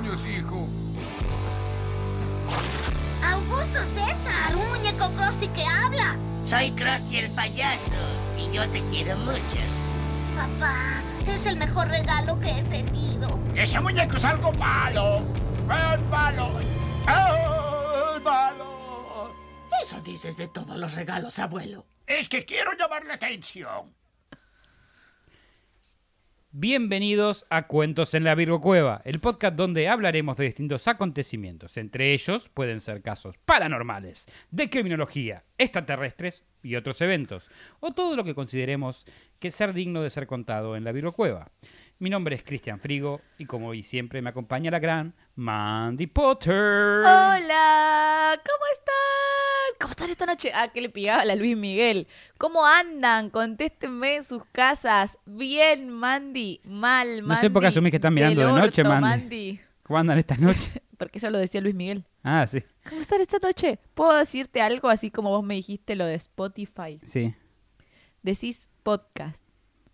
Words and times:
años, 0.00 0.26
hijo. 0.26 0.66
Augusto 3.22 3.84
César, 3.84 4.56
un 4.56 4.68
muñeco 4.70 5.10
Krusty 5.10 5.46
que 5.48 5.64
habla. 5.64 6.16
Soy 6.46 6.70
Krusty 6.72 7.18
el 7.18 7.30
payaso 7.32 8.00
y 8.38 8.50
yo 8.54 8.68
te 8.70 8.80
quiero 8.86 9.16
mucho. 9.18 9.60
Papá, 10.36 11.02
es 11.26 11.46
el 11.46 11.56
mejor 11.56 11.88
regalo 11.88 12.40
que 12.40 12.50
he 12.50 12.62
tenido. 12.62 13.38
Ese 13.54 13.78
muñeco 13.80 14.16
es 14.16 14.24
algo 14.24 14.52
malo. 14.52 15.22
Es 15.68 16.00
malo. 16.08 16.60
Es 16.60 18.22
malo. 18.22 19.34
Eso 19.82 20.00
dices 20.00 20.36
de 20.36 20.48
todos 20.48 20.78
los 20.78 20.94
regalos, 20.94 21.38
abuelo. 21.38 21.84
Es 22.06 22.28
que 22.28 22.44
quiero 22.46 22.72
llamar 22.72 23.04
la 23.04 23.14
atención. 23.14 23.94
Bienvenidos 26.52 27.46
a 27.48 27.68
Cuentos 27.68 28.12
en 28.12 28.24
la 28.24 28.34
Virgo 28.34 28.60
Cueva, 28.60 29.02
el 29.04 29.20
podcast 29.20 29.54
donde 29.54 29.86
hablaremos 29.88 30.36
de 30.36 30.46
distintos 30.46 30.88
acontecimientos. 30.88 31.76
Entre 31.76 32.12
ellos 32.12 32.48
pueden 32.48 32.80
ser 32.80 33.02
casos 33.02 33.38
paranormales, 33.38 34.26
de 34.50 34.68
criminología, 34.68 35.44
extraterrestres 35.58 36.44
y 36.64 36.74
otros 36.74 37.00
eventos, 37.02 37.48
o 37.78 37.92
todo 37.92 38.16
lo 38.16 38.24
que 38.24 38.34
consideremos 38.34 39.06
que 39.38 39.52
ser 39.52 39.72
digno 39.72 40.02
de 40.02 40.10
ser 40.10 40.26
contado 40.26 40.74
en 40.74 40.82
la 40.82 40.90
Virgo 40.90 41.12
Cueva. 41.12 41.52
Mi 42.00 42.10
nombre 42.10 42.34
es 42.34 42.42
Cristian 42.42 42.80
Frigo 42.80 43.20
y 43.38 43.44
como 43.44 43.68
hoy 43.68 43.84
siempre 43.84 44.20
me 44.20 44.30
acompaña 44.30 44.72
la 44.72 44.80
gran 44.80 45.14
Mandy 45.40 46.06
Potter. 46.06 46.52
Hola, 47.00 48.38
¿cómo 48.44 48.64
están? 48.74 49.80
¿Cómo 49.80 49.90
están 49.92 50.10
esta 50.10 50.26
noche? 50.26 50.52
Ah, 50.54 50.68
que 50.68 50.82
le 50.82 50.90
pegaba 50.90 51.22
a 51.22 51.24
la 51.24 51.34
Luis 51.34 51.56
Miguel. 51.56 52.08
¿Cómo 52.36 52.66
andan? 52.66 53.30
Contéstenme 53.30 54.16
en 54.16 54.22
sus 54.22 54.44
casas. 54.52 55.16
Bien, 55.24 55.88
Mandy. 55.88 56.60
Mal, 56.64 57.22
Mandy. 57.22 57.28
No 57.28 57.36
sé 57.38 57.48
por 57.48 57.62
qué 57.62 57.68
asumís 57.68 57.90
que 57.90 57.96
están 57.96 58.12
mirando 58.12 58.38
de 58.38 58.52
noche, 58.52 58.84
Mandy. 58.84 59.58
¿Cómo 59.82 59.98
andan 59.98 60.18
esta 60.18 60.36
noche? 60.36 60.82
Porque 60.98 61.16
eso 61.16 61.30
lo 61.30 61.38
decía 61.38 61.62
Luis 61.62 61.74
Miguel. 61.74 62.04
Ah, 62.22 62.46
sí, 62.46 62.62
¿Cómo 62.86 63.00
están 63.00 63.22
esta 63.22 63.38
noche? 63.38 63.78
¿Puedo 63.94 64.12
decirte 64.12 64.60
algo 64.60 64.90
así 64.90 65.10
como 65.10 65.30
vos 65.30 65.42
me 65.42 65.54
dijiste 65.54 65.96
lo 65.96 66.04
de 66.04 66.16
Spotify? 66.16 67.00
sí. 67.02 67.34
Decís 68.22 68.68
podcast. 68.82 69.40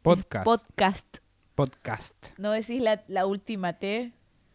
Podcast. 0.03 0.45
Podcast. 0.45 1.19
Podcast. 1.55 2.27
No 2.37 2.51
decís 2.51 2.83
la, 2.83 3.05
la 3.07 3.27
última 3.27 3.75
T. 3.75 4.13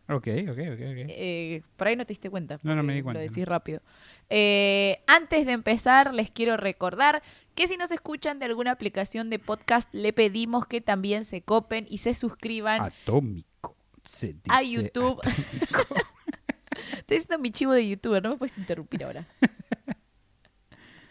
Ok, 0.10 0.28
ok, 0.50 0.50
ok, 0.50 0.82
ok. 0.82 1.06
Eh, 1.08 1.62
por 1.78 1.88
ahí 1.88 1.96
no 1.96 2.06
te 2.06 2.12
diste 2.14 2.30
cuenta. 2.30 2.60
No, 2.64 2.76
no 2.76 2.84
me 2.84 2.94
di 2.94 3.02
cuenta, 3.02 3.20
Lo 3.20 3.28
decís 3.28 3.46
no. 3.46 3.46
rápido. 3.46 3.82
Eh, 4.30 5.00
antes 5.08 5.46
de 5.46 5.54
empezar, 5.54 6.14
les 6.14 6.30
quiero 6.32 6.58
recordar 6.58 7.22
que 7.56 7.68
si 7.68 7.78
nos 7.78 7.92
escuchan 7.92 8.40
de 8.40 8.46
alguna 8.46 8.72
aplicación 8.72 9.30
de 9.30 9.40
podcast, 9.40 9.88
le 9.94 10.12
pedimos 10.12 10.66
que 10.68 10.82
también 10.82 11.24
se 11.24 11.42
copen 11.42 11.86
y 11.90 12.00
se 12.00 12.14
suscriban. 12.14 12.82
Atómico. 12.82 13.76
Se 14.04 14.28
dice 14.34 14.42
A 14.50 14.64
YouTube. 14.64 15.20
atómico. 15.20 15.96
Estoy 16.98 17.18
haciendo 17.18 17.40
mi 17.40 17.52
chivo 17.52 17.74
de 17.74 17.88
youtuber, 17.88 18.24
no 18.24 18.32
me 18.32 18.38
puedes 18.38 18.58
interrumpir 18.58 19.04
ahora. 19.04 19.28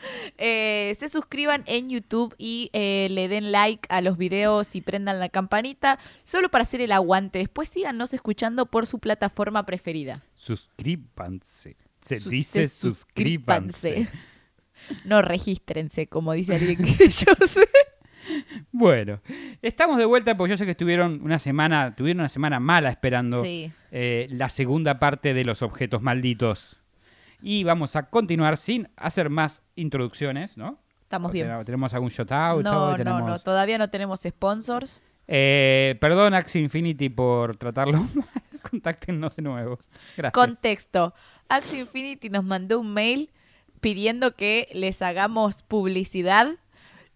Eh, 0.38 0.96
se 0.98 1.08
suscriban 1.10 1.62
en 1.66 1.90
YouTube 1.90 2.34
y 2.38 2.70
eh, 2.72 3.08
le 3.10 3.28
den 3.28 3.52
like 3.52 3.86
a 3.90 4.00
los 4.00 4.16
videos 4.16 4.74
y 4.74 4.80
prendan 4.80 5.18
la 5.18 5.28
campanita 5.28 5.98
solo 6.24 6.50
para 6.50 6.64
hacer 6.64 6.80
el 6.80 6.92
aguante. 6.92 7.38
Después 7.40 7.68
síganos 7.68 8.14
escuchando 8.14 8.66
por 8.66 8.86
su 8.86 8.98
plataforma 8.98 9.66
preferida. 9.66 10.22
Suscríbanse. 10.36 11.76
Se 12.00 12.18
Sus- 12.20 12.30
dice 12.30 12.64
se 12.64 12.68
suscríbanse. 12.80 14.08
No 15.04 15.20
regístrense, 15.20 16.06
como 16.06 16.32
dice 16.32 16.54
alguien 16.54 16.78
que 16.78 17.08
yo 17.08 17.46
sé. 17.46 17.68
Bueno, 18.72 19.20
estamos 19.60 19.98
de 19.98 20.06
vuelta 20.06 20.36
porque 20.38 20.52
yo 20.52 20.56
sé 20.56 20.64
que 20.64 20.70
estuvieron 20.70 21.20
una 21.22 21.38
semana, 21.38 21.94
tuvieron 21.94 22.20
una 22.20 22.30
semana 22.30 22.60
mala 22.60 22.88
esperando 22.88 23.42
Sí. 23.44 23.70
eh, 23.90 24.26
la 24.30 24.48
segunda 24.48 24.98
parte 24.98 25.34
de 25.34 25.44
los 25.44 25.60
objetos 25.60 26.00
malditos. 26.00 26.79
Y 27.42 27.64
vamos 27.64 27.96
a 27.96 28.04
continuar 28.10 28.56
sin 28.56 28.88
hacer 28.96 29.30
más 29.30 29.62
introducciones, 29.76 30.56
¿no? 30.56 30.78
Estamos 31.02 31.32
bien. 31.32 31.48
Tenemos- 31.64 31.92
algún 31.94 32.10
shoutout. 32.10 32.64
No, 32.64 32.84
hoy 32.86 32.90
no, 32.92 32.96
tenemos... 32.96 33.22
no, 33.22 33.38
todavía 33.38 33.78
no 33.78 33.88
tenemos 33.90 34.20
sponsors. 34.20 35.00
Eh, 35.26 35.96
perdón, 36.00 36.34
Axie 36.34 36.60
Infinity, 36.60 37.08
por 37.08 37.56
tratarlo 37.56 37.98
mal. 38.14 38.24
Contáctenos 38.70 39.34
de 39.36 39.42
nuevo. 39.42 39.78
Gracias. 40.16 40.32
Contexto. 40.32 41.14
Axie 41.48 41.80
Infinity 41.80 42.30
nos 42.30 42.44
mandó 42.44 42.78
un 42.80 42.92
mail 42.92 43.30
pidiendo 43.80 44.34
que 44.36 44.68
les 44.72 45.02
hagamos 45.02 45.62
publicidad 45.62 46.48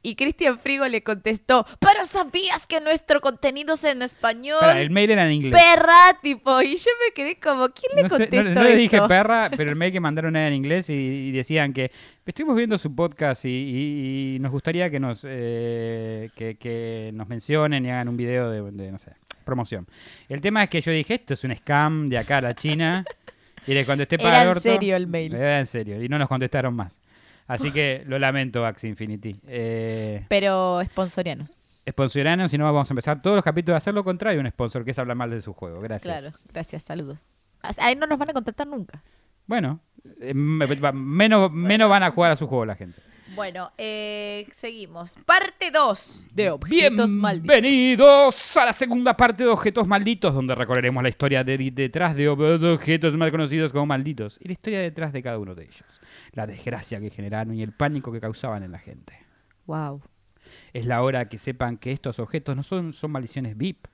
y 0.05 0.15
Cristian 0.15 0.59
Frigo 0.61 0.87
le 0.87 1.03
contestó, 1.03 1.67
pero 1.81 2.07
sabías 2.07 2.69
que 2.69 2.81
nuestro 2.81 3.21
contenido 3.21 3.75
es 3.75 3.83
en 3.85 4.03
español. 4.03 4.59
Espera, 4.61 4.81
el 4.81 4.91
mail 4.91 5.11
era 5.11 5.27
en 5.27 5.33
inglés. 5.33 5.53
Perra, 5.53 6.17
tipo, 6.23 6.63
y 6.63 6.77
yo 6.77 6.91
me 7.05 7.13
quedé 7.15 7.41
como, 7.41 7.69
¿quién 7.71 7.97
le 7.97 8.03
no, 8.03 8.09
sé, 8.11 8.15
contestó 8.19 8.45
no- 8.45 8.51
no 8.55 8.63
le 8.63 8.77
dije 8.77 9.01
perra, 9.09 9.51
pero 9.57 9.71
el 9.71 9.77
mail 9.77 9.91
que 9.93 9.99
mandaron 10.01 10.37
era 10.37 10.47
en 10.47 10.55
inglés 10.55 10.89
y, 10.91 10.93
y 10.95 11.33
decían 11.33 11.73
que 11.73 11.91
estuvimos 12.25 12.57
viendo 12.57 12.79
su 12.79 12.95
podcast 12.95 13.45
y, 13.47 13.49
y- 13.49 14.37
y 14.37 14.39
nos 14.39 14.53
gustaría 14.53 14.89
que 14.91 15.01
nos 15.01 15.23
eh, 15.25 16.31
que, 16.37 16.57
que 16.57 17.11
nos 17.15 17.29
mencionen 17.29 17.85
y 17.87 17.91
hagan 17.91 18.09
un 18.09 18.17
video 18.17 18.51
de, 18.51 18.71
de, 18.71 18.93
no 18.93 18.99
sé, 18.99 19.13
promoción. 19.45 19.87
El 20.29 20.41
tema 20.41 20.63
es 20.65 20.71
que 20.71 20.81
yo 20.81 20.93
dije, 20.93 21.15
esto 21.15 21.35
es 21.35 21.43
un 21.45 21.57
scam 21.57 22.09
de 22.09 22.19
acá 22.19 22.39
a 22.39 22.41
la 22.43 22.55
China. 22.55 23.05
y 23.67 23.73
les 23.75 23.87
contesté 23.87 24.19
para 24.19 24.29
Era 24.29 24.39
el 24.43 24.45
en 24.45 24.51
orto. 24.51 24.61
serio 24.61 24.97
el 24.97 25.07
mail. 25.07 25.35
Era 25.35 25.59
en 25.61 25.67
serio. 25.67 26.03
Y 26.03 26.09
no 26.09 26.19
nos 26.19 26.29
contestaron 26.29 26.75
más. 26.75 27.01
Así 27.47 27.71
que 27.73 28.05
lo 28.07 28.19
lamento, 28.19 28.65
Axie 28.65 28.89
Infinity. 28.89 29.37
Eh, 29.47 30.25
Pero 30.29 30.83
sponsorianos, 30.85 31.55
Sponsoranos, 31.89 32.51
si 32.51 32.57
no 32.57 32.65
vamos 32.65 32.91
a 32.91 32.95
empezar 32.95 33.21
todos 33.21 33.37
los 33.37 33.45
capítulos 33.45 33.75
a 33.75 33.79
hacer 33.79 33.93
lo 33.93 34.05
contrario, 34.05 34.41
un 34.41 34.49
sponsor 34.49 34.85
que 34.85 34.93
es 34.93 34.99
hablar 34.99 35.17
mal 35.17 35.31
de 35.31 35.41
su 35.43 35.53
juego. 35.53 35.81
Gracias. 35.81 36.03
claro. 36.21 36.35
Gracias, 36.53 36.83
saludos. 36.83 37.19
Ahí 37.79 37.95
no 37.95 38.07
nos 38.07 38.19
van 38.19 38.31
a 38.31 38.33
contactar 38.33 38.67
nunca. 38.67 39.03
Bueno, 39.47 39.81
eh, 40.21 40.33
menos, 40.35 41.53
menos 41.53 41.91
van 41.91 42.03
a 42.03 42.11
jugar 42.11 42.33
a 42.33 42.37
su 42.37 42.47
juego 42.47 42.65
la 42.65 42.75
gente. 42.75 43.01
Bueno, 43.29 43.73
eh, 43.79 44.47
seguimos. 44.53 45.15
Parte 45.25 45.71
2 45.71 46.29
de 46.33 46.51
objetos 46.51 47.09
malditos. 47.11 47.49
Bienvenidos 47.61 48.57
a 48.59 48.67
la 48.67 48.73
segunda 48.75 49.17
parte 49.17 49.45
de 49.45 49.49
Objetos 49.51 49.87
Malditos, 49.89 50.35
donde 50.35 50.55
recorreremos 50.55 51.03
la 51.03 51.09
historia 51.09 51.43
de, 51.43 51.57
detrás 51.73 52.15
de 52.15 52.31
ob- 52.31 52.75
objetos 52.75 53.15
mal 53.17 53.31
conocidos 53.31 53.73
como 53.73 53.87
malditos 53.87 54.37
y 54.41 54.49
la 54.49 54.53
historia 54.53 54.81
detrás 54.81 55.13
de 55.13 55.23
cada 55.23 55.39
uno 55.39 55.55
de 55.55 55.65
ellos. 55.65 55.83
La 56.33 56.47
desgracia 56.47 57.01
que 57.01 57.11
generaron 57.11 57.55
y 57.55 57.63
el 57.63 57.73
pánico 57.73 58.13
que 58.13 58.21
causaban 58.21 58.63
en 58.63 58.73
la 58.73 58.79
gente. 58.79 59.19
Wow. 59.67 60.03
Es 60.75 60.85
la 60.85 61.03
hora 61.03 61.29
que 61.29 61.39
sepan 61.39 61.79
que 61.79 61.93
estos 61.93 62.19
objetos 62.19 62.55
no 62.55 62.63
son, 62.63 62.93
son 62.93 63.11
maldiciones 63.11 63.57
VIP. 63.57 63.87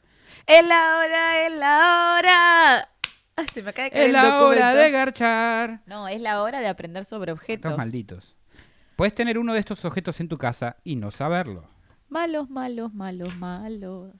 Es 0.46 0.66
la 0.66 0.98
hora, 0.98 1.46
es 1.46 1.52
la 1.52 2.16
hora. 2.18 2.88
Ah, 3.36 3.46
se 3.52 3.62
me 3.62 3.70
acaba 3.70 3.84
de 3.84 3.90
caer 3.92 4.02
Es 4.02 4.06
el 4.08 4.12
la 4.12 4.42
hora 4.42 4.58
documento. 4.66 4.78
de 4.82 4.90
garchar. 4.90 5.80
No, 5.86 6.08
es 6.08 6.20
la 6.20 6.42
hora 6.42 6.60
de 6.60 6.66
aprender 6.66 7.04
sobre 7.04 7.30
objetos. 7.30 7.72
Objetos 7.72 7.78
malditos. 7.78 8.36
Puedes 9.00 9.14
tener 9.14 9.38
uno 9.38 9.54
de 9.54 9.60
estos 9.60 9.82
objetos 9.86 10.20
en 10.20 10.28
tu 10.28 10.36
casa 10.36 10.76
y 10.84 10.94
no 10.94 11.10
saberlo. 11.10 11.64
Malos, 12.10 12.50
malos, 12.50 12.92
malos, 12.92 13.34
malos. 13.38 14.12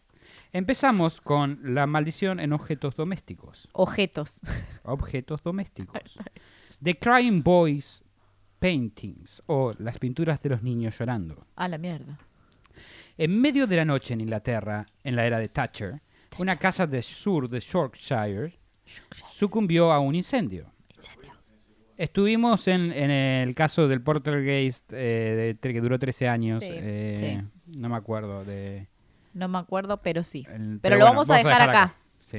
Empezamos 0.54 1.20
con 1.20 1.60
la 1.74 1.86
maldición 1.86 2.40
en 2.40 2.54
objetos 2.54 2.96
domésticos. 2.96 3.68
Objetos. 3.74 4.40
Objetos 4.84 5.42
domésticos. 5.42 6.18
The 6.82 6.98
Crying 6.98 7.42
Boys 7.42 8.02
Paintings 8.58 9.42
o 9.48 9.74
las 9.78 9.98
pinturas 9.98 10.40
de 10.40 10.48
los 10.48 10.62
niños 10.62 10.98
llorando. 10.98 11.46
A 11.56 11.68
la 11.68 11.76
mierda. 11.76 12.18
En 13.18 13.38
medio 13.38 13.66
de 13.66 13.76
la 13.76 13.84
noche 13.84 14.14
en 14.14 14.22
Inglaterra, 14.22 14.86
en 15.04 15.14
la 15.14 15.26
era 15.26 15.38
de 15.38 15.50
Thatcher, 15.50 16.00
una 16.38 16.56
casa 16.56 16.86
del 16.86 17.02
sur 17.02 17.50
de 17.50 17.60
Yorkshire 17.60 18.58
sucumbió 19.34 19.92
a 19.92 20.00
un 20.00 20.14
incendio. 20.14 20.72
Estuvimos 22.00 22.66
en, 22.66 22.92
en 22.92 23.10
el 23.10 23.54
caso 23.54 23.86
del 23.86 24.00
Poltergeist 24.00 24.90
eh, 24.94 25.56
de- 25.60 25.72
que 25.74 25.80
duró 25.82 25.98
13 25.98 26.28
años. 26.28 26.60
Sí, 26.60 26.70
eh, 26.72 27.42
No 27.66 27.90
me 27.90 27.96
acuerdo 27.96 28.42
de... 28.42 28.88
No 29.34 29.48
me 29.48 29.58
acuerdo, 29.58 29.98
pero 29.98 30.24
sí. 30.24 30.46
el- 30.50 30.78
Pero 30.80 30.96
lo 30.96 31.04
vamos 31.04 31.30
a 31.30 31.36
dejar 31.36 31.60
acá. 31.68 31.94
Sí. 32.20 32.38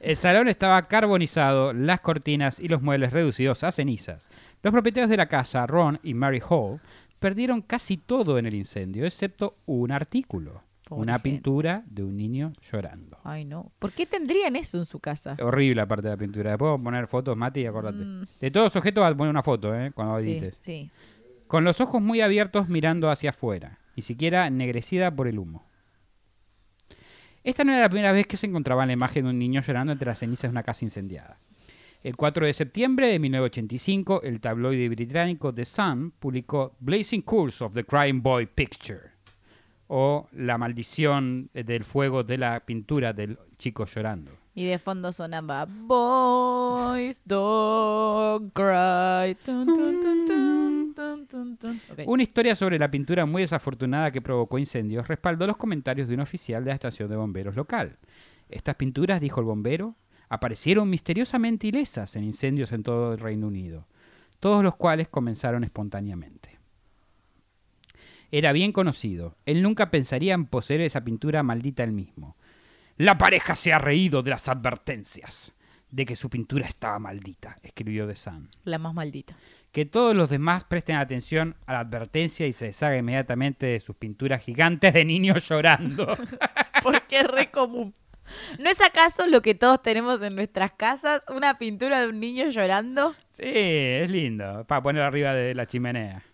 El 0.00 0.16
salón 0.16 0.48
estaba 0.48 0.88
carbonizado, 0.88 1.72
las 1.72 2.00
cortinas 2.00 2.58
y 2.58 2.66
los 2.66 2.82
muebles 2.82 3.12
reducidos 3.12 3.62
a 3.62 3.70
cenizas. 3.70 4.28
Los 4.64 4.72
propietarios 4.72 5.08
de 5.08 5.18
la 5.18 5.26
casa, 5.28 5.64
Ron 5.68 6.00
y 6.02 6.14
Mary 6.14 6.42
Hall, 6.48 6.80
perdieron 7.20 7.62
casi 7.62 7.96
todo 7.96 8.38
en 8.38 8.46
el 8.46 8.54
incendio, 8.56 9.06
excepto 9.06 9.56
un 9.66 9.92
artículo. 9.92 10.63
Pobre 10.86 11.02
una 11.02 11.14
gente. 11.14 11.30
pintura 11.30 11.82
de 11.86 12.02
un 12.02 12.16
niño 12.16 12.52
llorando. 12.70 13.18
Ay, 13.24 13.44
no. 13.44 13.72
¿Por 13.78 13.92
qué 13.92 14.04
tendrían 14.06 14.54
eso 14.56 14.78
en 14.78 14.84
su 14.84 15.00
casa? 15.00 15.36
Horrible 15.40 15.80
aparte 15.80 16.08
de 16.08 16.14
la 16.14 16.16
pintura. 16.18 16.50
Después 16.50 16.68
vamos 16.68 16.80
a 16.80 16.84
poner 16.84 17.06
fotos, 17.06 17.36
Mati, 17.36 17.64
acordate. 17.66 18.04
Mm. 18.04 18.24
De 18.40 18.50
todos 18.50 18.66
los 18.66 18.76
objetos 18.76 19.02
vas 19.02 19.12
a 19.12 19.16
poner 19.16 19.30
una 19.30 19.42
foto, 19.42 19.74
¿eh? 19.74 19.92
Cuando 19.94 20.20
Sí, 20.20 20.30
edites. 20.32 20.58
sí. 20.60 20.90
Con 21.46 21.64
los 21.64 21.80
ojos 21.80 22.02
muy 22.02 22.20
abiertos 22.20 22.68
mirando 22.68 23.10
hacia 23.10 23.30
afuera, 23.30 23.78
ni 23.96 24.02
siquiera 24.02 24.46
ennegrecida 24.46 25.14
por 25.14 25.26
el 25.28 25.38
humo. 25.38 25.64
Esta 27.44 27.64
no 27.64 27.72
era 27.72 27.82
la 27.82 27.88
primera 27.88 28.12
vez 28.12 28.26
que 28.26 28.36
se 28.36 28.46
encontraba 28.46 28.86
la 28.86 28.92
imagen 28.92 29.24
de 29.24 29.30
un 29.30 29.38
niño 29.38 29.60
llorando 29.60 29.92
entre 29.92 30.06
las 30.08 30.18
cenizas 30.18 30.44
de 30.44 30.48
una 30.50 30.62
casa 30.62 30.84
incendiada. 30.84 31.38
El 32.02 32.16
4 32.16 32.46
de 32.46 32.52
septiembre 32.54 33.08
de 33.08 33.18
1985, 33.18 34.22
el 34.22 34.40
tabloide 34.40 34.88
británico 34.88 35.54
The 35.54 35.64
Sun 35.64 36.12
publicó 36.18 36.76
Blazing 36.80 37.22
Curse 37.22 37.64
of 37.64 37.74
the 37.74 37.84
Crying 37.84 38.22
Boy 38.22 38.46
Picture, 38.46 39.00
o 39.88 40.28
La 40.32 40.58
maldición 40.58 41.50
del 41.52 41.84
fuego 41.84 42.22
de 42.22 42.38
la 42.38 42.60
pintura 42.60 43.12
del 43.12 43.38
chico 43.58 43.84
llorando. 43.84 44.32
Y 44.54 44.64
de 44.66 44.78
fondo 44.78 45.10
sonaba 45.10 45.66
Boys 45.66 47.20
Don't 47.24 48.52
Cry. 48.52 49.36
Una 52.06 52.22
historia 52.22 52.54
sobre 52.54 52.78
la 52.78 52.90
pintura 52.90 53.26
muy 53.26 53.42
desafortunada 53.42 54.12
que 54.12 54.22
provocó 54.22 54.58
incendios 54.58 55.08
respaldó 55.08 55.46
los 55.46 55.56
comentarios 55.56 56.08
de 56.08 56.14
un 56.14 56.20
oficial 56.20 56.64
de 56.64 56.70
la 56.70 56.74
estación 56.74 57.08
de 57.08 57.16
bomberos 57.16 57.56
local. 57.56 57.96
Estas 58.48 58.76
pinturas, 58.76 59.20
dijo 59.20 59.40
el 59.40 59.46
bombero, 59.46 59.96
aparecieron 60.28 60.88
misteriosamente 60.88 61.66
ilesas 61.66 62.14
en 62.16 62.24
incendios 62.24 62.72
en 62.72 62.82
todo 62.82 63.12
el 63.12 63.18
Reino 63.18 63.48
Unido, 63.48 63.86
todos 64.38 64.62
los 64.62 64.76
cuales 64.76 65.08
comenzaron 65.08 65.64
espontáneamente. 65.64 66.53
Era 68.36 68.50
bien 68.50 68.72
conocido, 68.72 69.36
él 69.46 69.62
nunca 69.62 69.92
pensaría 69.92 70.34
en 70.34 70.46
poseer 70.46 70.80
esa 70.80 71.04
pintura 71.04 71.44
maldita 71.44 71.84
él 71.84 71.92
mismo. 71.92 72.36
La 72.96 73.16
pareja 73.16 73.54
se 73.54 73.72
ha 73.72 73.78
reído 73.78 74.24
de 74.24 74.30
las 74.30 74.48
advertencias 74.48 75.54
de 75.92 76.04
que 76.04 76.16
su 76.16 76.28
pintura 76.28 76.66
estaba 76.66 76.98
maldita, 76.98 77.58
escribió 77.62 78.08
The 78.08 78.16
Sun. 78.16 78.48
La 78.64 78.78
más 78.78 78.92
maldita. 78.92 79.36
Que 79.70 79.84
todos 79.84 80.16
los 80.16 80.30
demás 80.30 80.64
presten 80.64 80.96
atención 80.96 81.54
a 81.64 81.74
la 81.74 81.78
advertencia 81.78 82.44
y 82.48 82.52
se 82.52 82.64
deshaga 82.64 82.96
inmediatamente 82.96 83.66
de 83.66 83.78
sus 83.78 83.94
pinturas 83.94 84.42
gigantes 84.42 84.92
de 84.92 85.04
niños 85.04 85.48
llorando. 85.48 86.08
Porque 86.82 87.20
es 87.20 87.28
re 87.28 87.52
común. 87.52 87.94
¿No 88.58 88.68
es 88.68 88.80
acaso 88.80 89.28
lo 89.28 89.42
que 89.42 89.54
todos 89.54 89.80
tenemos 89.80 90.20
en 90.22 90.34
nuestras 90.34 90.72
casas? 90.72 91.22
Una 91.28 91.56
pintura 91.56 92.00
de 92.00 92.08
un 92.08 92.18
niño 92.18 92.50
llorando. 92.50 93.14
sí, 93.30 93.44
es 93.44 94.10
lindo, 94.10 94.64
para 94.66 94.82
poner 94.82 95.02
arriba 95.02 95.34
de 95.34 95.54
la 95.54 95.66
chimenea. 95.66 96.24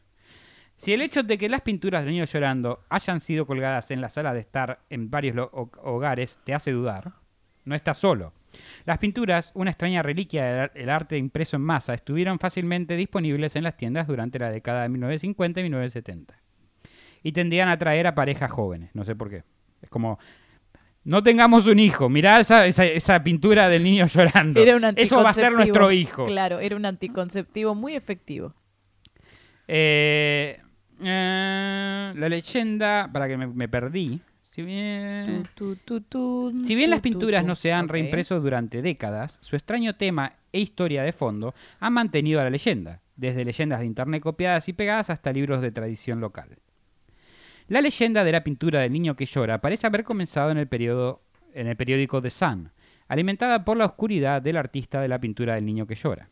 Si 0.81 0.95
el 0.95 1.03
hecho 1.03 1.23
de 1.23 1.37
que 1.37 1.51
las 1.51 1.61
pinturas 1.61 2.07
de 2.07 2.11
niños 2.11 2.33
llorando 2.33 2.81
hayan 2.89 3.21
sido 3.21 3.45
colgadas 3.47 3.91
en 3.91 4.01
la 4.01 4.09
sala 4.09 4.33
de 4.33 4.41
estar 4.41 4.79
en 4.89 5.11
varios 5.11 5.37
hogares 5.83 6.39
te 6.43 6.55
hace 6.55 6.73
dudar, 6.73 7.13
no 7.67 7.75
estás 7.75 7.99
solo. 7.99 8.33
Las 8.87 8.97
pinturas, 8.97 9.53
una 9.55 9.73
extraña 9.73 10.03
reliquia 10.03 10.43
del 10.47 10.59
ar- 10.61 10.73
el 10.75 10.89
arte 10.89 11.19
impreso 11.19 11.57
en 11.57 11.63
masa, 11.65 11.93
estuvieron 11.93 12.39
fácilmente 12.39 12.97
disponibles 12.97 13.57
en 13.57 13.65
las 13.65 13.77
tiendas 13.77 14.07
durante 14.07 14.39
la 14.39 14.51
década 14.51 14.81
de 14.83 14.89
1950 14.89 15.61
y 15.61 15.63
1970. 15.65 16.35
Y 17.23 17.33
tendían 17.33 17.69
a 17.69 17.73
atraer 17.73 18.07
a 18.07 18.15
parejas 18.15 18.51
jóvenes, 18.51 18.89
no 18.95 19.05
sé 19.05 19.15
por 19.15 19.29
qué. 19.29 19.45
Es 19.83 19.91
como, 19.91 20.19
no 21.05 21.23
tengamos 21.23 21.67
un 21.67 21.79
hijo, 21.79 22.09
mirá 22.09 22.41
esa, 22.41 22.65
esa, 22.65 22.87
esa 22.87 23.23
pintura 23.23 23.69
del 23.69 23.85
niño 23.85 24.07
llorando. 24.13 24.59
Era 24.63 24.77
un 24.77 24.85
Eso 24.97 25.23
va 25.23 25.29
a 25.29 25.35
ser 25.35 25.53
nuestro 25.53 25.93
hijo. 25.93 26.25
Claro, 26.25 26.59
era 26.59 26.75
un 26.75 26.87
anticonceptivo 26.87 27.75
muy 27.75 27.95
efectivo. 27.95 28.55
Eh, 29.69 30.59
eh, 31.03 32.13
la 32.17 32.29
leyenda, 32.29 33.09
para 33.13 33.29
que 33.29 33.37
me, 33.37 33.47
me 33.47 33.69
perdí. 33.69 34.21
Si 34.43 34.63
bien, 34.63 35.45
Tu, 35.55 35.77
tu, 35.77 36.01
tu, 36.01 36.01
tu, 36.01 36.65
si 36.65 36.75
bien 36.75 36.91
las 36.91 37.01
tu, 37.01 37.09
tu, 37.09 37.13
pinturas 37.13 37.43
tu. 37.43 37.49
no 37.49 37.55
se 37.55 37.73
han 37.73 37.89
reimpreso 37.89 38.41
durante 38.41 38.83
décadas, 38.83 39.39
su 39.41 39.55
extraño 39.55 39.95
tema 39.95 40.33
e 40.53 40.61
historia 40.61 41.03
de 41.05 41.13
fondo 41.13 41.55
han 41.79 41.93
mantenido 41.93 42.41
a 42.41 42.45
la 42.45 42.51
leyenda, 42.51 43.01
desde 43.17 43.45
leyendas 43.45 43.81
de 43.81 43.87
internet 43.87 44.23
copiadas 44.23 44.69
y 44.69 44.73
pegadas 44.73 45.09
hasta 45.09 45.33
libros 45.33 45.63
de 45.63 45.71
tradición 45.71 46.21
local. 46.21 46.59
La 47.69 47.81
leyenda 47.81 48.25
de 48.25 48.33
la 48.33 48.43
pintura 48.43 48.81
del 48.81 48.93
niño 48.93 49.15
que 49.15 49.27
llora 49.27 49.61
parece 49.61 49.87
haber 49.87 50.03
comenzado 50.03 50.51
en 50.51 50.59
el, 50.59 50.67
periodo, 50.67 51.23
en 51.55 51.69
el 51.69 51.77
periódico 51.77 52.21
The 52.21 52.31
Sun, 52.31 52.73
alimentada 53.07 53.65
por 53.65 53.77
la 53.77 53.85
oscuridad 53.85 54.43
del 54.43 54.57
artista 54.57 55.01
de 55.01 55.07
la 55.07 55.21
pintura 55.21 55.55
del 55.55 55.65
niño 55.65 55.87
que 55.87 55.95
llora. 55.95 56.29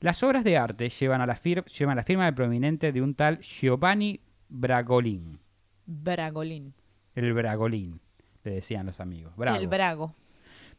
Las 0.00 0.22
obras 0.22 0.44
de 0.44 0.56
arte 0.56 0.88
llevan, 0.88 1.20
a 1.20 1.26
la, 1.26 1.34
fir- 1.36 1.64
llevan 1.66 1.96
la 1.96 2.02
firma 2.04 2.24
de 2.24 2.32
prominente 2.32 2.90
de 2.92 3.02
un 3.02 3.14
tal 3.14 3.38
Giovanni 3.40 4.20
Bragolin. 4.48 5.38
Bragolín. 5.86 6.72
El 7.14 7.32
Bragolin, 7.34 8.00
le 8.44 8.50
decían 8.52 8.86
los 8.86 8.98
amigos. 9.00 9.34
Bravo. 9.36 9.58
El 9.58 9.66
Brago. 9.68 10.14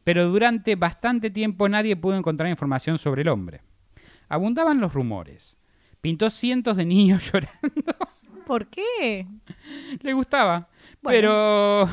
Pero 0.04 0.28
durante 0.28 0.74
bastante 0.74 1.30
tiempo 1.30 1.68
nadie 1.68 1.94
pudo 1.94 2.16
encontrar 2.16 2.48
información 2.50 2.98
sobre 2.98 3.22
el 3.22 3.28
hombre. 3.28 3.60
Abundaban 4.28 4.80
los 4.80 4.92
rumores. 4.94 5.56
Pintó 6.00 6.28
cientos 6.30 6.76
de 6.76 6.84
niños 6.84 7.22
llorando. 7.32 7.94
¿Por 8.44 8.66
qué? 8.66 9.26
Le 10.00 10.12
gustaba. 10.14 10.68
Bueno. 11.00 11.16
Pero... 11.16 11.88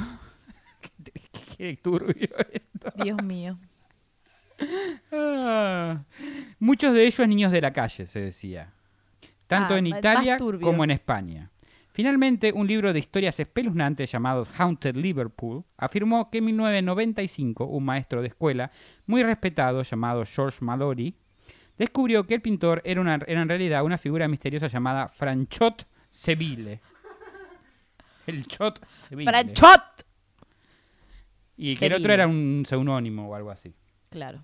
qué, 1.03 1.11
qué- 1.31 1.41
qué 1.57 1.77
turbio 1.77 2.29
esto. 2.51 2.91
Dios 3.03 3.21
mío. 3.21 3.59
Ah. 5.11 6.03
Muchos 6.59 6.93
de 6.93 7.05
ellos 7.07 7.27
niños 7.27 7.51
de 7.51 7.61
la 7.61 7.73
calle, 7.73 8.05
se 8.05 8.19
decía. 8.21 8.71
Tanto 9.47 9.73
Ah, 9.73 9.77
en 9.79 9.87
Italia 9.87 10.37
como 10.65 10.83
en 10.83 10.91
España. 10.91 11.49
Finalmente, 11.91 12.53
un 12.53 12.67
libro 12.67 12.93
de 12.93 12.99
historias 12.99 13.39
espeluznantes 13.39 14.11
llamado 14.11 14.47
Haunted 14.57 14.95
Liverpool 14.95 15.63
afirmó 15.77 16.29
que 16.29 16.37
en 16.37 16.45
1995 16.45 17.65
un 17.65 17.83
maestro 17.83 18.21
de 18.21 18.27
escuela 18.27 18.71
muy 19.07 19.23
respetado 19.23 19.81
llamado 19.81 20.23
George 20.25 20.63
Mallory 20.63 21.15
descubrió 21.77 22.25
que 22.25 22.35
el 22.35 22.41
pintor 22.41 22.81
era, 22.85 23.01
una- 23.01 23.19
era 23.27 23.41
en 23.41 23.49
realidad 23.49 23.83
una 23.83 23.97
figura 23.97 24.27
misteriosa 24.27 24.67
llamada 24.67 25.07
Franchot 25.09 25.87
Seville. 26.11 26.79
El 28.27 28.45
Chot 28.45 28.85
Seville. 29.07 29.29
¡Franchot! 29.29 30.05
Y 31.57 31.75
que 31.75 31.87
el 31.87 31.93
otro 31.93 32.13
era 32.13 32.27
un 32.27 32.63
seudónimo 32.67 33.27
o 33.29 33.35
algo 33.35 33.49
así. 33.49 33.73
Claro. 34.09 34.43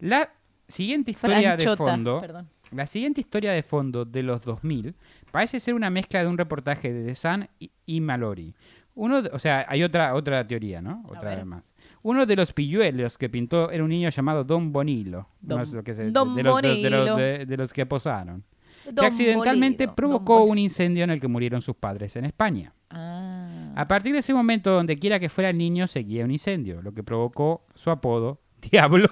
La 0.00 0.30
siguiente 0.66 1.10
historia 1.10 1.56
de 1.56 1.76
fondo, 1.76 2.20
Perdón. 2.20 2.48
la 2.72 2.86
siguiente 2.86 3.20
historia 3.20 3.52
de 3.52 3.62
fondo 3.62 4.04
de 4.04 4.22
los 4.22 4.40
2000 4.42 4.94
parece 5.30 5.60
ser 5.60 5.74
una 5.74 5.90
mezcla 5.90 6.20
de 6.22 6.28
un 6.28 6.38
reportaje 6.38 6.92
de 6.92 7.04
The 7.06 7.14
Sun 7.14 7.48
y, 7.58 7.70
y 7.86 8.00
Mallory. 8.00 8.54
Uno, 8.94 9.22
de- 9.22 9.30
o 9.32 9.38
sea, 9.38 9.64
hay 9.68 9.82
otra 9.84 10.14
otra 10.14 10.46
teoría, 10.46 10.80
¿no? 10.82 11.04
Otra 11.08 11.34
vez 11.36 11.44
más. 11.46 11.72
Uno 12.02 12.26
de 12.26 12.34
los 12.36 12.52
pilluelos 12.52 13.16
que 13.16 13.28
pintó 13.28 13.70
era 13.70 13.82
un 13.84 13.90
niño 13.90 14.08
llamado 14.10 14.44
Don 14.44 14.72
Bonilo, 14.72 15.28
Don- 15.40 15.58
no 15.60 15.64
sé 15.66 15.76
lo 15.76 15.84
que 15.84 15.94
se- 15.94 16.10
Don 16.10 16.34
de, 16.34 16.42
los, 16.42 16.60
de- 16.62 16.90
los- 16.90 17.00
Bonilo. 17.00 17.16
de- 17.16 17.46
de 17.46 17.56
los 17.56 17.72
que 17.72 17.86
posaron, 17.86 18.42
que 18.84 19.06
accidentalmente 19.06 19.86
provocó 19.88 20.44
un 20.44 20.58
incendio 20.58 21.04
en 21.04 21.10
el 21.10 21.20
que 21.20 21.28
murieron 21.28 21.62
sus 21.62 21.76
padres 21.76 22.16
en 22.16 22.24
España. 22.24 22.72
Ah. 22.90 23.72
A 23.76 23.86
partir 23.86 24.12
de 24.14 24.18
ese 24.20 24.34
momento, 24.34 24.72
donde 24.72 24.98
quiera 24.98 25.20
que 25.20 25.28
fuera 25.28 25.50
el 25.50 25.58
niño, 25.58 25.86
seguía 25.86 26.24
un 26.24 26.30
incendio, 26.32 26.82
lo 26.82 26.92
que 26.92 27.02
provocó 27.04 27.64
su 27.74 27.90
apodo, 27.90 28.40
Diablo. 28.70 29.08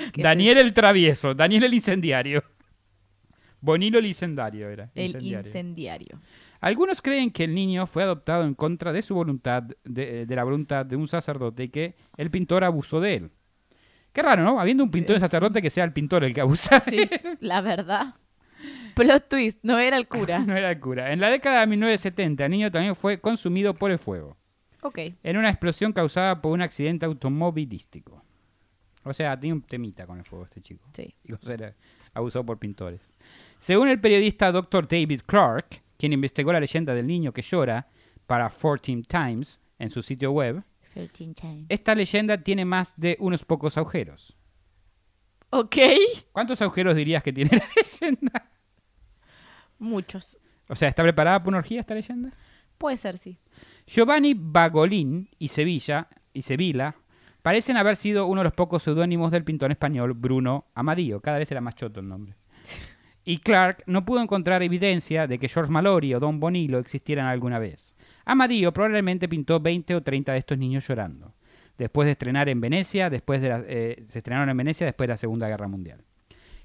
¿Qué 0.12 0.20
es 0.20 0.24
Daniel 0.24 0.58
el 0.58 0.72
travieso, 0.72 1.34
Daniel 1.34 1.64
el 1.64 1.74
incendiario. 1.74 2.42
Bonilo 3.60 3.98
el 3.98 4.06
incendiario 4.06 4.70
era. 4.70 4.90
El 4.94 5.06
incendiario. 5.06 5.46
incendiario. 5.46 6.20
Algunos 6.60 7.00
creen 7.02 7.30
que 7.30 7.44
el 7.44 7.54
niño 7.54 7.86
fue 7.86 8.02
adoptado 8.02 8.44
en 8.44 8.54
contra 8.54 8.92
de 8.92 9.02
su 9.02 9.14
voluntad, 9.14 9.62
de, 9.84 10.26
de 10.26 10.36
la 10.36 10.44
voluntad 10.44 10.84
de 10.84 10.96
un 10.96 11.08
sacerdote 11.08 11.64
y 11.64 11.68
que 11.68 11.94
el 12.16 12.30
pintor 12.30 12.64
abusó 12.64 13.00
de 13.00 13.14
él. 13.16 13.30
Qué 14.12 14.22
raro, 14.22 14.42
¿no? 14.42 14.58
Habiendo 14.60 14.82
un 14.82 14.90
pintor 14.90 15.16
y 15.16 15.20
sacerdote 15.20 15.62
que 15.62 15.70
sea 15.70 15.84
el 15.84 15.92
pintor 15.92 16.24
el 16.24 16.34
que 16.34 16.40
abusa. 16.40 16.80
de 16.80 16.90
Sí, 16.90 17.10
la 17.40 17.60
verdad. 17.60 18.14
Plot 18.94 19.28
twist, 19.28 19.60
no 19.62 19.78
era 19.78 19.96
el 19.96 20.08
cura. 20.08 20.38
No 20.46 20.56
era 20.56 20.70
el 20.70 20.80
cura. 20.80 21.12
En 21.12 21.20
la 21.20 21.30
década 21.30 21.60
de 21.60 21.66
1970, 21.68 22.44
el 22.44 22.50
niño 22.50 22.70
también 22.70 22.96
fue 22.96 23.20
consumido 23.20 23.74
por 23.74 23.90
el 23.90 23.98
fuego. 23.98 24.36
Ok. 24.82 24.98
en 25.22 25.36
una 25.36 25.50
explosión 25.50 25.92
causada 25.92 26.40
por 26.40 26.52
un 26.52 26.62
accidente 26.62 27.04
automovilístico. 27.04 28.19
O 29.10 29.14
sea, 29.14 29.38
tiene 29.38 29.54
un 29.54 29.62
temita 29.62 30.06
con 30.06 30.18
el 30.18 30.24
fuego 30.24 30.44
este 30.44 30.60
chico. 30.60 30.88
Sí. 30.92 31.14
Y 31.24 31.32
o 31.32 31.38
sea, 31.38 31.54
era 31.54 31.74
abusado 32.14 32.44
por 32.44 32.58
pintores. 32.58 33.00
Según 33.58 33.88
el 33.88 34.00
periodista 34.00 34.50
Dr. 34.52 34.88
David 34.88 35.22
Clark, 35.26 35.82
quien 35.96 36.12
investigó 36.12 36.52
la 36.52 36.60
leyenda 36.60 36.94
del 36.94 37.06
niño 37.06 37.32
que 37.32 37.42
llora 37.42 37.88
para 38.26 38.48
14 38.48 39.02
Times 39.06 39.60
en 39.78 39.90
su 39.90 40.02
sitio 40.02 40.32
web, 40.32 40.62
13 40.94 41.34
times. 41.34 41.66
esta 41.68 41.94
leyenda 41.94 42.38
tiene 42.42 42.64
más 42.64 42.94
de 42.96 43.16
unos 43.20 43.44
pocos 43.44 43.76
agujeros. 43.76 44.36
Ok. 45.50 45.76
¿Cuántos 46.32 46.60
agujeros 46.62 46.96
dirías 46.96 47.22
que 47.22 47.32
tiene 47.32 47.50
la 47.58 47.68
leyenda? 47.76 48.50
Muchos. 49.78 50.38
O 50.68 50.76
sea, 50.76 50.88
¿está 50.88 51.02
preparada 51.02 51.38
para 51.38 51.48
una 51.48 51.58
orgía 51.58 51.80
esta 51.80 51.94
leyenda? 51.94 52.32
Puede 52.78 52.96
ser, 52.96 53.18
sí. 53.18 53.38
Giovanni 53.86 54.34
Bagolin 54.34 55.28
y 55.38 55.48
Sevilla 55.48 56.08
y 56.32 56.42
Sevilla 56.42 56.94
parecen 57.42 57.76
haber 57.76 57.96
sido 57.96 58.26
uno 58.26 58.40
de 58.40 58.44
los 58.44 58.52
pocos 58.52 58.82
seudónimos 58.82 59.30
del 59.30 59.44
pintor 59.44 59.70
español 59.70 60.14
Bruno 60.14 60.66
Amadío. 60.74 61.20
Cada 61.20 61.38
vez 61.38 61.50
era 61.50 61.60
más 61.60 61.74
choto 61.74 62.00
el 62.00 62.08
nombre. 62.08 62.34
Y 63.22 63.36
Clark 63.38 63.82
no 63.86 64.04
pudo 64.06 64.22
encontrar 64.22 64.62
evidencia 64.62 65.26
de 65.26 65.38
que 65.38 65.46
George 65.48 65.70
Mallory 65.70 66.14
o 66.14 66.20
Don 66.20 66.40
Bonilo 66.40 66.78
existieran 66.78 67.26
alguna 67.26 67.58
vez. 67.58 67.94
Amadío 68.24 68.72
probablemente 68.72 69.28
pintó 69.28 69.60
20 69.60 69.94
o 69.94 70.02
30 70.02 70.32
de 70.32 70.38
estos 70.38 70.56
niños 70.56 70.88
llorando. 70.88 71.34
Después 71.76 72.06
de 72.06 72.12
estrenar 72.12 72.48
en 72.48 72.60
Venecia, 72.62 73.10
después 73.10 73.42
de 73.42 73.48
la- 73.50 73.62
eh, 73.66 74.02
se 74.08 74.18
estrenaron 74.18 74.48
en 74.48 74.56
Venecia 74.56 74.86
después 74.86 75.06
de 75.06 75.12
la 75.12 75.16
Segunda 75.18 75.48
Guerra 75.48 75.68
Mundial. 75.68 76.02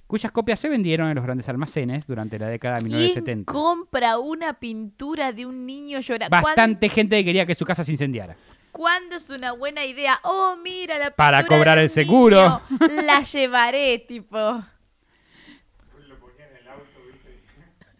Cuyas 0.07 0.31
copias 0.31 0.59
se 0.59 0.69
vendieron 0.69 1.09
en 1.09 1.15
los 1.15 1.25
grandes 1.25 1.49
almacenes 1.49 2.07
durante 2.07 2.39
la 2.39 2.47
década 2.47 2.75
de 2.75 2.83
¿Quién 2.83 2.93
1970. 2.99 3.51
compra 3.51 4.17
una 4.17 4.53
pintura 4.53 5.33
de 5.33 5.45
un 5.45 5.65
niño 5.65 5.99
llorando? 5.99 6.29
Bastante 6.41 6.89
gente 6.89 7.17
que 7.17 7.25
quería 7.25 7.45
que 7.45 7.55
su 7.55 7.65
casa 7.65 7.83
se 7.83 7.91
incendiara. 7.91 8.35
¿Cuándo 8.75 9.15
es 9.15 9.29
una 9.29 9.53
buena 9.53 9.85
idea? 9.85 10.19
Oh, 10.23 10.57
mira 10.61 10.97
la 10.97 11.09
Para 11.11 11.37
pintura 11.39 11.57
cobrar 11.57 11.77
el 11.79 11.89
seguro. 11.89 12.61
niño. 12.69 13.01
La 13.03 13.21
llevaré, 13.23 13.99
tipo. 13.99 14.61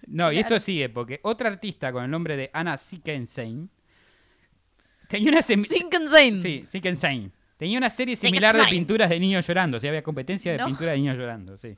No, 0.07 0.31
y 0.33 0.39
esto 0.39 0.59
sigue, 0.59 0.89
porque 0.89 1.21
otra 1.23 1.47
artista 1.49 1.93
con 1.93 2.03
el 2.03 2.11
nombre 2.11 2.35
de 2.35 2.49
Anna 2.53 2.77
Sickenstein 2.77 3.69
tenía 5.07 5.29
una. 5.31 5.41
Sí. 5.41 6.65
Tenía 7.57 7.77
una 7.77 7.89
serie 7.89 8.17
similar 8.17 8.53
de 8.55 8.65
pinturas 8.65 9.09
de 9.09 9.17
niños 9.17 9.47
llorando. 9.47 9.77
O 9.77 9.79
sea, 9.79 9.89
había 9.89 10.03
competencia 10.03 10.51
de 10.51 10.57
No. 10.57 10.65
pintura 10.65 10.91
de 10.91 10.97
niños 10.97 11.15
llorando, 11.17 11.57
sí. 11.57 11.77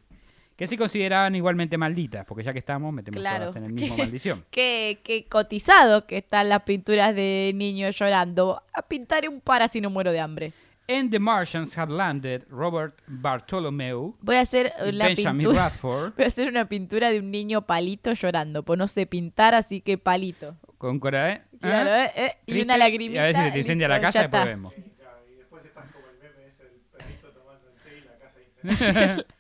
Que 0.57 0.65
se 0.67 0.75
consideraban 0.77 1.35
igualmente 1.35 1.77
malditas, 1.77 2.25
porque 2.25 2.43
ya 2.43 2.51
que 2.51 2.59
estamos, 2.59 2.91
metemos 2.91 3.19
Claro. 3.21 3.45
todas 3.45 3.55
en 3.57 3.63
el 3.65 3.73
mismo 3.73 3.95
maldición. 3.95 4.43
Qué, 4.51 4.99
qué 5.03 5.25
cotizado 5.27 6.05
que 6.07 6.17
están 6.17 6.49
las 6.49 6.63
pinturas 6.63 7.13
de 7.15 7.51
niños 7.55 7.95
llorando. 7.95 8.63
A 8.73 8.81
pintar 8.81 9.29
un 9.29 9.39
par 9.39 9.61
así 9.61 9.79
no 9.81 9.89
muero 9.91 10.11
de 10.11 10.19
hambre. 10.19 10.51
And 10.89 11.11
the 11.11 11.19
Martians 11.19 11.77
had 11.77 11.89
landed 11.89 12.43
Robert 12.49 12.97
Bartholomew, 13.07 14.15
Voy 14.21 14.37
a 14.37 14.41
hacer 14.41 14.71
la 14.93 15.07
Benjamin 15.07 15.39
pintura. 15.47 15.67
Bradford, 15.67 16.13
Voy 16.17 16.23
a 16.23 16.27
hacer 16.29 16.47
una 16.47 16.67
pintura 16.69 17.11
de 17.11 17.19
un 17.19 17.29
niño 17.29 17.63
palito 17.63 18.13
llorando. 18.13 18.63
Pues 18.63 18.79
no 18.79 18.87
sé 18.87 19.05
pintar, 19.05 19.53
así 19.53 19.81
que 19.81 19.97
palito. 19.97 20.55
con 20.77 20.99
Cora, 20.99 21.31
¿eh? 21.33 21.41
Claro, 21.61 21.89
¿Ah? 21.91 22.05
eh, 22.05 22.11
eh, 22.15 22.31
y 22.45 22.51
Triste, 22.51 22.63
una 22.65 22.77
lagrimita. 22.77 23.15
Y 23.15 23.19
a 23.19 23.23
ver 23.25 23.35
si 23.35 23.41
se 23.43 23.51
te 23.51 23.57
incendia 23.59 23.87
la 23.89 23.99
casa, 23.99 24.19
ya 24.19 24.21
después 24.23 24.39
está. 24.41 24.49
vemos. 24.49 24.73
Ella 24.73 24.85
tomando 27.33 29.23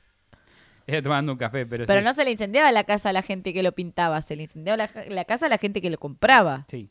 un 0.87 1.37
café, 1.37 1.65
pero, 1.65 1.85
Pero 1.85 1.99
sí. 1.99 2.05
no 2.05 2.13
se 2.13 2.23
le 2.23 2.31
incendiaba 2.31 2.71
la 2.71 2.83
casa 2.85 3.09
a 3.09 3.13
la 3.13 3.21
gente 3.21 3.53
que 3.53 3.61
lo 3.63 3.71
pintaba, 3.73 4.21
se 4.21 4.35
le 4.35 4.43
incendiaba 4.43 4.77
la, 4.77 4.89
la 5.09 5.25
casa 5.25 5.47
a 5.47 5.49
la 5.49 5.57
gente 5.57 5.81
que 5.81 5.89
lo 5.89 5.97
compraba. 5.97 6.65
Sí. 6.69 6.89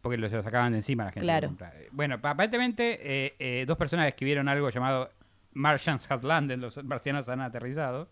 Porque 0.00 0.16
lo, 0.16 0.28
se 0.28 0.36
lo 0.36 0.42
sacaban 0.42 0.72
de 0.72 0.78
encima 0.78 1.04
la 1.04 1.10
gente. 1.10 1.20
que 1.20 1.26
Claro. 1.26 1.42
lo 1.46 1.48
compraba. 1.50 1.74
Bueno, 1.90 2.20
pa- 2.20 2.30
aparentemente 2.30 2.98
eh, 3.02 3.34
eh, 3.38 3.64
dos 3.66 3.76
personas 3.76 4.06
escribieron 4.08 4.48
algo 4.48 4.70
llamado 4.70 5.10
Martians 5.52 6.10
Had 6.10 6.22
Landed, 6.22 6.58
los 6.58 6.82
marcianos 6.84 7.28
han 7.28 7.40
aterrizado. 7.40 8.08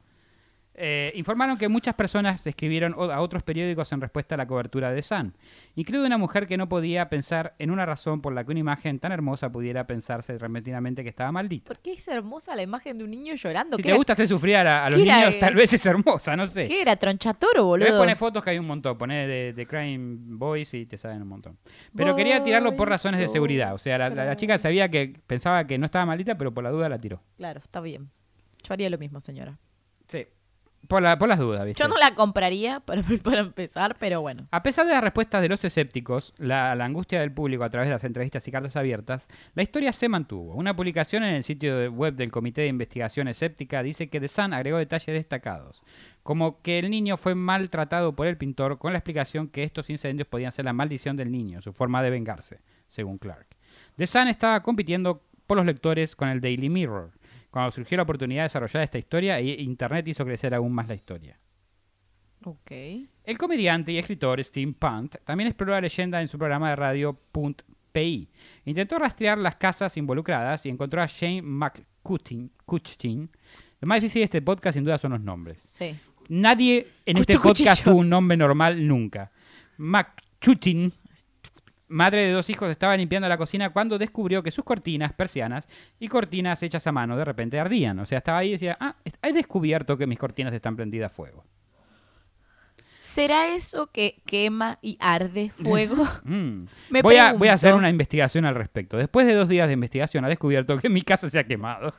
Eh, 0.80 1.12
informaron 1.16 1.58
que 1.58 1.68
muchas 1.68 1.94
personas 1.96 2.46
escribieron 2.46 2.94
a 2.94 3.20
otros 3.20 3.42
periódicos 3.42 3.90
en 3.92 4.00
respuesta 4.00 4.36
a 4.36 4.38
la 4.38 4.46
cobertura 4.46 4.92
de 4.92 5.02
Sun, 5.02 5.34
incluida 5.74 6.06
una 6.06 6.18
mujer 6.18 6.46
que 6.46 6.56
no 6.56 6.68
podía 6.68 7.08
pensar 7.08 7.56
en 7.58 7.72
una 7.72 7.84
razón 7.84 8.20
por 8.20 8.32
la 8.32 8.44
que 8.44 8.52
una 8.52 8.60
imagen 8.60 9.00
tan 9.00 9.10
hermosa 9.10 9.50
pudiera 9.50 9.88
pensarse 9.88 10.38
repentinamente 10.38 11.02
que 11.02 11.08
estaba 11.08 11.32
maldita. 11.32 11.66
¿Por 11.66 11.80
qué 11.80 11.94
es 11.94 12.06
hermosa 12.06 12.54
la 12.54 12.62
imagen 12.62 12.96
de 12.98 13.02
un 13.04 13.10
niño 13.10 13.34
llorando? 13.34 13.76
Si 13.76 13.82
¿Qué 13.82 13.86
te 13.86 13.88
era, 13.90 13.96
gusta 13.96 14.12
hacer 14.12 14.28
sufrir 14.28 14.54
a, 14.56 14.62
la- 14.64 14.84
a 14.84 14.90
los 14.90 15.00
¿Qué 15.00 15.06
era, 15.06 15.18
niños, 15.18 15.38
tal 15.40 15.54
vez 15.56 15.72
es 15.72 15.84
hermosa, 15.84 16.36
no 16.36 16.46
sé. 16.46 16.68
¿Qué 16.68 16.80
era? 16.82 16.94
¿Tronchatoro, 16.96 17.64
boludo? 17.64 17.98
poner 17.98 18.16
fotos 18.16 18.44
que 18.44 18.50
hay 18.50 18.58
un 18.60 18.66
montón, 18.68 18.96
poner 18.96 19.26
de, 19.28 19.52
de 19.52 19.66
Crime 19.66 20.16
Boys 20.36 20.72
y 20.74 20.86
te 20.86 20.96
salen 20.96 21.22
un 21.22 21.28
montón. 21.28 21.58
Pero 21.96 22.14
quería 22.14 22.40
tirarlo 22.42 22.76
por 22.76 22.88
razones 22.88 23.18
de 23.18 23.26
seguridad. 23.26 23.74
O 23.74 23.78
sea, 23.78 23.98
la, 23.98 24.10
la- 24.10 24.24
la 24.26 24.36
chica 24.36 24.58
sabía 24.58 24.88
que 24.88 25.14
pensaba 25.26 25.66
que 25.66 25.76
no 25.76 25.86
estaba 25.86 26.06
maldita, 26.06 26.36
pero 26.38 26.54
por 26.54 26.62
la 26.62 26.70
duda 26.70 26.88
la 26.88 27.00
tiró. 27.00 27.20
Claro, 27.36 27.60
está 27.64 27.80
bien. 27.80 28.10
Yo 28.62 28.74
haría 28.74 28.88
lo 28.90 28.98
mismo, 28.98 29.18
señora. 29.20 29.58
Sí. 30.06 30.26
Por, 30.88 31.02
la- 31.02 31.18
por 31.18 31.28
las 31.28 31.38
dudas, 31.38 31.64
¿viste? 31.66 31.82
Yo 31.82 31.88
no 31.88 31.96
la 31.98 32.14
compraría 32.14 32.80
para, 32.80 33.02
para 33.22 33.40
empezar, 33.40 33.96
pero 34.00 34.20
bueno. 34.22 34.48
A 34.50 34.62
pesar 34.62 34.86
de 34.86 34.92
las 34.92 35.02
respuestas 35.04 35.42
de 35.42 35.48
los 35.50 35.62
escépticos, 35.64 36.32
la, 36.38 36.74
la 36.74 36.84
angustia 36.86 37.20
del 37.20 37.30
público 37.30 37.62
a 37.62 37.68
través 37.70 37.88
de 37.88 37.92
las 37.92 38.04
entrevistas 38.04 38.48
y 38.48 38.50
cartas 38.50 38.74
abiertas, 38.74 39.28
la 39.54 39.62
historia 39.62 39.92
se 39.92 40.08
mantuvo. 40.08 40.54
Una 40.54 40.74
publicación 40.74 41.24
en 41.24 41.34
el 41.34 41.44
sitio 41.44 41.92
web 41.92 42.14
del 42.14 42.32
Comité 42.32 42.62
de 42.62 42.68
Investigación 42.68 43.28
Escéptica 43.28 43.82
dice 43.82 44.08
que 44.08 44.18
The 44.18 44.28
Sun 44.28 44.54
agregó 44.54 44.78
detalles 44.78 45.14
destacados, 45.14 45.82
como 46.22 46.62
que 46.62 46.78
el 46.78 46.90
niño 46.90 47.16
fue 47.18 47.34
maltratado 47.34 48.16
por 48.16 48.26
el 48.26 48.36
pintor 48.38 48.78
con 48.78 48.92
la 48.92 48.98
explicación 48.98 49.48
que 49.48 49.64
estos 49.64 49.90
incendios 49.90 50.26
podían 50.26 50.52
ser 50.52 50.64
la 50.64 50.72
maldición 50.72 51.16
del 51.16 51.30
niño, 51.30 51.60
su 51.60 51.72
forma 51.74 52.02
de 52.02 52.10
vengarse, 52.10 52.60
según 52.86 53.18
Clark. 53.18 53.46
The 53.96 54.06
Sun 54.06 54.28
estaba 54.28 54.62
compitiendo 54.62 55.22
por 55.46 55.56
los 55.58 55.66
lectores 55.66 56.16
con 56.16 56.28
el 56.28 56.40
Daily 56.40 56.68
Mirror, 56.70 57.12
cuando 57.50 57.70
surgió 57.70 57.96
la 57.96 58.02
oportunidad 58.02 58.42
de 58.42 58.46
desarrollar 58.46 58.82
esta 58.82 58.98
historia 58.98 59.40
Internet 59.40 60.06
hizo 60.08 60.24
crecer 60.24 60.54
aún 60.54 60.72
más 60.72 60.88
la 60.88 60.94
historia. 60.94 61.38
Ok. 62.44 62.70
El 63.24 63.38
comediante 63.38 63.92
y 63.92 63.98
escritor 63.98 64.42
Steve 64.44 64.72
Punt 64.78 65.16
también 65.24 65.48
exploró 65.48 65.72
la 65.72 65.80
leyenda 65.80 66.20
en 66.20 66.28
su 66.28 66.38
programa 66.38 66.70
de 66.70 66.76
radio 66.76 67.18
Punt 67.32 67.62
PI. 67.92 68.28
Intentó 68.64 68.98
rastrear 68.98 69.38
las 69.38 69.56
casas 69.56 69.96
involucradas 69.96 70.64
y 70.66 70.68
encontró 70.68 71.02
a 71.02 71.06
Shane 71.06 71.42
McCutcheon. 71.42 72.50
Lo 73.80 73.88
más 73.88 74.02
difícil 74.02 74.20
de 74.20 74.24
este 74.24 74.42
podcast 74.42 74.76
sin 74.76 74.84
duda 74.84 74.98
son 74.98 75.12
los 75.12 75.20
nombres. 75.20 75.62
Sí. 75.66 75.96
Nadie 76.28 76.86
en 77.06 77.16
este 77.16 77.34
Cucho 77.34 77.48
podcast 77.48 77.80
cuchillo. 77.80 77.92
tuvo 77.92 78.00
un 78.00 78.08
nombre 78.08 78.36
normal 78.36 78.86
nunca. 78.86 79.32
McCutcheon, 79.78 80.92
madre 81.88 82.26
de 82.26 82.32
dos 82.32 82.48
hijos, 82.50 82.70
estaba 82.70 82.96
limpiando 82.96 83.28
la 83.28 83.36
cocina 83.36 83.70
cuando 83.70 83.98
descubrió 83.98 84.42
que 84.42 84.50
sus 84.50 84.64
cortinas, 84.64 85.12
persianas 85.12 85.66
y 85.98 86.08
cortinas 86.08 86.62
hechas 86.62 86.86
a 86.86 86.92
mano 86.92 87.16
de 87.16 87.24
repente 87.24 87.58
ardían. 87.58 87.98
O 87.98 88.06
sea, 88.06 88.18
estaba 88.18 88.38
ahí 88.38 88.48
y 88.48 88.52
decía, 88.52 88.76
ah, 88.80 88.96
he 89.22 89.32
descubierto 89.32 89.96
que 89.96 90.06
mis 90.06 90.18
cortinas 90.18 90.52
están 90.54 90.76
prendidas 90.76 91.12
a 91.12 91.14
fuego. 91.14 91.44
¿Será 93.02 93.48
eso 93.48 93.90
que 93.90 94.22
quema 94.26 94.78
y 94.82 94.96
arde 95.00 95.50
fuego? 95.50 96.06
Mm. 96.24 96.66
Me 96.90 97.02
voy, 97.02 97.16
a, 97.16 97.32
voy 97.32 97.48
a 97.48 97.54
hacer 97.54 97.74
una 97.74 97.88
investigación 97.88 98.44
al 98.44 98.54
respecto. 98.54 98.96
Después 98.96 99.26
de 99.26 99.34
dos 99.34 99.48
días 99.48 99.66
de 99.66 99.72
investigación 99.72 100.24
ha 100.24 100.28
descubierto 100.28 100.78
que 100.78 100.88
mi 100.88 101.02
casa 101.02 101.30
se 101.30 101.38
ha 101.38 101.44
quemado. 101.44 101.94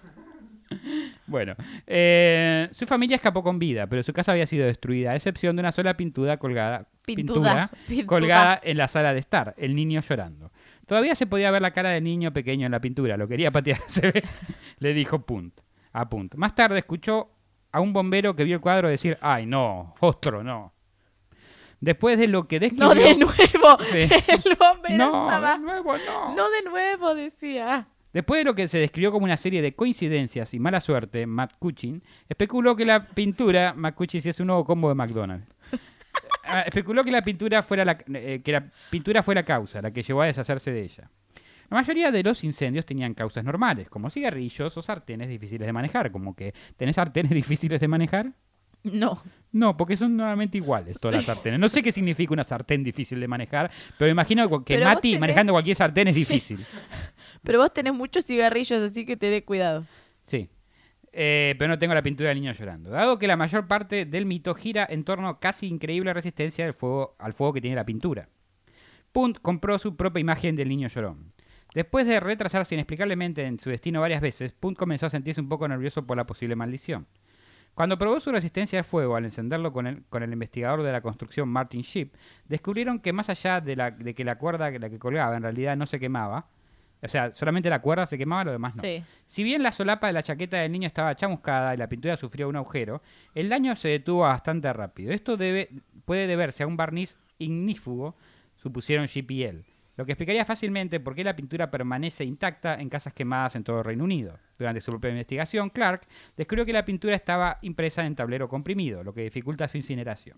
Bueno, 1.28 1.56
eh, 1.88 2.68
su 2.72 2.86
familia 2.86 3.16
escapó 3.16 3.44
con 3.44 3.60
vida, 3.60 3.88
pero 3.88 4.04
su 4.04 4.14
casa 4.14 4.32
había 4.32 4.46
sido 4.46 4.66
destruida, 4.66 5.12
a 5.12 5.16
excepción 5.16 5.56
de 5.56 5.62
una 5.62 5.72
sola 5.72 5.96
pintura 5.98 6.38
colgada, 6.38 6.88
colgada 8.06 8.60
en 8.64 8.78
la 8.78 8.88
sala 8.88 9.14
de 9.14 9.20
estar, 9.20 9.56
el 9.58 9.76
niño 9.76 10.02
llorando. 10.02 10.52
Todavía 10.86 11.16
se 11.16 11.28
podía 11.28 11.52
ver 11.52 11.62
la 11.62 11.72
cara 11.72 11.90
del 11.90 12.04
niño 12.04 12.34
pequeño 12.34 12.66
en 12.66 12.72
la 12.72 12.80
pintura, 12.82 13.18
lo 13.18 13.28
quería 13.28 13.52
patear, 13.52 13.82
se 13.88 14.12
ve, 14.12 14.24
le 14.80 14.94
dijo 14.94 15.20
Punt, 15.26 15.60
a 15.94 16.10
Punt. 16.10 16.36
Más 16.36 16.56
tarde 16.56 16.80
escuchó 16.80 17.30
a 17.72 17.80
un 17.82 17.94
bombero 17.94 18.36
que 18.36 18.44
vio 18.44 18.56
el 18.56 18.62
cuadro 18.62 18.90
decir, 18.90 19.18
ay 19.22 19.46
no, 19.46 19.96
otro 20.00 20.44
no. 20.44 20.74
Después 21.82 22.20
de 22.20 22.28
lo 22.28 22.46
que 22.46 22.60
describió... 22.60 22.94
No 22.94 22.94
de 22.96 23.16
nuevo. 23.16 23.78
Sí. 23.92 24.00
El 24.00 24.56
bombero 24.60 24.98
No, 24.98 25.26
estaba- 25.28 25.54
de 25.54 25.60
nuevo 25.60 25.94
no. 25.98 26.36
No 26.36 26.50
de 26.50 26.62
nuevo, 26.64 27.16
decía. 27.16 27.88
Después 28.14 28.40
de 28.40 28.44
lo 28.46 28.56
que 28.56 28.68
se 28.68 28.80
describió 28.80 29.12
como 29.12 29.26
una 29.26 29.38
serie 29.38 29.62
de 29.62 29.74
coincidencias 29.76 30.54
y 30.54 30.60
mala 30.60 30.82
suerte, 30.82 31.26
Matt 31.28 31.54
Cuchin 31.60 32.02
especuló 32.28 32.76
que 32.76 32.86
la 32.86 33.06
pintura, 33.08 33.74
Matt 33.76 33.96
Cuchin 33.96 34.22
sí 34.22 34.30
es 34.30 34.40
un 34.40 34.48
nuevo 34.48 34.66
combo 34.66 34.90
de 34.90 34.96
McDonald's, 34.96 35.48
Ah, 36.52 36.62
especuló 36.62 37.04
que 37.04 37.12
la 37.12 37.22
pintura 37.22 37.62
fuera 37.62 37.86
la, 37.86 37.96
eh, 38.12 38.42
que 38.44 38.52
la 38.52 38.72
pintura 38.90 39.22
fue 39.22 39.36
la 39.36 39.44
causa, 39.44 39.84
la 39.84 39.92
que 39.92 40.02
llevó 40.02 40.24
a 40.24 40.26
deshacerse 40.26 40.72
de 40.72 40.82
ella. 40.82 41.08
La 41.70 41.78
mayoría 41.78 42.10
de 42.12 42.24
los 42.24 42.44
incendios 42.44 42.88
tenían 42.88 43.14
causas 43.14 43.44
normales, 43.44 43.88
como 43.88 44.10
cigarrillos 44.10 44.76
o 44.76 44.82
sartenes 44.82 45.30
difíciles 45.30 45.68
de 45.68 45.72
manejar, 45.74 46.12
como 46.12 46.36
que 46.36 46.56
¿tenés 46.76 46.96
sartenes 46.96 47.32
difíciles 47.36 47.80
de 47.80 47.88
manejar? 47.88 48.32
No. 48.82 49.22
No, 49.52 49.78
porque 49.78 49.96
son 49.98 50.16
normalmente 50.18 50.58
iguales 50.58 50.98
todas 51.00 51.18
las 51.18 51.26
sartenes. 51.26 51.60
No 51.60 51.70
sé 51.70 51.84
qué 51.84 51.92
significa 51.92 52.34
una 52.34 52.44
sartén 52.44 52.84
difícil 52.84 53.20
de 53.20 53.28
manejar, 53.28 53.70
pero 54.00 54.10
imagino 54.10 54.48
que 54.64 54.74
Pero 54.76 54.86
Mati 54.88 55.12
tenés- 55.14 55.20
manejando 55.20 55.54
cualquier 55.54 55.76
sartén 55.76 56.08
es 56.08 56.16
difícil. 56.16 56.66
Pero 57.44 57.60
vos 57.60 57.74
tenés 57.74 57.94
muchos 57.94 58.26
cigarrillos, 58.26 58.82
así 58.82 59.06
que 59.06 59.18
te 59.18 59.30
dé 59.30 59.44
cuidado. 59.44 59.86
Sí. 60.24 60.50
Eh, 61.12 61.56
pero 61.58 61.70
no 61.70 61.80
tengo 61.80 61.94
la 61.94 62.04
pintura 62.04 62.30
del 62.30 62.40
niño 62.40 62.54
llorando. 62.54 62.92
Dado 62.92 63.18
que 63.18 63.28
la 63.28 63.36
mayor 63.36 63.68
parte 63.68 64.06
del 64.06 64.26
mito 64.26 64.54
gira 64.54 64.86
en 64.90 65.04
torno 65.04 65.28
a 65.28 65.40
casi 65.40 65.68
increíble 65.68 66.14
resistencia 66.14 66.66
del 66.66 66.74
fuego, 66.74 67.16
al 67.20 67.34
fuego 67.34 67.54
que 67.54 67.62
tiene 67.62 67.76
la 67.76 67.86
pintura. 67.86 68.30
Punt 69.12 69.40
compró 69.42 69.80
su 69.80 69.96
propia 69.96 70.22
imagen 70.22 70.56
del 70.56 70.70
niño 70.70 70.88
llorón. 70.88 71.34
Después 71.74 72.08
de 72.08 72.20
retrasarse 72.20 72.76
inexplicablemente 72.76 73.46
en 73.46 73.60
su 73.60 73.70
destino 73.70 74.02
varias 74.02 74.22
veces, 74.22 74.54
Punt 74.54 74.78
comenzó 74.78 75.06
a 75.06 75.10
sentirse 75.10 75.42
un 75.42 75.50
poco 75.50 75.68
nervioso 75.68 76.06
por 76.06 76.18
la 76.18 76.26
posible 76.26 76.56
maldición. 76.56 77.08
Cuando 77.76 77.98
probó 77.98 78.20
su 78.20 78.32
resistencia 78.32 78.80
al 78.80 78.86
fuego 78.86 79.16
al 79.16 79.26
encenderlo 79.26 79.72
con 79.72 79.88
el, 79.88 80.04
con 80.10 80.24
el 80.24 80.34
investigador 80.34 80.84
de 80.84 80.92
la 80.92 81.02
construcción 81.02 81.48
Martin 81.48 81.82
Ship, 81.82 82.12
descubrieron 82.46 83.00
que 83.00 83.14
más 83.14 83.30
allá 83.30 83.62
de, 83.62 83.76
la, 83.76 83.92
de 83.92 84.14
que 84.14 84.24
la 84.24 84.38
cuerda 84.38 84.72
que 84.72 84.80
la 84.80 84.90
que 84.90 85.00
colgaba 85.00 85.38
en 85.38 85.44
realidad 85.44 85.78
no 85.78 85.86
se 85.86 86.00
quemaba, 86.00 86.48
o 87.02 87.08
sea, 87.08 87.32
solamente 87.32 87.70
la 87.70 87.82
cuerda 87.82 88.06
se 88.06 88.18
quemaba, 88.18 88.46
lo 88.46 88.52
demás 88.52 88.76
no. 88.76 88.82
Sí. 88.82 89.04
Si 89.26 89.44
bien 89.44 89.64
la 89.64 89.72
solapa 89.72 90.08
de 90.08 90.14
la 90.14 90.24
chaqueta 90.24 90.58
del 90.58 90.72
niño 90.72 90.88
estaba 90.88 91.16
chamuscada 91.16 91.74
y 91.74 91.78
la 91.78 91.88
pintura 91.88 92.18
sufrió 92.18 92.50
un 92.50 92.56
agujero, 92.56 93.02
el 93.36 93.50
daño 93.50 93.76
se 93.76 93.90
detuvo 93.90 94.22
bastante 94.22 94.72
rápido. 94.74 95.14
Esto 95.14 95.38
debe, 95.38 95.70
puede 96.06 96.28
deberse 96.28 96.64
a 96.64 96.68
un 96.68 96.76
barniz 96.76 97.18
ignífugo, 97.38 98.16
supusieron 98.58 99.08
él, 99.16 99.66
lo 100.00 100.06
que 100.06 100.14
explicaría 100.14 100.46
fácilmente 100.46 101.02
por 101.02 101.14
qué 101.14 101.26
la 101.26 101.36
pintura 101.36 101.70
permanece 101.70 102.24
intacta 102.24 102.76
en 102.76 102.88
casas 102.88 103.14
quemadas 103.14 103.56
en 103.56 103.66
todo 103.66 103.80
el 103.80 103.84
Reino 103.84 104.06
Unido. 104.06 104.40
Durante 104.58 104.80
su 104.80 104.92
propia 104.92 105.10
investigación, 105.10 105.70
Clark 105.70 106.08
descubrió 106.38 106.66
que 106.66 106.72
la 106.72 106.86
pintura 106.86 107.16
estaba 107.16 107.60
impresa 107.64 108.06
en 108.06 108.16
tablero 108.16 108.48
comprimido, 108.48 109.04
lo 109.04 109.14
que 109.14 109.24
dificulta 109.24 109.68
su 109.68 109.76
incineración. 109.76 110.38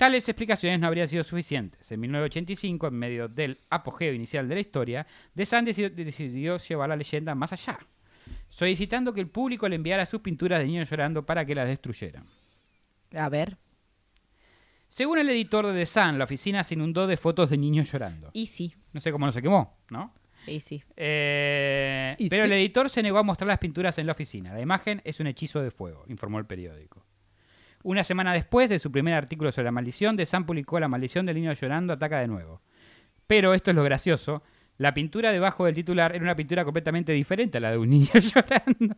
Tales 0.00 0.26
explicaciones 0.30 0.80
no 0.80 0.86
habrían 0.86 1.08
sido 1.08 1.22
suficientes. 1.22 1.92
En 1.92 2.00
1985, 2.00 2.86
en 2.86 2.94
medio 2.94 3.28
del 3.28 3.58
apogeo 3.68 4.14
inicial 4.14 4.48
de 4.48 4.54
la 4.54 4.60
historia, 4.62 5.06
The 5.34 5.44
Sun 5.44 5.66
decidió, 5.66 5.90
decidió 5.90 6.56
llevar 6.56 6.88
la 6.88 6.96
leyenda 6.96 7.34
más 7.34 7.52
allá, 7.52 7.78
solicitando 8.48 9.12
que 9.12 9.20
el 9.20 9.28
público 9.28 9.68
le 9.68 9.76
enviara 9.76 10.06
sus 10.06 10.22
pinturas 10.22 10.60
de 10.60 10.64
niños 10.64 10.88
llorando 10.88 11.26
para 11.26 11.44
que 11.44 11.54
las 11.54 11.68
destruyeran. 11.68 12.24
A 13.14 13.28
ver. 13.28 13.58
Según 14.88 15.18
el 15.18 15.28
editor 15.28 15.66
de 15.66 15.74
The 15.74 15.84
Sun, 15.84 16.16
la 16.16 16.24
oficina 16.24 16.64
se 16.64 16.76
inundó 16.76 17.06
de 17.06 17.18
fotos 17.18 17.50
de 17.50 17.58
niños 17.58 17.92
llorando. 17.92 18.30
Y 18.32 18.46
sí. 18.46 18.74
No 18.94 19.02
sé 19.02 19.12
cómo 19.12 19.26
no 19.26 19.32
se 19.32 19.42
quemó, 19.42 19.76
¿no? 19.90 20.14
Y 20.46 20.60
sí. 20.60 20.82
Eh, 20.96 22.16
Y 22.18 22.30
pero 22.30 22.44
sí. 22.44 22.46
el 22.46 22.52
editor 22.54 22.88
se 22.88 23.02
negó 23.02 23.18
a 23.18 23.22
mostrar 23.22 23.48
las 23.48 23.58
pinturas 23.58 23.98
en 23.98 24.06
la 24.06 24.12
oficina. 24.12 24.54
La 24.54 24.62
imagen 24.62 25.02
es 25.04 25.20
un 25.20 25.26
hechizo 25.26 25.60
de 25.60 25.70
fuego, 25.70 26.06
informó 26.08 26.38
el 26.38 26.46
periódico. 26.46 27.04
Una 27.82 28.04
semana 28.04 28.34
después 28.34 28.68
de 28.68 28.78
su 28.78 28.92
primer 28.92 29.14
artículo 29.14 29.50
sobre 29.50 29.64
la 29.64 29.72
maldición, 29.72 30.16
The 30.16 30.26
Sun 30.26 30.44
publicó 30.44 30.78
La 30.78 30.88
maldición 30.88 31.24
del 31.24 31.36
niño 31.36 31.52
llorando 31.54 31.94
ataca 31.94 32.20
de 32.20 32.28
nuevo. 32.28 32.60
Pero 33.26 33.54
esto 33.54 33.70
es 33.70 33.76
lo 33.76 33.82
gracioso. 33.82 34.42
La 34.76 34.92
pintura 34.92 35.32
debajo 35.32 35.64
del 35.64 35.74
titular 35.74 36.14
era 36.14 36.22
una 36.22 36.36
pintura 36.36 36.64
completamente 36.64 37.12
diferente 37.12 37.56
a 37.58 37.60
la 37.60 37.70
de 37.70 37.78
un 37.78 37.88
niño 37.90 38.12
llorando. 38.12 38.96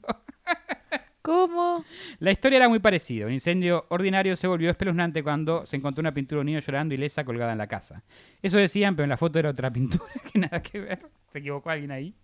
¿Cómo? 1.23 1.85
La 2.19 2.33
historia 2.33 2.57
era 2.57 2.69
muy 2.69 2.81
parecida. 2.81 3.27
Un 3.27 3.33
incendio 3.33 3.87
ordinario 3.91 4.35
se 4.35 4.49
volvió 4.49 4.69
espeluznante 4.71 5.23
cuando 5.23 5.65
se 5.65 5.77
encontró 5.77 6.01
una 6.01 6.13
pintura 6.13 6.39
de 6.39 6.41
un 6.41 6.47
niño 6.47 6.59
llorando 6.59 6.95
ilesa 6.95 7.25
colgada 7.25 7.53
en 7.53 7.59
la 7.59 7.69
casa. 7.69 8.03
Eso 8.43 8.59
decían, 8.59 8.97
pero 8.97 9.05
en 9.05 9.11
la 9.11 9.17
foto 9.17 9.39
era 9.39 9.51
otra 9.51 9.71
pintura 9.73 10.13
que 10.33 10.41
nada 10.41 10.61
que 10.61 10.81
ver. 10.81 11.09
¿Se 11.29 11.39
equivocó 11.39 11.71
alguien 11.71 11.93
ahí? 11.93 12.17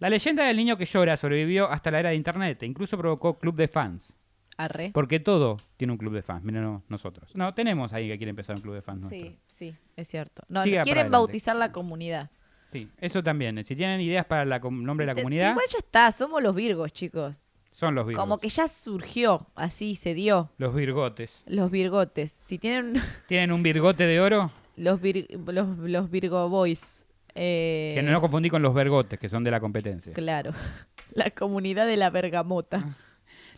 La 0.00 0.10
leyenda 0.10 0.44
del 0.44 0.56
niño 0.56 0.76
que 0.76 0.86
llora 0.86 1.16
sobrevivió 1.16 1.70
hasta 1.70 1.92
la 1.92 2.00
era 2.00 2.10
de 2.10 2.16
Internet 2.16 2.60
e 2.64 2.66
incluso 2.66 2.98
provocó 2.98 3.38
club 3.38 3.54
de 3.54 3.68
fans. 3.68 4.16
Arre. 4.64 4.90
Porque 4.92 5.20
todo 5.20 5.56
tiene 5.76 5.92
un 5.92 5.98
club 5.98 6.12
de 6.14 6.22
fans, 6.22 6.42
miren 6.44 6.62
no, 6.62 6.82
nosotros. 6.88 7.30
No, 7.34 7.54
tenemos 7.54 7.92
ahí 7.92 8.08
que 8.08 8.16
quiere 8.16 8.30
empezar 8.30 8.56
un 8.56 8.62
club 8.62 8.74
de 8.74 8.82
fans. 8.82 9.00
nuestro. 9.00 9.20
Sí, 9.20 9.38
sí, 9.46 9.74
es 9.96 10.08
cierto. 10.08 10.42
No, 10.48 10.62
Siga 10.62 10.82
quieren 10.82 11.10
bautizar 11.10 11.56
la 11.56 11.72
comunidad. 11.72 12.30
Sí, 12.72 12.88
eso 12.98 13.22
también. 13.22 13.62
Si 13.64 13.74
tienen 13.74 14.00
ideas 14.00 14.24
para 14.26 14.42
el 14.42 14.60
nombre 14.84 15.04
de 15.04 15.12
la 15.12 15.14
comunidad, 15.14 15.50
Igual 15.50 15.66
ya 15.68 15.78
está, 15.78 16.12
somos 16.12 16.42
los 16.42 16.54
virgos, 16.54 16.92
chicos. 16.92 17.36
son 17.72 17.94
los 17.94 18.06
virgos. 18.06 18.22
Como 18.22 18.38
que 18.38 18.48
ya 18.48 18.68
surgió, 18.68 19.48
así 19.56 19.96
se 19.96 20.14
dio. 20.14 20.50
Los 20.58 20.74
virgotes. 20.74 21.42
Los 21.46 21.70
virgotes. 21.70 22.42
Si 22.46 22.58
tienen 22.58 23.00
¿Tienen 23.26 23.50
un 23.52 23.62
virgote 23.62 24.04
de 24.06 24.20
oro? 24.20 24.52
los, 24.76 25.00
vir- 25.00 25.26
los, 25.52 25.78
los 25.78 26.10
Virgo 26.10 26.48
Boys. 26.48 27.04
eh, 27.34 27.92
Que 27.96 28.02
no 28.02 28.12
lo 28.12 28.20
confundí 28.20 28.48
con 28.48 28.62
los 28.62 28.72
vergotes, 28.72 29.18
que 29.18 29.28
son 29.28 29.42
de 29.44 29.50
la 29.50 29.58
competencia. 29.60 30.12
Claro. 30.12 30.52
La 31.12 31.28
comunidad 31.32 31.86
de 31.88 31.96
la 31.96 32.08
bergamota. 32.10 32.84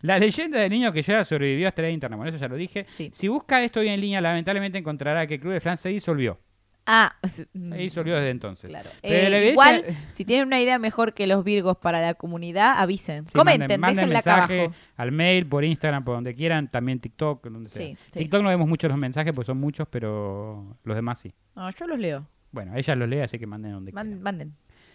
La 0.03 0.19
leyenda 0.19 0.59
del 0.61 0.71
niño 0.71 0.93
que 0.93 1.03
llora 1.03 1.25
sobrevivió 1.25 1.69
hasta 1.69 1.83
la 1.83 1.91
internet. 1.91 2.17
Bueno, 2.17 2.31
eso 2.31 2.39
ya 2.41 2.49
lo 2.49 2.57
dije. 2.57 2.85
Sí. 2.89 3.11
Si 3.15 3.29
busca 3.29 3.63
esto 3.63 3.81
hoy 3.81 3.89
en 3.89 4.01
línea, 4.01 4.21
lamentablemente 4.21 4.79
encontrará 4.79 5.27
que 5.27 5.35
el 5.35 5.41
Club 5.41 5.53
de 5.55 5.61
France 5.61 5.83
se 5.85 5.89
disolvió. 5.91 6.39
Ah, 6.85 7.15
Se 7.29 7.47
disolvió 7.55 8.17
desde 8.17 8.31
entonces. 8.31 8.69
claro. 8.69 8.91
Eh, 9.03 9.51
igual, 9.53 9.85
si 10.11 10.25
tienen 10.25 10.49
una 10.49 10.61
idea 10.61 10.81
mejor 10.81 11.15
que 11.15 11.29
los 11.29 11.45
virgos 11.45 11.77
para 11.77 12.01
la 12.01 12.15
comunidad, 12.15 12.75
avisen. 12.79 13.25
Sí, 13.29 13.33
Comenten, 13.35 13.81
manden, 13.81 13.97
manden 14.09 14.17
acá 14.17 14.31
mensaje 14.37 14.61
abajo. 14.65 14.75
al 14.97 15.13
mail, 15.13 15.47
por 15.47 15.63
Instagram, 15.65 16.03
por 16.03 16.17
donde 16.17 16.35
quieran, 16.35 16.69
también 16.69 16.99
TikTok, 16.99 17.45
donde 17.47 17.71
sea. 17.71 17.87
Sí. 17.87 17.97
TikTok 18.11 18.43
no 18.43 18.49
vemos 18.49 18.69
muchos 18.69 18.91
los 18.91 18.99
mensajes, 18.99 19.33
pues 19.33 19.47
son 19.47 19.59
muchos, 19.59 19.87
pero 19.89 20.77
los 20.83 20.97
demás 20.97 21.21
sí. 21.21 21.33
No, 21.55 21.71
yo 21.71 21.87
los 21.87 22.01
leo. 22.01 22.27
Bueno, 22.51 22.73
ella 22.77 22.97
los 22.97 23.09
lee, 23.09 23.21
así 23.21 23.39
que 23.39 23.47
manden 23.47 23.71
donde 23.73 23.93
Man- 23.93 24.07
quieran. 24.09 24.23
manden. 24.23 24.55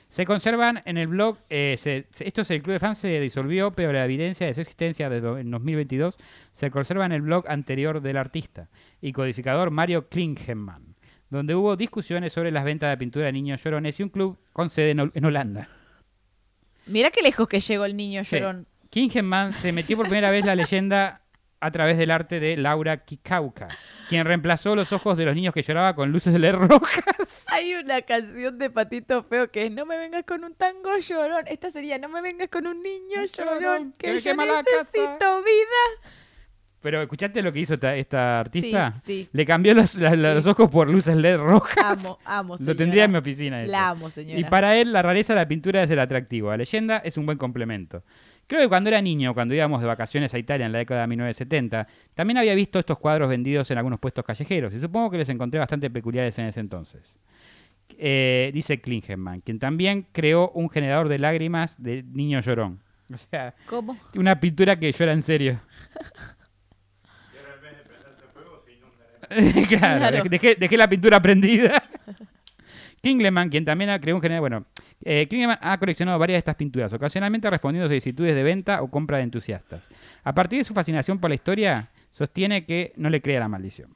Se 0.10 0.26
conservan 0.26 0.82
en 0.86 0.98
el 0.98 1.08
blog, 1.08 1.38
eh, 1.50 1.76
se- 1.78 2.08
esto 2.26 2.42
es 2.42 2.52
el 2.52 2.62
Club 2.64 2.74
de 2.74 2.80
Fans 2.80 2.98
se 2.98 3.20
disolvió, 3.20 3.72
pero 3.72 3.92
la 3.92 4.06
evidencia 4.06 4.48
de 4.48 4.54
su 4.54 4.62
existencia 4.62 5.10
desde 5.10 5.42
en 5.42 5.52
2022 5.52 6.18
se 6.54 6.72
conserva 6.72 7.06
en 7.06 7.12
el 7.12 7.22
blog 7.22 7.46
anterior 7.50 8.02
del 8.02 8.16
artista 8.18 8.70
y 9.02 9.12
codificador 9.12 9.70
Mario 9.70 10.08
Klingemann, 10.08 10.96
donde 11.30 11.56
hubo 11.56 11.76
discusiones 11.76 12.32
sobre 12.32 12.52
las 12.52 12.64
ventas 12.64 12.90
de 12.90 12.98
pintura 12.98 13.26
de 13.26 13.34
niños 13.34 13.62
llorones 13.62 14.00
y 14.00 14.04
un 14.04 14.10
club 14.10 14.38
con 14.54 14.70
sede 14.70 14.92
en, 14.92 15.00
Hol- 15.00 15.12
en 15.14 15.26
Holanda. 15.26 15.68
Mira 16.86 17.12
qué 17.12 17.22
lejos 17.22 17.48
que 17.50 17.60
llegó 17.60 17.84
el 17.86 17.98
niño 17.98 18.24
Sí. 18.24 18.38
llorón. 18.38 18.66
Klingemann 18.90 19.52
se 19.52 19.74
metió 19.74 19.98
por 19.98 20.06
primera 20.08 20.32
vez 20.32 20.46
la 20.46 20.56
leyenda 20.56 21.22
a 21.60 21.72
través 21.72 21.98
del 21.98 22.12
arte 22.12 22.40
de 22.40 22.56
Laura 22.58 22.98
Kikauka, 23.04 23.68
quien 24.10 24.26
reemplazó 24.26 24.76
los 24.76 24.94
ojos 24.94 25.18
de 25.18 25.26
los 25.26 25.34
niños 25.36 25.54
que 25.54 25.64
lloraba 25.64 25.96
con 25.96 26.12
luces 26.12 26.32
de 26.34 26.40
LED 26.40 26.54
rojas. 26.56 27.46
Hay 27.52 27.74
una 27.76 28.02
canción 28.02 28.58
de 28.60 28.70
Patito 28.70 29.24
Feo 29.24 29.50
que 29.50 29.66
es 29.66 29.72
No 29.72 29.86
me 29.86 29.98
vengas 29.98 30.24
con 30.26 30.44
un 30.44 30.54
tango 30.54 30.96
llorón. 31.00 31.46
Esta 31.48 31.72
sería 31.72 31.98
No 31.98 32.10
me 32.10 32.22
vengas 32.22 32.50
con 32.50 32.68
un 32.68 32.82
niño 32.84 33.24
Llorón, 33.36 33.60
llorón, 33.62 33.94
que 33.98 34.20
yo 34.20 34.36
necesito 34.36 35.18
casa". 35.20 35.38
vida. 35.40 36.10
Pero 36.80 37.02
¿escuchaste 37.02 37.42
lo 37.42 37.52
que 37.52 37.60
hizo 37.60 37.74
esta, 37.74 37.96
esta 37.96 38.40
artista? 38.40 38.94
Sí, 38.98 39.02
sí. 39.24 39.30
Le 39.34 39.46
cambió 39.46 39.74
los, 39.74 39.96
la- 39.96 40.16
los 40.16 40.46
ojos 40.46 40.70
por 40.70 40.88
luces 40.88 41.18
LED 41.18 41.38
rojas. 41.38 41.98
Amo, 42.06 42.20
amo, 42.24 42.56
Lo 42.60 42.76
tendría 42.76 43.06
en 43.06 43.12
mi 43.12 43.18
oficina. 43.18 43.64
La 43.66 43.90
amo, 43.90 44.10
señora. 44.12 44.40
Y 44.40 44.44
para 44.44 44.78
él, 44.78 44.94
la 44.94 45.02
rareza 45.02 45.34
de 45.34 45.40
la 45.40 45.48
pintura 45.48 45.82
es 45.82 45.90
el 45.90 46.00
atractivo. 46.00 46.52
La 46.52 46.58
leyenda 46.58 47.00
es 47.00 47.18
un 47.18 47.26
buen 47.26 47.38
complemento. 47.40 48.04
Creo 48.48 48.62
que 48.62 48.70
cuando 48.70 48.88
era 48.90 49.02
niño, 49.02 49.34
cuando 49.34 49.54
íbamos 49.54 49.82
de 49.82 49.88
vacaciones 49.88 50.34
a 50.34 50.38
Italia 50.38 50.66
en 50.66 50.72
la 50.72 50.78
década 50.78 51.02
de 51.02 51.08
1970, 51.08 51.86
también 52.14 52.38
había 52.38 52.56
visto 52.56 52.80
estos 52.80 52.98
cuadros 52.98 53.30
vendidos 53.30 53.70
en 53.72 53.78
algunos 53.78 54.00
puestos 54.00 54.24
callejeros 54.24 54.74
y 54.74 54.80
supongo 54.80 55.12
que 55.12 55.18
les 55.18 55.28
encontré 55.30 55.60
bastante 55.60 55.90
peculiares 55.90 56.40
en 56.40 56.46
ese 56.46 56.62
entonces. 56.62 57.20
Eh, 57.98 58.52
dice 58.54 58.80
Klingemann, 58.80 59.42
quien 59.42 59.60
también 59.60 60.08
creó 60.12 60.50
un 60.52 60.70
generador 60.70 61.10
de 61.10 61.20
lágrimas 61.20 61.82
de 61.82 62.04
niño 62.04 62.40
llorón. 62.40 62.82
O 63.14 63.18
sea, 63.18 63.56
¿Cómo? 63.68 63.98
una 64.16 64.38
pintura 64.38 64.78
que 64.78 64.92
llora 64.92 65.14
en 65.14 65.22
serio. 65.22 65.62
claro, 69.68 69.68
Claro. 69.68 70.24
Dejé, 70.30 70.56
dejé 70.56 70.78
la 70.78 70.88
pintura 70.90 71.22
prendida. 71.22 71.84
Kingleman, 73.08 73.50
quien 73.50 73.64
también 73.64 73.90
ha 73.90 74.02
creado 74.02 74.18
un 74.18 74.22
general, 74.22 74.42
bueno, 74.42 74.66
eh, 75.06 75.30
ha 75.62 75.78
coleccionado 75.78 76.20
varias 76.20 76.36
de 76.36 76.40
estas 76.40 76.56
pinturas, 76.56 76.92
ocasionalmente 76.92 77.50
respondiendo 77.50 77.86
a 77.86 77.88
solicitudes 77.88 78.36
de 78.36 78.44
venta 78.44 78.82
o 78.82 78.92
compra 78.92 79.16
de 79.16 79.24
entusiastas. 79.24 79.88
A 80.26 80.34
partir 80.34 80.60
de 80.60 80.66
su 80.66 80.74
fascinación 80.74 81.18
por 81.18 81.30
la 81.30 81.36
historia, 81.36 81.90
sostiene 82.12 82.66
que 82.66 82.92
no 82.98 83.10
le 83.10 83.22
crea 83.22 83.40
la 83.40 83.48
maldición. 83.48 83.96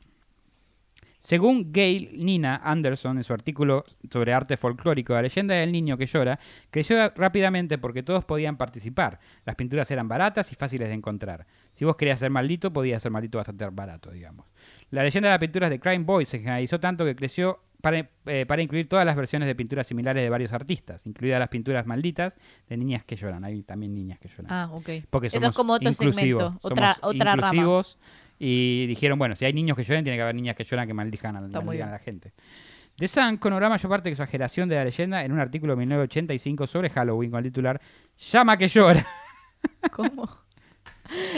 Según 1.20 1.74
Gail 1.74 2.24
Nina 2.24 2.62
Anderson 2.64 3.18
en 3.18 3.24
su 3.26 3.34
artículo 3.34 3.84
sobre 4.10 4.34
arte 4.34 4.56
folclórico, 4.56 5.14
la 5.14 5.22
leyenda 5.22 5.56
del 5.56 5.74
niño 5.74 5.98
que 5.98 6.06
llora 6.06 6.40
creció 6.70 7.10
rápidamente 7.10 7.78
porque 7.78 8.04
todos 8.04 8.24
podían 8.24 8.56
participar. 8.56 9.20
Las 9.46 9.56
pinturas 9.58 9.92
eran 9.92 10.08
baratas 10.08 10.52
y 10.54 10.56
fáciles 10.56 10.88
de 10.88 10.96
encontrar. 10.96 11.46
Si 11.74 11.84
vos 11.84 11.98
querías 11.98 12.20
ser 12.20 12.32
maldito, 12.32 12.72
podías 12.72 13.04
ser 13.04 13.12
maldito 13.12 13.38
bastante 13.38 13.70
barato, 13.70 14.10
digamos. 14.10 14.48
La 14.90 15.04
leyenda 15.04 15.28
de 15.28 15.34
las 15.34 15.40
pinturas 15.40 15.70
de 15.70 15.80
Crime 15.82 16.06
Boy 16.06 16.26
se 16.26 16.40
generalizó 16.40 16.80
tanto 16.80 17.06
que 17.06 17.16
creció 17.16 17.60
para, 17.82 18.10
eh, 18.26 18.46
para 18.48 18.62
incluir 18.62 18.88
todas 18.88 19.06
las 19.06 19.16
versiones 19.16 19.48
de 19.48 19.56
pinturas 19.56 19.88
similares 19.88 20.24
de 20.24 20.30
varios 20.30 20.54
artistas, 20.54 21.06
incluidas 21.06 21.40
las 21.40 21.50
pinturas 21.50 21.86
malditas 21.86 22.38
de 22.70 22.78
niñas 22.78 23.04
que 23.04 23.16
lloran. 23.16 23.44
Hay 23.44 23.64
también 23.64 23.94
niñas 23.94 24.20
que 24.20 24.30
lloran. 24.30 24.48
Ah, 24.50 24.70
ok. 24.72 24.90
Porque 25.10 25.28
Eso 25.28 25.38
somos 25.38 25.50
es 25.50 25.56
como 25.56 25.74
otro 25.74 25.90
inclusivos, 25.90 26.44
segmento, 26.44 26.60
otra, 26.62 26.96
somos 26.96 27.16
otra 27.16 27.36
rama. 27.36 27.48
inclusivos 27.48 27.98
y 28.40 28.88
dijeron, 28.88 29.20
bueno, 29.20 29.36
si 29.36 29.46
hay 29.46 29.54
niños 29.54 29.76
que 29.76 29.84
lloran, 29.84 30.04
tiene 30.04 30.18
que 30.18 30.24
haber 30.24 30.36
niñas 30.36 30.56
que 30.56 30.64
lloran 30.64 30.88
que 30.88 30.94
maldijan 30.94 31.36
a, 31.36 31.42
la 31.42 32.00
gente. 32.00 32.34
The 32.98 33.08
Sun 33.08 33.38
conobró 33.38 33.70
mayor 33.70 33.90
parte 33.90 34.10
de 34.10 34.14
exageración 34.14 34.70
de 34.70 34.76
la 34.76 34.86
leyenda 34.86 35.24
en 35.24 35.32
un 35.32 35.40
artículo 35.40 35.74
de 35.74 35.78
1985 35.80 36.68
sobre 36.68 36.90
Halloween 36.90 37.32
con 37.32 37.38
el 37.40 37.44
titular 37.46 37.82
Llama 38.18 38.58
que 38.58 38.68
llora. 38.68 39.08
¿Cómo? 39.92 40.28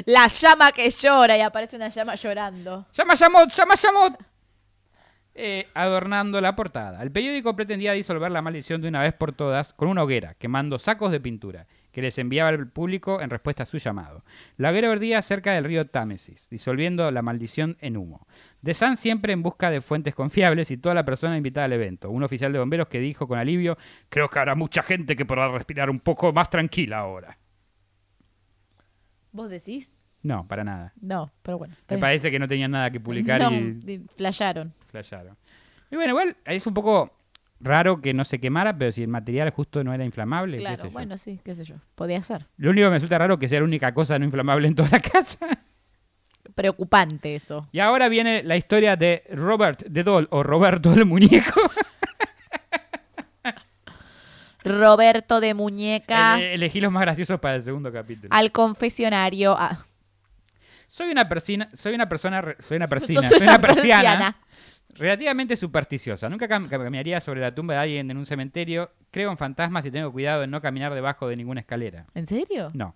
La 0.06 0.28
llama 0.28 0.72
que 0.72 0.90
llora 0.90 1.38
y 1.38 1.42
aparece 1.42 1.76
una 1.76 1.90
llama 1.90 2.16
llorando. 2.16 2.86
¡Llama 2.94 3.16
Yamot! 3.16 3.50
¡Llama 3.50 3.76
Yamot! 3.76 4.33
Eh, 5.36 5.68
adornando 5.74 6.40
la 6.42 6.56
portada. 6.56 7.02
El 7.02 7.12
periódico 7.12 7.56
pretendía 7.56 7.94
disolver 7.94 8.32
la 8.32 8.44
maldición 8.44 8.82
de 8.82 8.88
una 8.88 9.02
vez 9.02 9.16
por 9.16 9.34
todas 9.34 9.74
con 9.74 9.88
una 9.88 10.04
hoguera, 10.04 10.36
quemando 10.36 10.78
sacos 10.78 11.12
de 11.12 11.20
pintura, 11.20 11.66
que 11.92 12.04
les 12.04 12.20
enviaba 12.20 12.50
al 12.50 12.68
público 12.68 13.20
en 13.20 13.32
respuesta 13.32 13.64
a 13.64 13.66
su 13.66 13.80
llamado. 13.80 14.24
La 14.58 14.70
hoguera 14.70 14.92
ardía 14.92 15.20
cerca 15.24 15.54
del 15.54 15.64
río 15.64 15.88
Támesis, 15.88 16.48
disolviendo 16.52 17.10
la 17.10 17.24
maldición 17.24 17.78
en 17.82 17.98
humo. 17.98 18.28
The 18.64 18.76
Sun 18.76 18.96
siempre 18.96 19.34
en 19.34 19.42
busca 19.42 19.72
de 19.72 19.82
fuentes 19.82 20.14
confiables 20.14 20.70
y 20.70 20.78
toda 20.78 20.94
la 20.94 21.04
persona 21.04 21.36
invitada 21.36 21.66
al 21.66 21.74
evento. 21.74 22.12
Un 22.12 22.22
oficial 22.22 22.54
de 22.54 22.60
bomberos 22.60 22.88
que 22.88 23.00
dijo 23.00 23.28
con 23.28 23.40
alivio, 23.40 23.76
creo 24.10 24.30
que 24.30 24.38
habrá 24.38 24.54
mucha 24.54 24.84
gente 24.84 25.16
que 25.16 25.26
podrá 25.26 25.50
respirar 25.50 25.90
un 25.90 26.00
poco 26.00 26.32
más 26.32 26.52
tranquila 26.52 27.00
ahora. 27.00 27.40
¿Vos 29.32 29.50
decís? 29.50 29.98
No, 30.22 30.48
para 30.48 30.64
nada. 30.64 30.94
No, 31.02 31.32
pero 31.42 31.58
bueno. 31.58 31.74
Me 31.90 31.96
bien. 31.96 32.02
parece 32.02 32.30
que 32.30 32.38
no 32.38 32.48
tenían 32.48 32.70
nada 32.70 32.92
que 32.92 33.00
publicar 33.00 33.42
no, 33.52 33.52
y 33.52 34.06
flasharon. 34.16 34.74
Flasharon. 34.94 35.36
Y 35.92 35.96
bueno, 35.96 36.12
igual 36.12 36.38
es 36.46 36.66
un 36.68 36.74
poco 36.76 37.12
raro 37.60 38.00
que 38.00 38.14
no 38.14 38.24
se 38.24 38.40
quemara, 38.40 38.78
pero 38.78 38.92
si 38.92 39.02
el 39.02 39.08
material 39.08 39.50
justo 39.50 39.84
no 39.84 39.92
era 39.94 40.06
inflamable. 40.06 40.58
qué 40.58 40.64
sé 40.64 40.68
Claro, 40.68 40.84
yo. 40.86 40.92
bueno, 40.92 41.18
sí, 41.18 41.40
qué 41.44 41.56
sé 41.56 41.64
yo. 41.66 41.76
Podía 41.96 42.22
ser. 42.22 42.46
Lo 42.58 42.70
único 42.72 42.86
que 42.86 42.90
me 42.92 42.96
resulta 42.98 43.18
raro 43.18 43.34
es 43.36 43.40
que 43.40 43.48
sea 43.48 43.60
la 43.60 43.66
única 43.66 43.94
cosa 43.94 44.20
no 44.20 44.26
inflamable 44.26 44.68
en 44.68 44.76
toda 44.76 44.90
la 44.90 45.00
casa. 45.00 45.40
Preocupante 46.56 47.34
eso. 47.36 47.68
Y 47.72 47.80
ahora 47.80 48.08
viene 48.10 48.44
la 48.44 48.56
historia 48.56 48.96
de 48.96 49.24
Robert 49.34 49.84
the 49.92 50.04
Doll 50.04 50.28
o 50.30 50.44
Roberto 50.44 50.94
el 50.94 51.06
muñeco. 51.06 51.60
Roberto 54.66 55.42
de 55.42 55.54
Muñeca 55.54 56.40
Elegí 56.40 56.80
los 56.80 56.90
más 56.92 57.02
graciosos 57.02 57.38
para 57.40 57.56
el 57.56 57.62
segundo 57.64 57.92
capítulo. 57.92 58.30
al 58.32 58.52
confesionario. 58.54 59.56
Ah, 59.58 59.86
Soy 60.88 61.12
una 61.12 61.28
persona, 61.28 61.70
soy 61.74 61.96
una 61.96 62.08
persona, 62.08 62.56
soy 62.60 62.78
una 62.78 62.88
persona, 62.90 63.22
soy 63.24 63.42
una 63.42 63.60
persiana. 63.60 64.38
Relativamente 64.96 65.56
supersticiosa. 65.56 66.30
Nunca 66.30 66.48
cam- 66.48 66.70
caminaría 66.70 67.20
sobre 67.22 67.42
la 67.42 67.54
tumba 67.54 67.74
de 67.76 67.80
alguien 67.82 68.10
en 68.12 68.18
un 68.18 68.26
cementerio. 68.26 68.92
Creo 69.12 69.32
en 69.32 69.38
fantasmas 69.38 69.86
y 69.86 69.92
tengo 69.92 70.12
cuidado 70.12 70.44
en 70.44 70.52
no 70.52 70.62
caminar 70.62 70.94
debajo 70.94 71.28
de 71.28 71.36
ninguna 71.36 71.62
escalera. 71.62 72.06
¿En 72.16 72.28
serio? 72.28 72.70
No. 72.74 72.96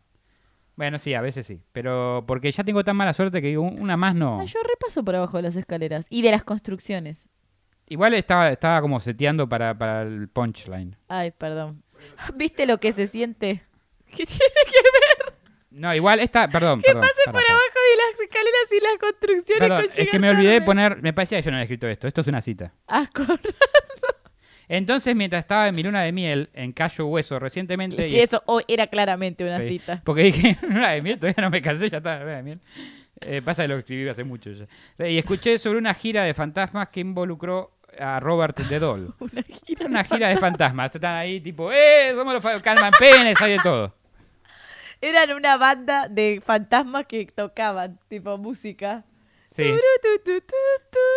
Bueno, 0.75 0.99
sí, 0.99 1.13
a 1.15 1.21
veces 1.21 1.45
sí. 1.47 1.61
Pero 1.71 2.23
porque 2.27 2.51
ya 2.51 2.63
tengo 2.63 2.83
tan 2.83 2.95
mala 2.95 3.13
suerte 3.13 3.41
que 3.41 3.47
digo, 3.47 3.63
una 3.63 3.97
más 3.97 4.13
no. 4.15 4.39
Ah, 4.41 4.45
yo 4.45 4.59
repaso 4.61 5.03
por 5.03 5.15
abajo 5.15 5.37
de 5.37 5.43
las 5.43 5.55
escaleras 5.55 6.05
y 6.09 6.21
de 6.21 6.31
las 6.31 6.43
construcciones. 6.43 7.29
Igual 7.89 8.13
estaba, 8.13 8.49
estaba 8.49 8.81
como 8.81 8.99
seteando 8.99 9.47
para, 9.49 9.75
para 9.77 10.03
el 10.03 10.27
punchline. 10.29 10.95
Ay, 11.07 11.31
perdón. 11.31 11.83
¿Viste 12.35 12.65
lo 12.67 12.79
que 12.79 12.93
se 12.93 13.07
siente? 13.07 13.63
¿Qué 14.11 14.25
tiene 14.25 14.53
que 14.65 14.81
ver? 14.83 15.33
No, 15.71 15.93
igual 15.95 16.19
esta, 16.19 16.47
perdón. 16.49 16.79
Que 16.81 16.87
perdón, 16.87 17.01
pase 17.01 17.13
perdón, 17.25 17.33
por 17.33 17.41
perdón. 17.43 17.55
abajo 17.61 17.76
de 17.91 17.97
las 17.97 18.21
escaleras 18.21 18.71
y 18.71 18.81
las 18.81 18.97
construcciones 18.99 19.59
Perdón, 19.59 19.81
con 19.91 20.01
es 20.03 20.09
que 20.09 20.19
me 20.19 20.29
olvidé 20.29 20.51
de 20.53 20.61
poner, 20.61 21.01
me 21.01 21.13
parecía 21.13 21.37
que 21.39 21.43
yo 21.43 21.51
no 21.51 21.57
había 21.57 21.63
escrito 21.63 21.87
esto. 21.87 22.07
Esto 22.07 22.21
es 22.21 22.27
una 22.27 22.41
cita. 22.41 22.73
Ah, 22.87 23.09
con- 23.13 23.39
Entonces, 24.69 25.15
mientras 25.15 25.43
estaba 25.43 25.67
en 25.69 25.75
mi 25.75 25.83
luna 25.83 26.01
de 26.01 26.11
miel 26.11 26.49
en 26.53 26.73
Cayo 26.73 27.05
Hueso 27.07 27.39
recientemente... 27.39 28.09
Sí, 28.09 28.15
y- 28.15 28.19
eso 28.19 28.43
hoy 28.47 28.63
era 28.67 28.87
claramente 28.87 29.45
una 29.45 29.61
Sí, 29.61 29.67
cita. 29.69 30.01
Porque 30.03 30.23
dije, 30.23 30.57
luna 30.67 30.91
de 30.91 31.01
miel, 31.01 31.17
todavía 31.19 31.41
no 31.43 31.49
me 31.49 31.61
cansé, 31.61 31.89
ya 31.89 31.97
está, 31.99 32.19
luna 32.19 32.35
de 32.37 32.43
miel. 32.43 32.59
Eh, 33.21 33.41
pasa 33.41 33.63
que 33.63 33.69
lo 33.69 33.77
escribí 33.77 34.07
hace 34.09 34.23
mucho 34.23 34.51
ya. 34.51 35.07
Y 35.07 35.17
escuché 35.17 35.57
sobre 35.57 35.79
una 35.79 35.93
gira 35.93 36.23
de 36.23 36.33
fantasmas 36.33 36.89
que 36.89 36.99
involucró 36.99 37.71
a 37.97 38.19
Robert 38.19 38.57
de 38.59 38.77
Doll. 38.77 39.15
Una 39.19 39.41
gira. 39.41 39.85
Una 39.87 40.03
gira 40.03 40.27
de 40.27 40.37
fantasmas. 40.37 40.93
Están 40.93 41.15
ahí 41.15 41.39
tipo, 41.41 41.71
¡eh! 41.71 42.11
Somos 42.13 42.33
los 42.33 42.61
Calman 42.61 42.91
Penes, 42.99 43.41
hay 43.41 43.53
de 43.53 43.59
todo. 43.63 43.95
Eran 45.01 45.31
una 45.35 45.57
banda 45.57 46.07
de 46.07 46.41
fantasmas 46.43 47.05
que 47.05 47.25
tocaban, 47.27 47.99
tipo 48.07 48.37
música. 48.37 49.05
Sí. 49.49 49.63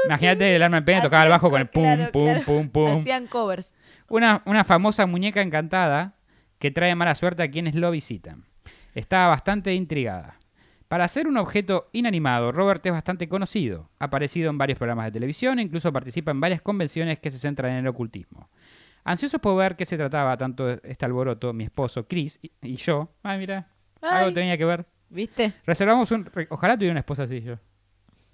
Imagínate 0.06 0.54
el 0.56 0.62
Alman 0.62 0.84
Penes 0.84 1.02
tocaba 1.02 1.24
el 1.24 1.30
bajo 1.30 1.46
co- 1.48 1.50
con 1.52 1.60
el 1.60 1.68
pum, 1.68 1.82
claro, 1.82 2.12
pum, 2.12 2.24
claro. 2.24 2.42
pum, 2.46 2.68
pum. 2.68 3.00
Hacían 3.00 3.26
covers. 3.26 3.74
Una, 4.08 4.42
una 4.46 4.64
famosa 4.64 5.06
muñeca 5.06 5.40
encantada 5.40 6.14
que 6.58 6.70
trae 6.70 6.94
mala 6.94 7.14
suerte 7.14 7.42
a 7.42 7.50
quienes 7.50 7.74
lo 7.74 7.90
visitan. 7.90 8.44
Estaba 8.94 9.28
bastante 9.28 9.74
intrigada. 9.74 10.36
Para 10.88 11.06
ser 11.06 11.28
un 11.28 11.36
objeto 11.36 11.88
inanimado, 11.92 12.50
Robert 12.50 12.84
es 12.84 12.92
bastante 12.92 13.28
conocido. 13.28 13.88
Ha 14.00 14.06
aparecido 14.06 14.50
en 14.50 14.58
varios 14.58 14.76
programas 14.78 15.06
de 15.06 15.12
televisión 15.12 15.58
e 15.58 15.62
incluso 15.62 15.92
participa 15.92 16.32
en 16.32 16.40
varias 16.40 16.60
convenciones 16.62 17.20
que 17.20 17.30
se 17.30 17.38
centran 17.38 17.72
en 17.72 17.78
el 17.78 17.86
ocultismo. 17.86 18.48
Ansiosos 19.04 19.40
por 19.40 19.56
ver 19.56 19.76
qué 19.76 19.84
se 19.84 19.96
trataba 19.96 20.36
tanto 20.36 20.68
este 20.70 21.04
alboroto, 21.04 21.52
mi 21.52 21.64
esposo 21.64 22.06
Chris 22.06 22.38
y, 22.42 22.50
y 22.62 22.76
yo. 22.76 23.10
Ay, 23.22 23.38
mira, 23.38 23.68
algo 24.02 24.32
tenía 24.34 24.56
que 24.58 24.64
ver. 24.64 24.84
¿Viste? 25.08 25.54
Reservamos 25.66 26.10
un. 26.12 26.24
re- 26.26 26.46
Ojalá 26.50 26.76
tuviera 26.76 26.92
una 26.92 27.00
esposa 27.00 27.24
así 27.24 27.40
yo. 27.40 27.56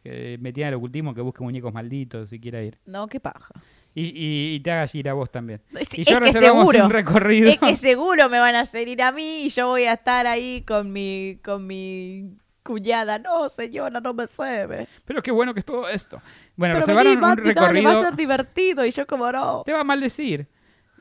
Que 0.02 0.38
metida 0.40 0.66
en 0.66 0.68
el 0.68 0.74
ocultismo, 0.74 1.14
que 1.14 1.20
busque 1.20 1.42
muñecos 1.42 1.72
malditos 1.72 2.28
si 2.30 2.38
quiera 2.38 2.62
ir. 2.62 2.78
No, 2.86 3.08
qué 3.08 3.18
paja. 3.18 3.52
Y, 3.94 4.02
y- 4.04 4.54
y 4.56 4.60
te 4.60 4.70
haga 4.70 4.86
ir 4.92 5.08
a 5.08 5.14
vos 5.14 5.30
también. 5.30 5.62
Es, 5.78 5.88
Y 5.96 6.02
es 6.02 6.08
yo 6.08 6.18
que 6.18 6.26
reservamos 6.26 6.68
seguro. 6.68 6.84
un 6.84 6.90
recorrido. 6.90 7.48
Es 7.50 7.58
que 7.58 7.76
seguro 7.76 8.28
me 8.28 8.38
van 8.38 8.54
a 8.56 8.60
hacer 8.60 8.86
ir 8.88 9.02
a 9.02 9.10
mí 9.10 9.44
y 9.44 9.48
yo 9.48 9.68
voy 9.68 9.84
a 9.84 9.94
estar 9.94 10.26
ahí 10.26 10.62
con 10.62 10.92
mi, 10.92 11.40
con 11.42 11.66
mi 11.66 12.36
cuñada. 12.62 13.18
No, 13.18 13.48
señora, 13.48 13.98
no 14.00 14.12
me 14.14 14.26
cebe. 14.26 14.86
Pero 15.06 15.22
qué 15.22 15.30
bueno 15.32 15.54
que 15.54 15.60
es 15.60 15.64
todo 15.66 15.88
esto. 15.88 16.20
Bueno, 16.56 16.74
Pero 16.74 16.80
reservaron 16.86 17.12
vení, 17.12 17.14
un 17.16 17.20
Mati, 17.22 17.40
dale, 17.42 17.54
recorrido. 17.54 17.90
va 17.94 18.00
a 18.00 18.04
ser 18.04 18.16
divertido. 18.16 18.84
Y 18.84 18.90
yo 18.92 19.06
como 19.06 19.32
no. 19.32 19.62
Te 19.64 19.72
va 19.72 19.80
a 19.80 19.84
maldecir. 19.84 20.46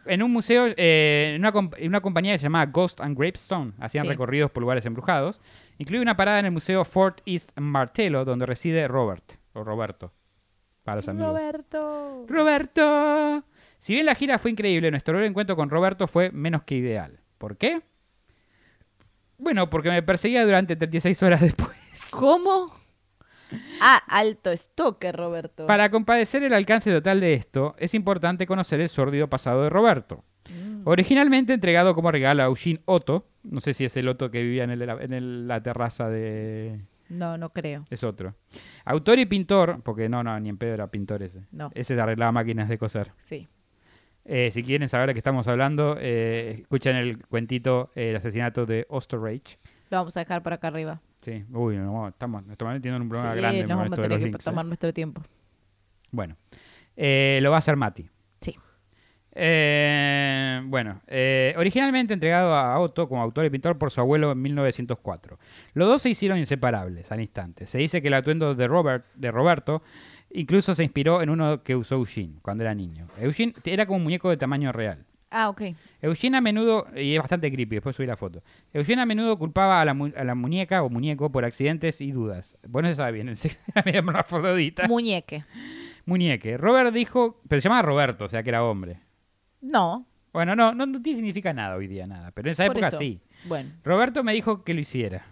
En 0.06 0.22
un 0.24 0.32
museo, 0.32 0.68
eh, 0.78 1.34
en, 1.36 1.46
una, 1.46 1.70
en 1.78 1.88
una 1.88 2.02
compañía 2.02 2.34
que 2.34 2.38
se 2.38 2.44
llamaba 2.44 2.66
Ghost 2.68 3.02
and 3.02 3.18
Gravestone, 3.18 3.74
hacían 3.80 4.06
Sí. 4.06 4.10
recorridos 4.10 4.52
por 4.52 4.62
lugares 4.62 4.86
embrujados. 4.86 5.40
Incluye 5.78 6.02
una 6.02 6.16
parada 6.16 6.40
en 6.40 6.46
el 6.46 6.52
museo 6.52 6.86
Fort 6.86 7.22
East 7.26 7.52
Martello, 7.60 8.24
donde 8.26 8.46
reside 8.46 8.88
Robert, 8.88 9.24
o 9.54 9.64
Roberto, 9.64 10.14
para 10.84 10.98
los 10.98 11.08
amigos. 11.08 11.30
Roberto. 11.30 12.26
Roberto. 12.28 13.44
Si 13.78 13.94
bien 13.94 14.06
la 14.06 14.16
gira 14.16 14.38
fue 14.38 14.52
increíble, 14.52 14.90
nuestro 14.92 15.24
encuentro 15.24 15.56
con 15.56 15.70
Roberto 15.70 16.08
fue 16.08 16.32
menos 16.32 16.64
que 16.64 16.76
ideal. 16.76 17.20
¿Por 17.38 17.58
qué? 17.58 17.82
Bueno, 19.38 19.70
porque 19.70 19.90
me 19.90 20.02
perseguía 20.02 20.46
durante 20.46 20.76
36 20.76 21.22
horas 21.24 21.42
después. 21.42 21.70
¿Cómo? 22.12 22.74
Ah, 23.82 24.02
alto 24.08 24.56
stalker, 24.56 25.16
Roberto. 25.16 25.68
Para 25.68 25.90
compadecer 25.90 26.44
el 26.44 26.54
alcance 26.54 26.92
total 26.92 27.20
de 27.20 27.34
esto, 27.34 27.76
es 27.78 27.94
importante 27.94 28.46
conocer 28.48 28.80
el 28.82 28.90
sórdido 28.90 29.30
pasado 29.30 29.64
de 29.64 29.70
Roberto. 29.70 30.24
Mm. 30.50 30.82
Originalmente 30.88 31.54
entregado 31.54 31.96
como 31.96 32.12
regalo 32.12 32.44
a 32.44 32.46
Eugene 32.46 32.82
Otto, 32.86 33.28
no 33.44 33.62
sé 33.62 33.74
si 33.74 33.86
es 33.86 33.96
el 33.98 34.08
Otto 34.08 34.30
que 34.32 34.42
vivía 34.44 34.64
en, 34.64 34.70
el- 34.72 34.82
en 34.82 35.14
el- 35.14 35.48
la 35.48 35.62
terraza 35.62 36.10
de... 36.10 36.82
No, 37.10 37.38
no 37.38 37.50
creo. 37.50 37.86
es 37.92 38.04
otro. 38.04 38.34
Autor 38.84 39.20
y 39.20 39.26
pintor, 39.28 39.82
porque 39.84 40.10
no, 40.10 40.24
no, 40.24 40.40
ni 40.40 40.50
en 40.50 40.58
pedo 40.58 40.74
era 40.74 40.88
pintor 40.88 41.22
ese. 41.22 41.42
No. 41.52 41.70
Ese 41.76 42.00
arreglaba 42.00 42.32
máquinas 42.32 42.68
de 42.68 42.78
coser. 42.80 43.12
Sí. 43.18 43.48
Eh, 44.26 44.50
si 44.50 44.64
quieren 44.64 44.90
saber 44.90 45.08
de 45.08 45.14
qué 45.14 45.20
estamos 45.20 45.48
hablando, 45.48 45.98
eh, 46.00 46.58
escuchen 46.62 46.96
el 46.96 47.20
cuentito 47.28 47.92
eh, 47.96 48.10
El 48.10 48.16
asesinato 48.16 48.66
de 48.66 48.88
Osterreich. 48.90 49.60
Lo 49.92 49.98
vamos 49.98 50.18
a 50.18 50.22
dejar 50.22 50.42
por 50.42 50.54
acá 50.54 50.68
arriba. 50.70 51.00
Sí, 51.26 51.44
uy, 51.54 51.76
no, 51.78 52.08
estamos, 52.08 52.44
estamos 52.52 52.76
metiendo 52.76 52.98
en 52.98 53.02
un 53.02 53.10
problema 53.10 53.34
sí, 53.34 53.40
grande 53.40 53.62
nos 53.62 53.68
con 53.68 53.78
vamos 53.78 53.86
esto 53.86 53.96
a 53.96 54.04
de 54.04 54.04
tener 54.04 54.12
los 54.12 54.20
que 54.20 54.26
links. 54.26 54.46
¿eh? 54.46 54.46
tomar 54.46 54.66
nuestro 54.68 54.94
tiempo. 54.94 55.24
Bueno, 56.12 56.38
eh, 56.96 57.40
lo 57.42 57.50
va 57.50 57.56
a 57.56 57.60
hacer 57.60 57.76
Mati. 57.76 58.08
Sí. 58.42 58.56
Eh, 59.32 60.62
bueno, 60.66 61.02
eh, 61.08 61.56
originalmente 61.58 62.14
entregado 62.14 62.54
a 62.54 62.80
Otto 62.80 63.10
como 63.10 63.24
autor 63.24 63.44
y 63.46 63.50
pintor 63.50 63.76
por 63.80 63.90
su 63.90 64.02
abuelo 64.02 64.34
en 64.34 64.42
1904. 64.44 65.40
Los 65.74 65.88
dos 65.88 66.04
se 66.04 66.10
hicieron 66.12 66.38
inseparables 66.38 67.12
al 67.12 67.22
instante. 67.22 67.66
Se 67.66 67.80
dice 67.80 68.04
que 68.04 68.10
el 68.10 68.14
atuendo 68.14 68.54
de, 68.54 68.68
Robert, 68.68 69.06
de 69.16 69.32
Roberto 69.32 69.82
incluso 70.30 70.76
se 70.76 70.84
inspiró 70.84 71.24
en 71.24 71.32
uno 71.32 71.64
que 71.64 71.76
usó 71.76 71.96
Eugene 71.96 72.36
cuando 72.44 72.64
era 72.64 72.76
niño. 72.76 73.08
Eugene 73.20 73.54
era 73.64 73.88
como 73.88 73.98
un 73.98 74.04
muñeco 74.04 74.30
de 74.30 74.38
tamaño 74.38 74.72
real. 74.72 75.04
Ah, 75.32 75.50
ok. 75.50 75.62
Eugene 76.02 76.38
a 76.38 76.42
menudo, 76.42 76.88
y 76.96 77.14
es 77.16 77.20
bastante 77.20 77.52
creepy, 77.52 77.76
después 77.76 77.96
subí 77.96 78.06
la 78.06 78.16
foto. 78.16 78.42
Eugene 78.74 79.02
a 79.02 79.06
menudo 79.06 79.38
culpaba 79.38 79.82
a 79.82 79.86
la, 79.86 79.94
mu- 79.94 80.12
a 80.16 80.24
la 80.24 80.36
muñeca 80.36 80.82
o 80.84 80.90
muñeco 80.90 81.32
por 81.32 81.44
accidentes 81.44 82.00
y 82.00 82.12
dudas. 82.12 82.58
Bueno, 82.68 82.88
se 82.90 82.96
sabe 82.96 83.12
bien, 83.14 83.28
el 83.30 83.36
sexo 83.38 83.60
era. 83.86 84.02
Muñeque. 84.88 85.44
Muñeque. 86.06 86.58
Robert 86.58 86.94
dijo, 86.94 87.42
pero 87.50 87.60
se 87.62 87.68
llamaba 87.68 87.82
Roberto, 87.82 88.26
o 88.26 88.28
sea 88.28 88.44
que 88.44 88.50
era 88.50 88.64
hombre. 88.64 89.00
No. 89.62 90.06
Bueno, 90.32 90.56
no, 90.56 90.74
no, 90.74 90.86
no 90.86 91.00
significa 91.04 91.52
nada 91.54 91.76
hoy 91.76 91.88
día, 91.88 92.06
nada. 92.08 92.32
Pero 92.32 92.48
en 92.48 92.52
esa 92.52 92.66
por 92.68 92.74
época 92.78 92.88
eso. 92.90 92.98
sí. 93.00 93.20
Bueno. 93.46 93.72
Roberto 93.84 94.24
me 94.24 94.34
dijo 94.34 94.64
que 94.64 94.74
lo 94.74 94.82
hiciera. 94.82 95.26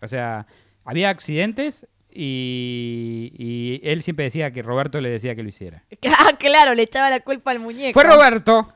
O 0.00 0.08
sea, 0.08 0.46
había 0.84 1.10
accidentes 1.10 1.86
y, 2.12 3.32
y 3.38 3.80
él 3.88 4.02
siempre 4.02 4.24
decía 4.26 4.50
que 4.52 4.62
Roberto 4.62 5.00
le 5.00 5.10
decía 5.10 5.34
que 5.34 5.42
lo 5.42 5.48
hiciera. 5.48 5.82
Ah, 6.18 6.32
claro, 6.38 6.74
le 6.74 6.82
echaba 6.82 7.10
la 7.10 7.20
culpa 7.20 7.50
al 7.50 7.60
muñeco. 7.60 7.98
¡Fue 7.98 8.08
Roberto! 8.08 8.72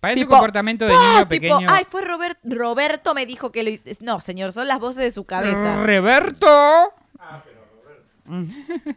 Parece 0.00 0.20
Tipo, 0.20 0.32
un 0.34 0.38
comportamiento 0.38 0.84
de 0.84 0.92
Ah, 0.94 0.96
niño 0.98 1.18
tipo, 1.20 1.28
pequeño. 1.28 1.66
ay, 1.70 1.84
fue 1.88 2.02
Robert, 2.02 2.38
Roberto 2.44 3.14
me 3.14 3.24
dijo 3.26 3.50
que 3.50 3.62
lo. 3.64 3.70
No, 4.00 4.20
señor, 4.20 4.52
son 4.52 4.68
las 4.68 4.78
voces 4.78 5.02
de 5.04 5.10
su 5.10 5.24
cabeza. 5.24 5.84
¡Roberto! 5.84 6.92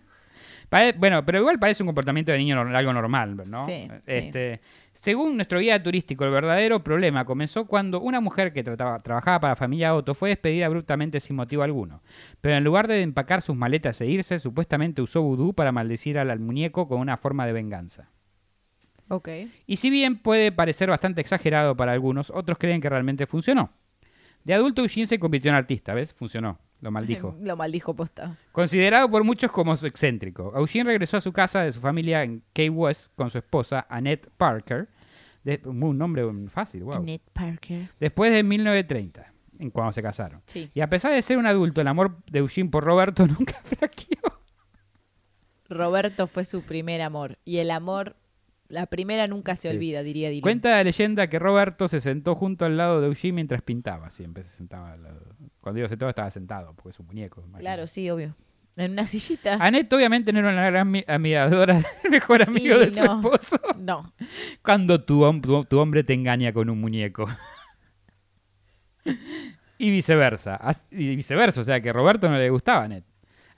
Pare- 0.69 0.93
Bueno, 0.93 1.26
pero 1.26 1.39
igual 1.39 1.58
parece 1.60 1.82
un 1.84 1.88
comportamiento 1.88 2.32
de 2.32 2.38
niño 2.38 2.60
algo 2.60 2.93
normal, 2.93 3.41
¿no? 3.50 3.65
Sí, 3.65 3.88
sí. 4.08 4.60
Según 4.93 5.38
nuestro 5.38 5.60
guía 5.60 5.82
turístico, 5.82 6.25
el 6.25 6.32
verdadero 6.32 6.84
problema 6.84 7.23
comenzó 7.23 7.65
cuando 7.65 8.02
una 8.02 8.19
mujer 8.19 8.52
que 8.52 8.63
trataba- 8.63 9.02
trabajaba 9.02 9.39
para 9.39 9.52
la 9.52 9.56
familia 9.56 9.95
Otto 9.95 10.13
fue 10.13 10.30
despedida 10.30 10.65
abruptamente 10.65 11.19
sin 11.19 11.38
motivo 11.38 11.63
alguno. 11.63 12.02
Pero 12.41 12.56
en 12.56 12.63
lugar 12.63 12.88
de 12.88 13.02
empacar 13.02 13.41
sus 13.41 13.56
maletas 13.56 14.02
e 14.02 14.08
irse, 14.08 14.39
supuestamente 14.39 15.02
usó 15.02 15.21
vudú 15.21 15.54
para 15.54 15.71
maldecir 15.71 16.19
al, 16.19 16.39
muñeco 16.39 16.88
con 16.88 16.99
una 16.99 17.15
forma 17.15 17.45
de 17.45 17.54
venganza. 17.54 18.10
Y 19.65 19.78
si 19.78 19.89
bien 19.89 20.17
puede 20.17 20.52
parecer 20.52 20.89
bastante 20.89 21.21
exagerado 21.21 21.75
para 21.75 21.93
algunos, 21.93 22.30
otros 22.30 22.58
creen 22.58 22.82
que 22.82 22.89
realmente 22.89 23.25
funcionó. 23.25 23.71
De 24.43 24.54
adulto 24.54 24.82
Eugene 24.82 25.08
se 25.08 25.17
convirtió 25.19 25.49
en 25.49 25.56
artista, 25.56 25.93
¿ves? 25.93 26.13
Funcionó, 26.13 26.60
lo 26.82 26.92
maldijo. 26.92 27.36
Lo 27.42 27.56
maldijo 27.58 27.96
posta. 27.96 28.38
Considerado 28.52 29.10
por 29.10 29.24
muchos 29.24 29.52
como 29.52 29.76
su 29.76 29.86
excéntrico, 29.86 30.54
Eugene 30.56 30.86
regresó 30.86 31.18
a 31.18 31.22
su 31.22 31.32
casa 31.34 31.62
de 31.62 31.72
su 31.72 31.80
familia 31.82 32.24
en 32.24 32.44
Key 32.54 32.70
West 32.70 33.13
con 33.15 33.30
su 33.30 33.38
esposa 33.38 33.86
Annette 33.89 34.30
Parker. 34.38 34.88
De- 35.44 35.62
un 35.65 35.98
nombre 35.98 36.24
fácil, 36.50 36.84
wow. 36.84 36.96
Annette 36.96 37.24
Parker. 37.34 37.89
Después 38.00 38.32
de 38.32 38.44
1930, 38.44 39.34
en 39.60 39.70
cuando 39.72 39.92
se 39.92 40.02
casaron. 40.02 40.42
Sí. 40.46 40.70
Y 40.74 40.82
a 40.82 40.89
pesar 40.89 41.12
de 41.13 41.22
ser 41.22 41.38
un 41.38 41.46
adulto, 41.48 41.82
el 41.82 41.88
amor 41.88 42.18
de 42.30 42.39
Eugene 42.39 42.70
por 42.70 42.84
Roberto 42.84 43.26
nunca 43.39 43.60
fraqueó. 43.63 44.39
Roberto 45.70 46.28
fue 46.28 46.46
su 46.46 46.62
primer 46.63 47.02
amor. 47.02 47.38
Y 47.46 47.58
el 47.58 47.72
amor, 47.72 48.15
la 48.69 48.86
primera 48.86 49.27
nunca 49.27 49.55
se 49.55 49.69
Sí. 49.69 49.75
olvida, 49.75 50.01
diría 50.03 50.29
Dylan. 50.29 50.41
Cuenta 50.41 50.69
la 50.69 50.84
leyenda 50.84 51.27
que 51.27 51.38
Roberto 51.39 51.88
se 51.88 51.99
sentó 51.99 52.36
junto 52.36 52.65
al 52.65 52.77
lado 52.77 53.01
de 53.01 53.08
Eugene 53.08 53.34
mientras 53.34 53.62
pintaba. 53.62 54.10
Siempre 54.12 54.43
se 54.43 54.49
sentaba 54.55 54.93
al 54.93 55.03
lado. 55.03 55.21
Cuando 55.60 55.77
digo 55.77 55.89
sentado 55.89 56.10
estaba 56.10 56.29
sentado, 56.32 56.73
porque 56.75 56.89
es 56.91 56.99
un 56.99 57.08
muñeco. 57.08 57.43
Claro, 57.60 57.88
sí, 57.88 58.10
obvio. 58.10 58.36
En 58.77 58.91
una 58.91 59.08
sillita. 59.08 59.55
Annette 59.60 59.91
obviamente 59.91 60.32
no 60.32 60.39
era 60.39 60.49
una 60.51 60.65
gran 60.69 60.89
mi- 60.89 61.03
admiradora 61.05 61.73
del 61.75 61.84
mejor 62.12 62.43
amigo 62.43 62.77
Y 62.77 62.79
de 62.86 62.91
su 62.91 63.03
no. 63.03 63.19
esposo. 63.19 63.60
No. 63.77 64.13
Cuando 64.63 65.03
tu, 65.03 65.41
tu- 65.41 65.63
tu 65.65 65.79
hombre 65.79 66.03
te 66.05 66.13
engaña 66.13 66.53
con 66.53 66.69
un 66.69 66.79
muñeco. 66.79 67.27
y 69.77 69.89
viceversa. 69.91 70.60
Y 70.91 71.15
viceversa, 71.15 71.62
o 71.62 71.63
sea 71.63 71.82
que 71.82 71.91
Roberto 71.91 72.29
no 72.29 72.38
le 72.38 72.49
gustaba 72.49 72.82
a 72.82 72.86
Annette. 72.86 73.09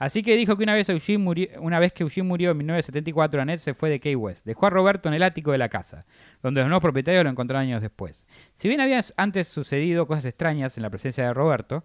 Así 0.01 0.23
que 0.23 0.35
dijo 0.35 0.57
que 0.57 0.63
una 0.63 0.73
vez, 0.73 0.87
que 0.87 2.01
Eugene 2.01 2.27
murió 2.27 2.49
en 2.49 2.57
1974, 2.57 3.39
Annette 3.39 3.59
se 3.59 3.75
fue 3.75 3.91
de 3.91 3.99
Key 3.99 4.15
West. 4.15 4.43
Dejó 4.47 4.65
a 4.65 4.71
Roberto 4.71 5.09
en 5.09 5.13
el 5.13 5.21
ático 5.21 5.51
de 5.51 5.59
la 5.59 5.69
casa, 5.69 6.07
donde 6.41 6.61
los 6.61 6.69
nuevos 6.69 6.81
propietarios 6.81 7.23
lo 7.23 7.29
encontraron 7.29 7.67
años 7.67 7.83
después. 7.83 8.25
Si 8.55 8.67
bien 8.67 8.81
había 8.81 8.99
antes 9.15 9.47
sucedido 9.47 10.07
cosas 10.07 10.25
extrañas 10.25 10.75
en 10.75 10.81
la 10.81 10.89
presencia 10.89 11.23
de 11.23 11.35
Roberto, 11.35 11.83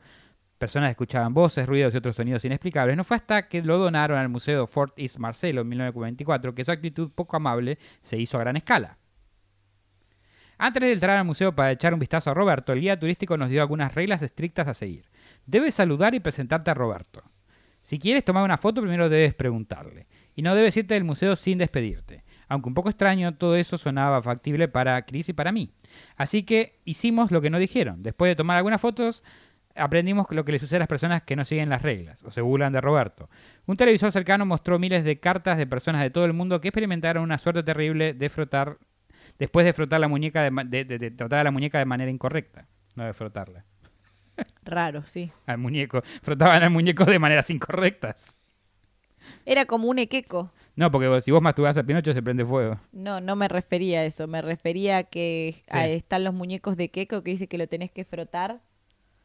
personas 0.56 0.92
escuchaban 0.92 1.34
voces, 1.34 1.66
ruidos 1.66 1.92
y 1.92 1.98
otros 1.98 2.16
sonidos 2.16 2.42
inexplicables, 2.46 2.96
no 2.96 3.04
fue 3.04 3.18
hasta 3.18 3.48
que 3.48 3.60
lo 3.60 3.76
donaron 3.76 4.16
al 4.16 4.30
Museo 4.30 4.66
Fort 4.66 4.94
East 4.98 5.18
Marcelo 5.18 5.60
en 5.60 5.68
1944 5.68 6.54
que 6.54 6.64
su 6.64 6.72
actitud 6.72 7.10
poco 7.14 7.36
amable 7.36 7.78
se 8.00 8.16
hizo 8.16 8.38
a 8.38 8.40
gran 8.40 8.56
escala. 8.56 8.96
Antes 10.56 10.80
de 10.80 10.90
entrar 10.90 11.18
al 11.18 11.26
museo 11.26 11.54
para 11.54 11.72
echar 11.72 11.92
un 11.92 12.00
vistazo 12.00 12.30
a 12.30 12.34
Roberto, 12.34 12.72
el 12.72 12.80
guía 12.80 12.98
turístico 12.98 13.36
nos 13.36 13.50
dio 13.50 13.60
algunas 13.60 13.94
reglas 13.94 14.22
estrictas 14.22 14.68
a 14.68 14.72
seguir. 14.72 15.04
Debes 15.44 15.74
saludar 15.74 16.14
y 16.14 16.20
presentarte 16.20 16.70
a 16.70 16.74
Roberto. 16.74 17.22
Si 17.86 18.00
quieres 18.00 18.24
tomar 18.24 18.42
una 18.42 18.56
foto, 18.56 18.80
primero 18.80 19.08
debes 19.08 19.32
preguntarle. 19.32 20.08
Y 20.34 20.42
no 20.42 20.56
debes 20.56 20.76
irte 20.76 20.94
del 20.94 21.04
museo 21.04 21.36
sin 21.36 21.58
despedirte. 21.58 22.24
Aunque 22.48 22.68
un 22.68 22.74
poco 22.74 22.88
extraño, 22.88 23.36
todo 23.36 23.54
eso 23.54 23.78
sonaba 23.78 24.20
factible 24.22 24.66
para 24.66 25.00
Chris 25.06 25.28
y 25.28 25.32
para 25.32 25.52
mí. 25.52 25.70
Así 26.16 26.42
que 26.42 26.80
hicimos 26.84 27.30
lo 27.30 27.40
que 27.40 27.48
nos 27.48 27.60
dijeron. 27.60 28.02
Después 28.02 28.28
de 28.30 28.34
tomar 28.34 28.56
algunas 28.56 28.80
fotos, 28.80 29.22
aprendimos 29.76 30.26
lo 30.30 30.44
que 30.44 30.50
le 30.50 30.58
sucede 30.58 30.78
a 30.78 30.80
las 30.80 30.88
personas 30.88 31.22
que 31.22 31.36
no 31.36 31.44
siguen 31.44 31.68
las 31.68 31.82
reglas 31.82 32.24
o 32.24 32.32
se 32.32 32.40
burlan 32.40 32.72
de 32.72 32.80
Roberto. 32.80 33.30
Un 33.66 33.76
televisor 33.76 34.10
cercano 34.10 34.44
mostró 34.46 34.80
miles 34.80 35.04
de 35.04 35.20
cartas 35.20 35.56
de 35.56 35.66
personas 35.68 36.02
de 36.02 36.10
todo 36.10 36.24
el 36.24 36.32
mundo 36.32 36.60
que 36.60 36.68
experimentaron 36.68 37.22
una 37.22 37.38
suerte 37.38 37.62
terrible 37.62 38.14
de 38.14 38.28
frotar 38.28 38.78
después 39.38 39.64
de 39.64 39.72
frotar 39.72 40.00
la 40.00 40.08
muñeca 40.08 40.42
de, 40.42 40.50
de- 40.64 40.84
de- 40.84 40.98
de 40.98 41.10
tratar 41.12 41.38
a 41.38 41.44
la 41.44 41.50
muñeca 41.52 41.78
de 41.78 41.84
manera 41.84 42.10
incorrecta, 42.10 42.66
no 42.96 43.04
de 43.04 43.12
frotarla. 43.12 43.64
Raro, 44.64 45.02
sí. 45.04 45.30
Al 45.46 45.58
muñeco, 45.58 46.02
frotaban 46.22 46.62
al 46.62 46.70
muñeco 46.70 47.04
de 47.04 47.18
maneras 47.18 47.48
incorrectas. 47.50 48.36
Era 49.44 49.64
como 49.66 49.88
un 49.88 49.98
equeco. 49.98 50.50
No, 50.74 50.90
porque 50.90 51.08
vos- 51.08 51.24
si 51.24 51.30
vos 51.30 51.40
masturbás 51.40 51.78
a 51.78 51.82
Pinocho 51.84 52.12
se 52.12 52.22
prende 52.22 52.44
fuego. 52.44 52.78
No, 52.92 53.20
no 53.20 53.34
me 53.36 53.48
refería 53.48 54.00
a 54.00 54.04
eso. 54.04 54.26
Me 54.26 54.42
refería 54.42 54.98
a 54.98 55.02
que 55.04 55.62
están 55.72 56.24
los 56.24 56.34
muñecos 56.34 56.76
de 56.76 56.90
Keiko 56.90 57.22
que 57.22 57.30
dice 57.30 57.46
que 57.46 57.56
lo 57.58 57.66
tenés 57.66 57.90
que 57.90 58.04
frotar. 58.04 58.60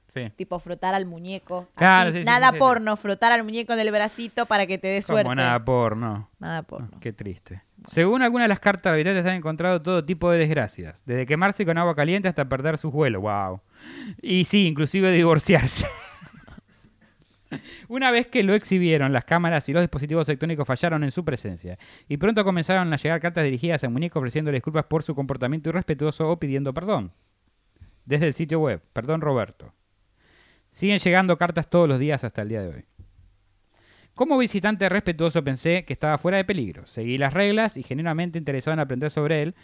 Sí. 0.08 0.30
Tipo 0.36 0.60
frotar 0.60 0.94
al 0.94 1.06
muñeco. 1.06 1.68
Claro, 1.76 2.10
Así, 2.10 2.20
sí, 2.20 2.24
nada 2.26 2.52
porno, 2.54 2.98
frotar 2.98 3.32
al 3.32 3.44
muñeco 3.44 3.74
en 3.74 3.80
el 3.80 3.92
bracito 3.92 4.46
para 4.46 4.68
que 4.68 4.78
te 4.78 4.90
dé 4.90 5.02
suerte. 5.02 5.24
Como 5.24 5.36
nada 5.36 5.64
porno. 5.64 6.30
Nada 6.40 6.64
porno. 6.64 6.90
Qué 7.00 7.14
triste. 7.14 7.62
Según 7.88 8.22
algunas 8.22 8.46
de 8.46 8.50
las 8.50 8.60
cartas, 8.60 8.92
habitantes 8.94 9.26
han 9.26 9.36
encontrado 9.36 9.82
todo 9.82 10.04
tipo 10.06 10.30
de 10.30 10.38
desgracias. 10.40 11.02
Desde 11.06 11.26
quemarse 11.26 11.66
con 11.66 11.78
agua 11.78 11.96
caliente 11.96 12.28
hasta 12.28 12.46
perder 12.46 12.78
sus 12.78 12.92
vuelos. 12.92 13.22
Wow. 13.22 13.62
Y 14.22 14.46
sí, 14.46 14.68
inclusive 14.68 15.12
divorciarse. 15.12 15.86
Una 17.88 18.12
vez 18.12 18.28
que 18.28 18.44
lo 18.44 18.54
exhibieron, 18.54 19.12
las 19.12 19.26
cámaras 19.26 19.68
y 19.68 19.74
los 19.74 19.84
dispositivos 19.84 20.28
electrónicos 20.30 20.68
fallaron 20.68 21.04
en 21.04 21.12
su 21.12 21.26
presencia. 21.26 21.78
Y 22.08 22.18
pronto 22.18 22.44
comenzaron 22.44 22.92
a 22.94 22.98
llegar 22.98 23.20
cartas 23.20 23.44
dirigidas 23.44 23.84
al 23.84 23.92
muñeco 23.92 24.20
ofreciéndole 24.20 24.58
disculpas 24.58 24.86
por 24.86 25.04
su 25.04 25.16
comportamiento 25.16 25.70
irrespetuoso 25.70 26.30
o 26.30 26.40
pidiendo 26.40 26.74
perdón. 26.74 27.12
Desde 28.06 28.28
el 28.28 28.34
sitio 28.34 28.60
web. 28.60 28.82
Perdón, 28.94 29.22
Roberto. 29.22 29.74
Siguen 30.72 31.00
llegando 31.00 31.38
cartas 31.38 31.70
todos 31.70 31.88
los 31.88 32.00
días 32.00 32.24
hasta 32.24 32.42
el 32.42 32.50
día 32.50 32.62
de 32.62 32.70
hoy. 32.70 32.86
Como 34.16 34.38
visitante 34.38 34.88
respetuoso 34.90 35.44
pensé 35.44 35.84
que 35.86 35.94
estaba 35.94 36.18
fuera 36.18 36.38
de 36.38 36.46
peligro. 36.46 36.86
Seguí 36.86 37.18
las 37.18 37.34
reglas 37.34 37.78
y 37.78 37.84
genuinamente 37.84 38.38
interesado 38.38 38.74
en 38.74 38.80
aprender 38.80 39.10
sobre 39.10 39.42
él, 39.42 39.56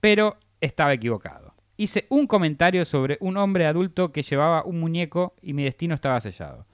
pero 0.00 0.36
estaba 0.60 0.92
equivocado. 0.92 1.51
Hice 1.76 2.06
un 2.10 2.26
comentario 2.26 2.84
sobre 2.84 3.16
un 3.20 3.36
hombre 3.36 3.66
adulto 3.66 4.12
que 4.12 4.22
llevaba 4.22 4.64
un 4.64 4.80
muñeco 4.80 5.34
y 5.40 5.54
mi 5.54 5.64
destino 5.64 5.94
estaba 5.94 6.20
sellado. 6.20 6.66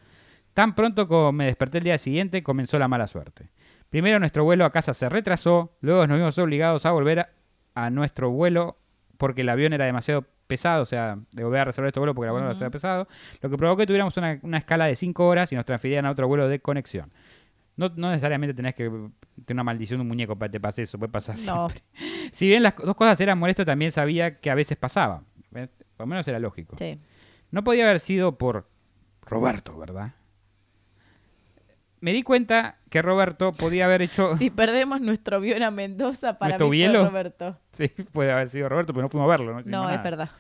Tan 0.55 0.75
pronto 0.75 1.07
como 1.07 1.33
me 1.33 1.47
desperté 1.47 1.79
el 1.79 1.85
día 1.85 1.99
siguiente 1.99 2.43
comenzó 2.43 2.79
la 2.79 2.89
mala 2.89 3.07
suerte. 3.07 3.51
Primero 3.91 4.19
nuestro 4.19 4.45
vuelo 4.45 4.65
a 4.65 4.73
casa 4.73 4.93
se 4.93 5.09
retrasó, 5.09 5.77
luego 5.81 6.07
nos 6.07 6.19
vimos 6.19 6.39
obligados 6.39 6.85
a 6.85 6.91
volver 6.91 7.21
a, 7.21 7.29
a 7.75 7.91
nuestro 7.91 8.31
vuelo 8.31 8.77
porque 9.17 9.43
el 9.43 9.49
avión 9.49 9.73
era 9.73 9.85
demasiado 9.85 10.27
pesado, 10.47 10.83
o 10.83 10.87
sea, 10.87 11.19
de 11.31 11.45
volver 11.45 11.61
a 11.61 11.65
resolver 11.67 11.89
este 11.89 12.01
vuelo 12.01 12.15
porque 12.15 12.27
el 12.27 12.31
avión 12.31 12.43
era 12.43 12.49
demasiado 12.49 12.71
pesado, 12.73 13.09
lo 13.41 13.51
que 13.51 13.57
provocó 13.57 13.79
que 13.79 13.87
tuviéramos 13.87 14.17
una, 14.17 14.41
una 14.43 14.59
escala 14.59 14.87
de 14.87 14.97
5 14.97 15.27
horas 15.27 15.53
y 15.53 15.55
nos 15.55 15.65
transfirieran 15.65 16.07
a 16.07 16.11
otro 16.11 16.27
vuelo 16.27 16.49
de 16.49 16.59
conexión. 16.59 17.13
No, 17.79 17.89
no 17.97 18.11
necesariamente 18.11 18.53
tenés 18.55 18.75
que 18.75 18.85
tener 18.91 19.55
una 19.55 19.65
maldición 19.65 19.99
de 19.99 20.03
un 20.03 20.09
muñeco 20.09 20.37
para 20.37 20.51
que 20.51 20.59
te 20.59 20.61
pase 20.61 20.83
eso, 20.83 20.99
puede 20.99 21.11
pasar 21.13 21.37
No. 21.39 21.69
siempre. 21.71 21.83
Si 22.33 22.47
bien 22.47 22.63
las 22.63 22.77
dos 22.77 22.95
cosas 22.95 23.19
eran 23.23 23.39
molestas, 23.39 23.65
también 23.65 23.91
sabía 23.93 24.39
que 24.41 24.51
a 24.51 24.55
veces 24.55 24.77
pasaba. 24.77 25.23
¿ves? 25.51 25.71
Por 25.97 26.05
lo 26.05 26.07
menos 26.09 26.29
era 26.29 26.39
lógico. 26.39 26.77
Sí. 26.79 27.01
No 27.51 27.65
podía 27.65 27.85
haber 27.85 28.01
sido 28.01 28.37
por 28.37 28.69
Roberto, 29.23 29.79
¿verdad? 29.79 30.13
Me 32.01 32.13
di 32.13 32.23
cuenta 32.23 32.78
que 32.91 33.03
Roberto 33.03 33.53
podía 33.53 33.85
haber 33.87 34.03
hecho... 34.03 34.37
Si 34.39 34.51
perdemos 34.51 35.01
nuestro 35.01 35.37
avión 35.37 35.63
a 35.63 35.71
Mendoza, 35.71 36.39
para 36.39 36.59
¿Nuestro 36.59 36.69
mí 36.69 36.87
fue? 36.87 37.09
Roberto. 37.09 37.59
Sí, 37.73 37.89
puede 38.13 38.33
haber 38.33 38.49
sido 38.49 38.69
Roberto, 38.69 38.93
pero 38.93 39.03
no 39.03 39.09
fuimos 39.09 39.27
a 39.27 39.31
verlo. 39.31 39.63
No, 39.65 39.85
No, 39.85 39.91
es 39.91 40.03
verdad. 40.03 40.31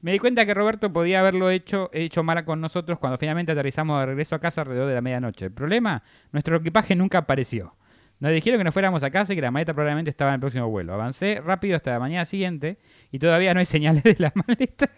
Me 0.00 0.12
di 0.12 0.18
cuenta 0.18 0.46
que 0.46 0.54
Roberto 0.54 0.92
podía 0.92 1.20
haberlo 1.20 1.50
hecho, 1.50 1.90
hecho 1.92 2.22
mal 2.22 2.44
con 2.44 2.60
nosotros 2.60 2.98
cuando 2.98 3.18
finalmente 3.18 3.52
aterrizamos 3.52 4.00
de 4.00 4.06
regreso 4.06 4.34
a 4.34 4.38
casa 4.38 4.62
alrededor 4.62 4.88
de 4.88 4.94
la 4.94 5.00
medianoche. 5.00 5.46
El 5.46 5.52
problema, 5.52 6.02
nuestro 6.32 6.56
equipaje 6.56 6.96
nunca 6.96 7.18
apareció. 7.18 7.74
Nos 8.18 8.32
dijeron 8.32 8.58
que 8.58 8.64
nos 8.64 8.74
fuéramos 8.74 9.02
a 9.02 9.10
casa 9.10 9.32
y 9.32 9.36
que 9.36 9.42
la 9.42 9.50
maleta 9.50 9.72
probablemente 9.72 10.10
estaba 10.10 10.30
en 10.30 10.34
el 10.34 10.40
próximo 10.40 10.68
vuelo. 10.68 10.92
Avancé 10.92 11.40
rápido 11.44 11.76
hasta 11.76 11.90
la 11.92 11.98
mañana 11.98 12.24
siguiente 12.26 12.78
y 13.10 13.18
todavía 13.18 13.54
no 13.54 13.60
hay 13.60 13.66
señales 13.66 14.02
de 14.02 14.16
la 14.18 14.32
maleta. 14.46 14.90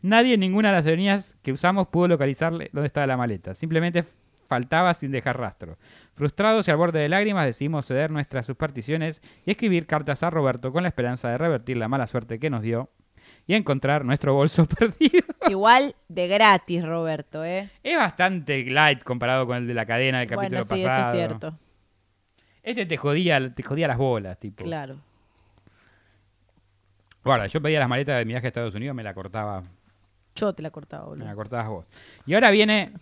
Nadie 0.00 0.34
en 0.34 0.40
ninguna 0.40 0.70
de 0.70 0.76
las 0.76 0.86
avenidas 0.86 1.36
que 1.42 1.52
usamos 1.52 1.88
pudo 1.88 2.08
localizarle 2.08 2.70
dónde 2.72 2.86
estaba 2.86 3.06
la 3.06 3.16
maleta. 3.16 3.54
Simplemente 3.54 4.04
faltaba 4.48 4.94
sin 4.94 5.10
dejar 5.12 5.38
rastro. 5.38 5.78
Frustrados 6.14 6.68
y 6.68 6.70
al 6.70 6.76
borde 6.76 7.00
de 7.00 7.08
lágrimas 7.08 7.46
decidimos 7.46 7.86
ceder 7.86 8.10
nuestras 8.10 8.46
supersticiones 8.46 9.22
y 9.46 9.50
escribir 9.52 9.86
cartas 9.86 10.22
a 10.22 10.30
Roberto 10.30 10.72
con 10.72 10.82
la 10.82 10.88
esperanza 10.88 11.28
de 11.30 11.38
revertir 11.38 11.76
la 11.76 11.88
mala 11.88 12.06
suerte 12.06 12.38
que 12.38 12.50
nos 12.50 12.62
dio 12.62 12.90
y 13.46 13.54
encontrar 13.54 14.04
nuestro 14.04 14.34
bolso 14.34 14.66
perdido. 14.78 15.24
Igual 15.48 15.94
de 16.08 16.28
gratis, 16.28 16.84
Roberto, 16.84 17.44
¿eh? 17.44 17.70
Es 17.82 17.96
bastante 17.96 18.64
light 18.64 19.02
comparado 19.02 19.46
con 19.46 19.56
el 19.56 19.66
de 19.66 19.74
la 19.74 19.86
cadena 19.86 20.18
del 20.20 20.28
capítulo 20.28 20.64
Bueno, 20.64 20.76
sí, 20.76 20.84
pasado. 20.84 21.00
eso 21.00 21.08
es 21.08 21.14
cierto. 21.16 21.58
Este 22.62 22.86
te 22.86 22.96
jodía, 22.96 23.52
te 23.54 23.62
jodía 23.62 23.88
las 23.88 23.98
bolas, 23.98 24.38
tipo. 24.38 24.62
Claro. 24.64 24.96
Guarda, 27.24 27.46
yo 27.46 27.60
pedía 27.62 27.78
las 27.80 27.88
maletas 27.88 28.18
de 28.18 28.24
mi 28.24 28.30
viaje 28.32 28.46
a 28.46 28.48
Estados 28.48 28.74
Unidos, 28.74 28.94
me 28.96 29.02
la 29.04 29.14
cortaba, 29.14 29.62
Yo 30.34 30.52
te 30.52 30.62
la 30.62 30.70
cortaba, 30.70 31.04
me 31.04 31.08
boludo. 31.10 31.24
la 31.26 31.34
cortabas 31.34 31.68
vos. 31.68 31.86
Y 32.26 32.34
ahora 32.34 32.50
viene, 32.50 32.92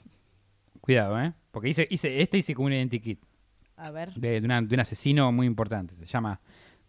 cuidado, 0.90 1.20
¿eh? 1.20 1.32
Porque 1.50 1.68
hice, 1.68 1.86
hice, 1.90 2.20
este 2.20 2.38
hice 2.38 2.54
como 2.54 2.66
un 2.66 2.72
identikit 2.72 3.20
A 3.76 3.90
ver. 3.90 4.12
de, 4.14 4.40
de 4.40 4.44
una- 4.46 4.60
de 4.62 4.74
un 4.74 4.80
asesino 4.80 5.30
muy 5.32 5.46
importante. 5.46 5.94
Se 6.00 6.06
llama 6.06 6.40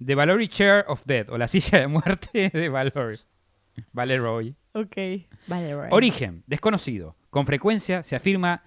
The 0.03 0.15
Valerie 0.15 0.47
Chair 0.47 0.85
of 0.87 1.03
Death, 1.05 1.29
o 1.29 1.37
la 1.37 1.47
silla 1.47 1.79
de 1.79 1.87
muerte 1.87 2.49
de 2.53 2.69
Valerie. 2.69 3.19
Valeroy. 3.93 4.55
Ok. 4.73 4.95
Vale, 5.47 5.75
right. 5.83 5.91
Origen, 5.93 6.43
desconocido. 6.47 7.15
Con 7.29 7.45
frecuencia 7.45 8.03
se 8.03 8.15
afirma 8.15 8.63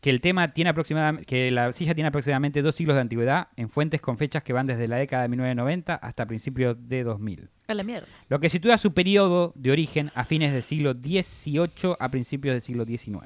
que 0.00 0.10
el 0.10 0.20
tema 0.20 0.52
tiene 0.52 0.70
aproximadamente, 0.70 1.24
que 1.26 1.50
la 1.50 1.72
silla 1.72 1.94
tiene 1.94 2.08
aproximadamente 2.08 2.62
dos 2.62 2.74
siglos 2.76 2.94
de 2.94 3.00
antigüedad 3.00 3.48
en 3.56 3.68
fuentes 3.68 4.00
con 4.00 4.18
fechas 4.18 4.42
que 4.42 4.52
van 4.52 4.66
desde 4.66 4.86
la 4.86 4.96
década 4.96 5.22
de 5.22 5.28
1990 5.30 5.94
hasta 5.96 6.26
principios 6.26 6.76
de 6.88 7.02
2000. 7.02 7.48
A 7.66 7.74
la 7.74 7.82
mierda. 7.82 8.06
Lo 8.28 8.38
que 8.38 8.48
sitúa 8.48 8.78
su 8.78 8.92
periodo 8.94 9.52
de 9.56 9.72
origen 9.72 10.10
a 10.14 10.24
fines 10.24 10.52
del 10.52 10.62
siglo 10.62 10.92
XVIII 10.92 11.96
a 11.98 12.10
principios 12.10 12.54
del 12.54 12.62
siglo 12.62 12.84
XIX. 12.84 13.18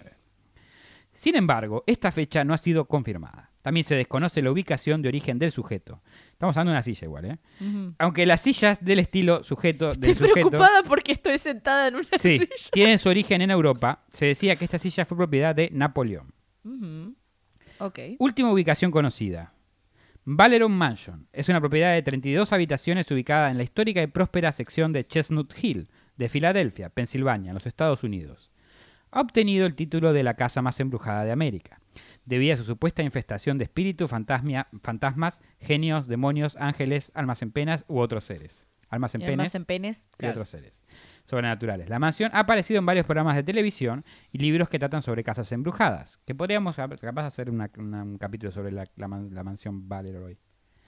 Sin 1.20 1.36
embargo, 1.36 1.84
esta 1.86 2.10
fecha 2.12 2.44
no 2.44 2.54
ha 2.54 2.56
sido 2.56 2.86
confirmada. 2.86 3.50
También 3.60 3.84
se 3.84 3.94
desconoce 3.94 4.40
la 4.40 4.50
ubicación 4.50 5.02
de 5.02 5.10
origen 5.10 5.38
del 5.38 5.52
sujeto. 5.52 6.00
Estamos 6.32 6.56
hablando 6.56 6.70
de 6.70 6.76
una 6.76 6.82
silla 6.82 7.04
igual, 7.04 7.24
¿eh? 7.26 7.38
Aunque 7.98 8.24
las 8.24 8.40
sillas 8.40 8.82
del 8.82 9.00
estilo 9.00 9.44
sujeto 9.44 9.92
del 9.92 10.12
Estoy 10.12 10.28
sujeto 10.28 10.48
preocupada 10.48 10.82
porque 10.82 11.12
estoy 11.12 11.36
sentada 11.36 11.88
en 11.88 11.96
una 11.96 12.04
sí, 12.18 12.38
silla. 12.38 12.70
tienen 12.72 12.98
su 12.98 13.10
origen 13.10 13.42
en 13.42 13.50
Europa, 13.50 14.02
se 14.08 14.24
decía 14.24 14.56
que 14.56 14.64
esta 14.64 14.78
silla 14.78 15.04
fue 15.04 15.18
propiedad 15.18 15.54
de 15.54 15.68
Napoleón. 15.74 16.32
Ok. 17.80 17.98
Última 18.18 18.50
ubicación 18.50 18.90
conocida. 18.90 19.52
Valeron 20.24 20.72
Mansion 20.72 21.28
es 21.34 21.50
una 21.50 21.60
propiedad 21.60 21.92
de 21.92 22.00
32 22.00 22.50
habitaciones 22.54 23.10
ubicada 23.10 23.50
en 23.50 23.58
la 23.58 23.62
histórica 23.62 24.00
y 24.00 24.06
próspera 24.06 24.52
sección 24.52 24.94
de 24.94 25.06
Chestnut 25.06 25.52
Hill, 25.62 25.90
de 26.16 26.30
Filadelfia, 26.30 26.88
Pensilvania, 26.88 27.50
en 27.50 27.54
los 27.56 27.66
Estados 27.66 28.04
Unidos. 28.04 28.49
Ha 29.12 29.20
obtenido 29.20 29.66
el 29.66 29.74
título 29.74 30.12
de 30.12 30.22
la 30.22 30.34
casa 30.34 30.62
más 30.62 30.78
embrujada 30.80 31.24
de 31.24 31.32
América, 31.32 31.80
debido 32.24 32.54
a 32.54 32.56
su 32.56 32.64
supuesta 32.64 33.02
infestación 33.02 33.58
de 33.58 33.64
espíritus, 33.64 34.10
fantasmas, 34.10 35.40
genios, 35.60 36.06
demonios, 36.06 36.56
ángeles, 36.60 37.10
almas 37.14 37.42
en 37.42 37.50
penas 37.52 37.84
u 37.88 37.98
otros 37.98 38.24
seres. 38.24 38.66
Almas 38.88 39.14
en 39.14 39.20
Y 39.22 39.24
penes 39.24 39.34
además 39.38 39.54
en 39.54 39.64
penes. 39.66 40.06
y 40.14 40.16
claro. 40.16 40.32
otros 40.32 40.48
seres 40.50 40.80
sobrenaturales. 41.24 41.88
La 41.88 42.00
mansión 42.00 42.30
ha 42.34 42.40
aparecido 42.40 42.80
en 42.80 42.86
varios 42.86 43.06
programas 43.06 43.36
de 43.36 43.44
televisión 43.44 44.04
y 44.32 44.38
libros 44.38 44.68
que 44.68 44.80
tratan 44.80 45.00
sobre 45.00 45.22
casas 45.22 45.52
embrujadas. 45.52 46.18
Que 46.26 46.34
podríamos 46.34 46.74
cap- 46.74 46.98
capaz 46.98 47.26
hacer 47.26 47.50
una- 47.50 47.70
una- 47.78 48.02
un 48.02 48.18
capítulo 48.18 48.50
sobre 48.50 48.72
la, 48.72 48.88
la 48.96 49.06
man- 49.06 49.28
la 49.32 49.44
mansión 49.44 49.88
Valeroy. 49.88 50.38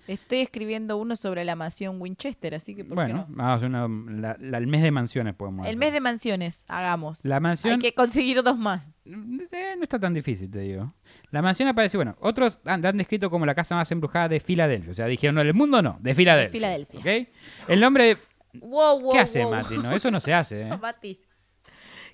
Estoy 0.08 0.38
escribiendo 0.40 0.96
uno 0.96 1.14
sobre 1.14 1.44
la 1.44 1.54
mansión 1.54 2.00
Winchester, 2.00 2.54
así 2.56 2.74
que 2.74 2.84
¿por 2.84 2.96
Bueno, 2.96 3.08
qué 3.26 3.32
no? 3.32 3.36
vamos 3.36 3.50
a 3.50 3.54
hacer 3.54 3.68
una- 3.68 3.88
la- 4.20 4.36
la- 4.40 4.58
el 4.58 4.66
mes 4.66 4.82
de 4.82 4.90
mansiones 4.90 5.34
podemos 5.34 5.64
El 5.64 5.70
hacer. 5.70 5.78
mes 5.78 5.92
de 5.92 6.00
mansiones, 6.00 6.64
hagamos. 6.68 7.24
La 7.24 7.38
mansión 7.40 7.74
Hay 7.74 7.78
que 7.78 7.94
conseguir 7.94 8.42
dos 8.42 8.58
más. 8.58 8.88
eh, 9.04 9.74
no 9.76 9.82
está 9.82 9.98
tan 10.00 10.12
difícil, 10.12 10.50
te 10.50 10.58
digo. 10.60 10.92
La 11.30 11.40
mansión 11.40 11.68
aparece, 11.68 11.96
bueno, 11.96 12.16
otros 12.20 12.58
han, 12.64 12.82
la 12.82 12.88
han 12.88 12.96
descrito 12.98 13.30
como 13.30 13.46
la 13.46 13.54
casa 13.54 13.74
más 13.76 13.90
embrujada 13.92 14.28
de 14.28 14.40
Filadelfia. 14.40 14.90
O 14.90 14.94
sea, 14.94 15.06
dijeron, 15.06 15.36
no, 15.36 15.44
del 15.44 15.54
mundo 15.54 15.80
no, 15.82 15.98
de 16.00 16.14
Filadelfia. 16.14 16.52
Filadelfia. 16.52 17.00
¿ok? 17.00 17.28
El 17.68 17.80
nombre... 17.80 18.18
Wow, 18.54 19.00
wow, 19.00 19.12
¿Qué 19.12 19.18
hace, 19.20 19.42
wow. 19.44 19.52
Mati? 19.54 19.78
No, 19.78 19.92
eso 19.92 20.10
no 20.10 20.20
se 20.20 20.34
hace, 20.34 20.62
¿eh? 20.68 20.76
Mati. 20.78 21.18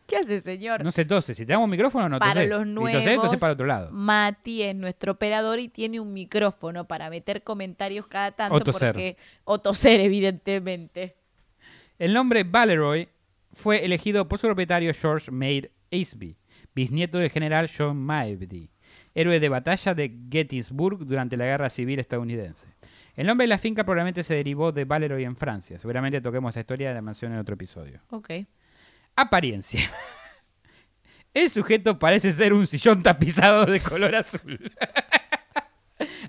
¿Qué 0.08 0.16
hace, 0.16 0.40
señor? 0.40 0.82
No 0.82 0.90
se 0.90 1.04
tose. 1.04 1.34
Si 1.34 1.44
te 1.44 1.52
damos 1.52 1.66
un 1.66 1.70
micrófono, 1.70 2.08
no 2.08 2.18
para 2.18 2.42
los 2.46 2.62
Si 2.62 2.70
nuevos, 2.70 3.22
tosés 3.22 3.38
para 3.38 3.52
otro 3.52 3.66
lado. 3.66 3.90
Mati 3.92 4.62
es 4.62 4.74
nuestro 4.74 5.12
operador 5.12 5.58
y 5.58 5.68
tiene 5.68 6.00
un 6.00 6.14
micrófono 6.14 6.86
para 6.86 7.10
meter 7.10 7.42
comentarios 7.42 8.06
cada 8.06 8.32
tanto. 8.32 8.56
O 8.56 8.60
toser. 8.60 8.94
Porque, 8.94 9.18
o 9.44 9.58
toser, 9.60 10.00
evidentemente. 10.00 11.14
El 11.98 12.14
nombre 12.14 12.44
Valeroy 12.44 13.06
fue 13.52 13.84
elegido 13.84 14.26
por 14.26 14.38
su 14.38 14.46
propietario 14.46 14.94
George 14.94 15.30
Maid 15.30 15.66
Asby, 15.92 16.38
bisnieto 16.74 17.18
del 17.18 17.28
general 17.28 17.68
John 17.76 17.98
Maebdy, 17.98 18.70
héroe 19.14 19.40
de 19.40 19.48
batalla 19.50 19.92
de 19.92 20.16
Gettysburg 20.30 21.04
durante 21.04 21.36
la 21.36 21.44
Guerra 21.44 21.68
Civil 21.68 21.98
estadounidense. 21.98 22.66
El 23.14 23.26
nombre 23.26 23.44
de 23.44 23.48
la 23.48 23.58
finca 23.58 23.84
probablemente 23.84 24.24
se 24.24 24.32
derivó 24.32 24.72
de 24.72 24.86
Valeroy 24.86 25.24
en 25.24 25.36
Francia. 25.36 25.78
Seguramente 25.78 26.22
toquemos 26.22 26.48
esta 26.52 26.60
historia 26.60 26.88
de 26.88 26.94
la 26.94 27.02
mansión 27.02 27.32
en 27.32 27.40
otro 27.40 27.56
episodio. 27.56 28.00
Ok. 28.08 28.30
Apariencia. 29.20 29.90
El 31.34 31.50
sujeto 31.50 31.98
parece 31.98 32.30
ser 32.32 32.52
un 32.52 32.68
sillón 32.68 33.02
tapizado 33.02 33.66
de 33.66 33.80
color 33.80 34.14
azul. 34.14 34.58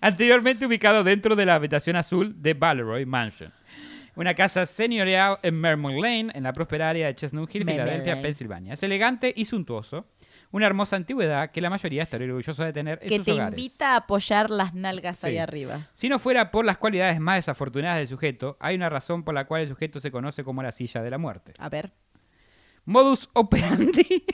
Anteriormente 0.02 0.65
ubicado 0.65 1.04
dentro 1.04 1.36
de 1.36 1.45
la 1.45 1.54
habitación 1.56 1.95
azul 1.95 2.41
de 2.41 2.56
Valeroy 2.56 3.06
Mansion. 3.06 3.54
Una 4.15 4.34
casa 4.34 4.65
señorial 4.65 5.38
en 5.43 5.62
Mermont 5.62 5.97
Lane, 6.02 6.30
en 6.34 6.43
la 6.43 6.52
próspera 6.52 6.89
área 6.89 7.06
de 7.08 7.15
Chestnut 7.15 7.54
Hill, 7.54 7.63
Filadelfia. 7.63 8.21
Pensilvania. 8.21 8.73
Es 8.73 8.82
elegante 8.82 9.32
y 9.36 9.45
suntuoso. 9.45 10.08
Una 10.52 10.65
hermosa 10.65 10.95
antigüedad 10.95 11.52
que 11.52 11.62
la 11.62 11.69
mayoría 11.69 12.02
estaría 12.02 12.25
orgullosa 12.28 12.65
de 12.65 12.73
tener 12.73 12.97
en 13.04 13.08
Que 13.08 13.17
sus 13.17 13.25
te 13.25 13.32
hogares. 13.34 13.52
invita 13.60 13.93
a 13.93 13.97
apoyar 13.97 14.49
las 14.49 14.73
nalgas 14.73 15.23
ahí 15.23 15.34
Sí. 15.34 15.38
arriba. 15.38 15.88
Si 15.93 16.10
no 16.10 16.17
fuera 16.17 16.49
por 16.49 16.65
las 16.65 16.80
cualidades 16.80 17.19
más 17.19 17.36
desafortunadas 17.36 17.99
del 17.99 18.08
sujeto, 18.08 18.58
hay 18.60 18.75
una 18.75 18.89
razón 18.89 19.23
por 19.23 19.36
la 19.36 19.45
cual 19.45 19.62
el 19.62 19.67
sujeto 19.67 19.99
se 19.99 20.10
conoce 20.10 20.43
como 20.43 20.63
la 20.63 20.71
silla 20.71 21.04
de 21.04 21.10
la 21.12 21.19
muerte. 21.19 21.54
A 21.60 21.69
ver, 21.69 21.91
Modus 22.89 23.30
operandi. 23.34 24.25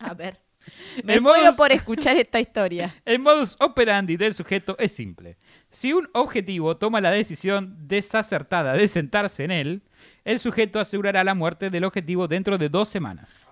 a 0.00 0.12
ver. 0.14 0.40
Me 1.04 1.14
El 1.14 1.20
muero 1.20 1.44
modus- 1.52 1.56
por 1.56 1.70
escuchar 1.72 2.16
esta 2.16 2.40
historia. 2.40 2.94
El 3.04 3.18
modus 3.20 3.56
operandi 3.60 4.16
del 4.16 4.34
sujeto 4.34 4.76
es 4.78 4.90
simple. 4.92 5.36
Si 5.70 5.92
un 5.92 6.08
objetivo 6.14 6.76
toma 6.76 7.00
la 7.00 7.10
decisión 7.12 7.76
desacertada 7.86 8.72
de 8.72 8.88
sentarse 8.88 9.44
en 9.44 9.50
él, 9.52 9.82
el 10.24 10.40
sujeto 10.40 10.80
asegurará 10.80 11.22
la 11.22 11.34
muerte 11.34 11.70
del 11.70 11.84
objetivo 11.84 12.26
dentro 12.26 12.58
de 12.58 12.68
dos 12.68 12.88
semanas. 12.88 13.46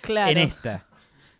Claro. 0.00 0.30
En 0.30 0.38
esta. 0.38 0.86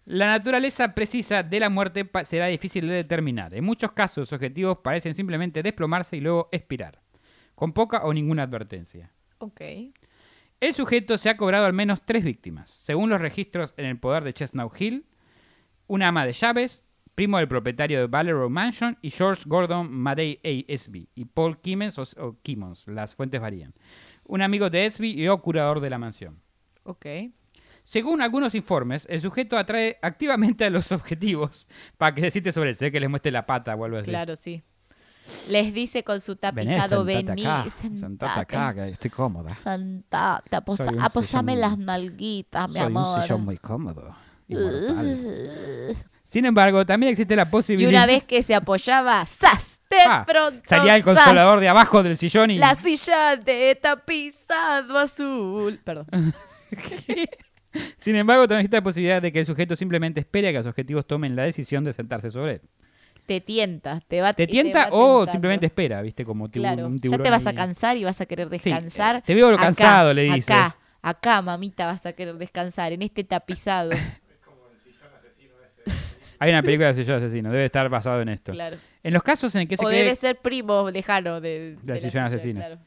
La 0.07 0.27
naturaleza 0.29 0.94
precisa 0.94 1.42
de 1.42 1.61
la 1.61 1.68
muerte 1.68 2.11
será 2.24 2.46
difícil 2.46 2.88
de 2.88 2.94
determinar. 2.94 3.55
En 3.55 3.62
muchos 3.64 3.92
casos, 3.92 4.16
los 4.18 4.33
objetivos 4.33 4.79
parecen 4.79 5.14
simplemente 5.14 5.62
desplomarse 5.62 6.16
y 6.16 6.20
luego 6.20 6.48
expirar, 6.50 7.00
con 7.55 7.72
poca 7.72 8.03
o 8.05 8.12
ninguna 8.12 8.42
advertencia. 8.42 9.12
Ok. 9.38 9.61
El 10.64 10.72
sujeto 10.72 11.18
se 11.18 11.29
ha 11.29 11.37
cobrado 11.37 11.66
al 11.66 11.74
menos 11.74 12.00
tres 12.07 12.24
víctimas, 12.24 12.70
según 12.70 13.11
los 13.11 13.20
registros 13.20 13.74
en 13.77 13.85
el 13.85 13.98
poder 13.98 14.24
de 14.24 14.33
Chestnut 14.33 14.72
Hill, 14.81 15.05
una 15.88 16.09
ama 16.09 16.24
de 16.24 16.33
llaves, 16.33 16.83
primo 17.14 17.37
del 17.37 17.48
propietario 17.48 17.98
de 17.98 18.07
Valero 18.07 18.48
Mansion, 18.48 18.96
y 19.03 19.11
George 19.11 19.42
Gordon 19.44 19.92
Madey 19.92 20.40
A.S.B. 20.42 21.09
y 21.14 21.27
Paul 21.27 21.59
Kimmons 21.61 21.98
o, 21.98 22.05
o 22.16 22.38
Kimmons, 22.40 22.88
las 22.88 23.14
fuentes 23.14 23.42
varían. 23.42 23.74
Un 24.24 24.40
amigo 24.40 24.70
de 24.70 24.87
S.B. 24.87 25.09
y 25.09 25.29
o 25.29 25.42
curador 25.42 25.81
de 25.81 25.90
la 25.90 25.98
mansión. 25.98 26.40
Ok. 26.85 27.05
Según 27.85 28.22
algunos 28.22 28.55
informes, 28.55 29.07
el 29.11 29.20
sujeto 29.20 29.59
atrae 29.59 29.98
activamente 30.00 30.64
a 30.64 30.70
los 30.70 30.92
objetivos 30.92 31.68
para 31.98 32.14
que 32.14 32.31
se 32.31 32.53
sobre 32.53 32.70
él, 32.70 32.74
sé 32.74 32.90
que 32.90 33.00
les 33.00 33.11
muestre 33.11 33.31
la 33.31 33.44
pata 33.44 33.74
o 33.74 33.85
algo 33.85 33.98
así. 33.98 34.09
Claro, 34.09 34.35
sí. 34.35 34.62
Les 35.48 35.72
dice 35.74 36.02
con 36.04 36.20
su 36.20 36.32
Vení, 36.32 36.40
tapizado, 36.40 37.04
sentate 37.06 37.24
vení, 37.34 37.46
acá, 37.46 37.70
sentate. 37.70 37.98
sentate 37.98 38.40
acá, 38.40 38.74
que 38.74 38.88
estoy 38.90 39.10
cómoda. 39.10 39.50
Sentate, 39.50 40.56
aposa- 40.56 40.84
Soy 40.88 40.98
aposame 41.00 41.56
las 41.56 41.78
nalguitas, 41.78 42.68
mi 42.68 42.74
Soy 42.74 42.82
amor. 42.84 43.16
un 43.16 43.22
sillón 43.22 43.44
muy 43.44 43.56
cómodo. 43.58 44.14
Sin 46.24 46.44
embargo, 46.46 46.84
también 46.84 47.10
existe 47.12 47.37
la 47.37 47.42
Y 47.42 47.46
posibilidad. 47.46 47.90
una 47.90 48.06
vez 48.06 48.24
que 48.24 48.42
se 48.42 48.54
apoyaba, 48.54 49.24
¡zas! 49.26 49.80
De 49.90 49.96
Ah, 50.06 50.24
pronto, 50.26 50.60
salía 50.64 50.96
el 50.96 51.02
¡zas! 51.02 51.14
consolador 51.14 51.60
de 51.60 51.68
abajo 51.68 52.02
del 52.02 52.16
sillón 52.16 52.50
y. 52.50 52.58
La 52.58 52.74
silla 52.74 53.37
de 53.37 53.78
tapizado 53.80 54.98
azul. 54.98 55.80
Perdón. 55.84 56.06
Sin 57.96 58.14
embargo, 58.16 58.42
también 58.46 58.60
existe 58.60 58.76
la 58.76 58.82
posibilidad 58.82 59.22
de 59.22 59.32
que 59.32 59.40
el 59.40 59.46
sujeto 59.46 59.76
simplemente 59.76 60.20
espere 60.20 60.48
a 60.48 60.52
que 60.52 60.58
los 60.58 60.66
objetivos 60.66 61.06
tomen 61.06 61.34
la 61.37 61.42
decisión 61.44 61.84
de 61.84 61.92
sentarse 61.92 62.30
sobre 62.30 62.52
él. 62.54 62.60
Te 63.26 63.40
tienta, 63.40 64.00
te 64.06 64.20
va 64.20 64.32
¿Te 64.34 64.46
tienta 64.46 64.84
va 64.84 64.88
o 64.92 65.18
tentando. 65.20 65.32
simplemente 65.32 65.66
espera, 65.66 66.02
viste? 66.02 66.24
Como 66.24 66.50
Claro, 66.50 66.87
un 66.87 66.96
ya 66.96 67.00
tiburón 67.02 67.22
te 67.24 67.30
vas 67.30 67.46
a 67.46 67.54
cansar 67.54 67.96
y 67.96 68.04
vas 68.04 68.20
a 68.20 68.26
querer 68.26 68.48
descansar. 68.50 69.22
te 69.22 69.34
veo 69.34 69.48
Acá, 69.48 69.62
cansado, 69.64 70.12
le 70.12 70.24
dice. 70.24 70.52
Acá, 70.52 70.76
acá, 71.00 71.40
mamita, 71.42 71.87
vas 71.87 72.04
a 72.04 72.12
querer 72.12 72.37
descansar 72.37 72.92
en 72.92 73.02
este 73.02 73.24
tapizado. 73.24 73.90
Hay 76.38 76.50
una 76.50 76.62
película 76.62 76.88
de 76.88 76.94
sillón 76.94 77.22
asesino, 77.22 77.50
debe 77.50 77.64
estar 77.64 77.88
basado 77.88 78.20
en 78.20 78.28
esto. 78.28 78.52
claro. 78.52 78.76
En 79.02 79.12
los 79.12 79.22
casos 79.22 79.54
en 79.54 79.68
que 79.68 79.76
se 79.76 79.84
O 79.84 79.88
cree. 79.88 80.00
debe 80.02 80.14
ser 80.16 80.37
primo 80.37 80.90
lejano 80.90 81.40
de, 81.40 81.76
de 81.82 81.92
la 81.94 81.96
sillón 81.98 82.10
silla, 82.10 82.24
asesino. 82.26 82.60
claro. 82.60 82.78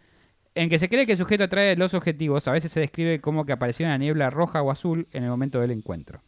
En 0.56 0.70
que 0.70 0.80
se 0.80 0.90
cree 0.90 1.06
que 1.06 1.12
el 1.14 1.18
sujeto 1.18 1.44
atrae 1.44 1.76
los 1.76 1.94
objetivos, 1.94 2.48
a 2.48 2.52
veces 2.52 2.72
se 2.72 2.80
describe 2.80 3.22
como 3.22 3.46
que 3.46 3.54
apareció 3.54 3.86
una 3.86 3.98
niebla 3.98 4.30
roja 4.32 4.62
o 4.64 4.72
azul 4.72 5.08
en 5.14 5.24
el 5.24 5.30
momento 5.30 5.60
del 5.62 5.72
encuentro. 5.72 6.22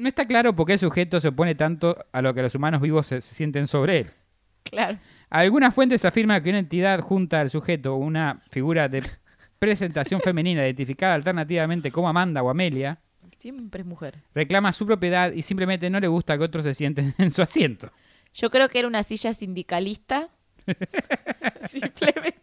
No 0.00 0.08
está 0.08 0.26
claro 0.26 0.56
por 0.56 0.66
qué 0.66 0.72
el 0.74 0.78
sujeto 0.78 1.20
se 1.20 1.28
opone 1.28 1.54
tanto 1.54 1.96
a 2.10 2.22
lo 2.22 2.32
que 2.32 2.42
los 2.42 2.54
humanos 2.54 2.80
vivos 2.80 3.06
se, 3.06 3.20
se 3.20 3.34
sienten 3.34 3.66
sobre 3.66 3.98
él. 3.98 4.10
Claro. 4.62 4.98
Algunas 5.28 5.74
fuentes 5.74 6.04
afirman 6.04 6.42
que 6.42 6.50
una 6.50 6.58
entidad 6.58 7.00
junta 7.00 7.40
al 7.40 7.50
sujeto, 7.50 7.96
una 7.96 8.42
figura 8.50 8.88
de 8.88 9.02
presentación 9.58 10.20
femenina 10.20 10.64
identificada 10.64 11.14
alternativamente 11.14 11.90
como 11.92 12.08
Amanda 12.08 12.42
o 12.42 12.50
Amelia, 12.50 12.98
Siempre 13.36 13.80
es 13.82 13.86
mujer. 13.86 14.16
reclama 14.34 14.72
su 14.72 14.86
propiedad 14.86 15.32
y 15.32 15.42
simplemente 15.42 15.88
no 15.88 15.98
le 16.00 16.08
gusta 16.08 16.36
que 16.36 16.44
otros 16.44 16.64
se 16.64 16.74
sienten 16.74 17.14
en 17.18 17.30
su 17.30 17.42
asiento. 17.42 17.90
Yo 18.32 18.50
creo 18.50 18.68
que 18.68 18.78
era 18.78 18.88
una 18.88 19.02
silla 19.02 19.32
sindicalista. 19.34 20.28
Simplemente. 21.70 22.38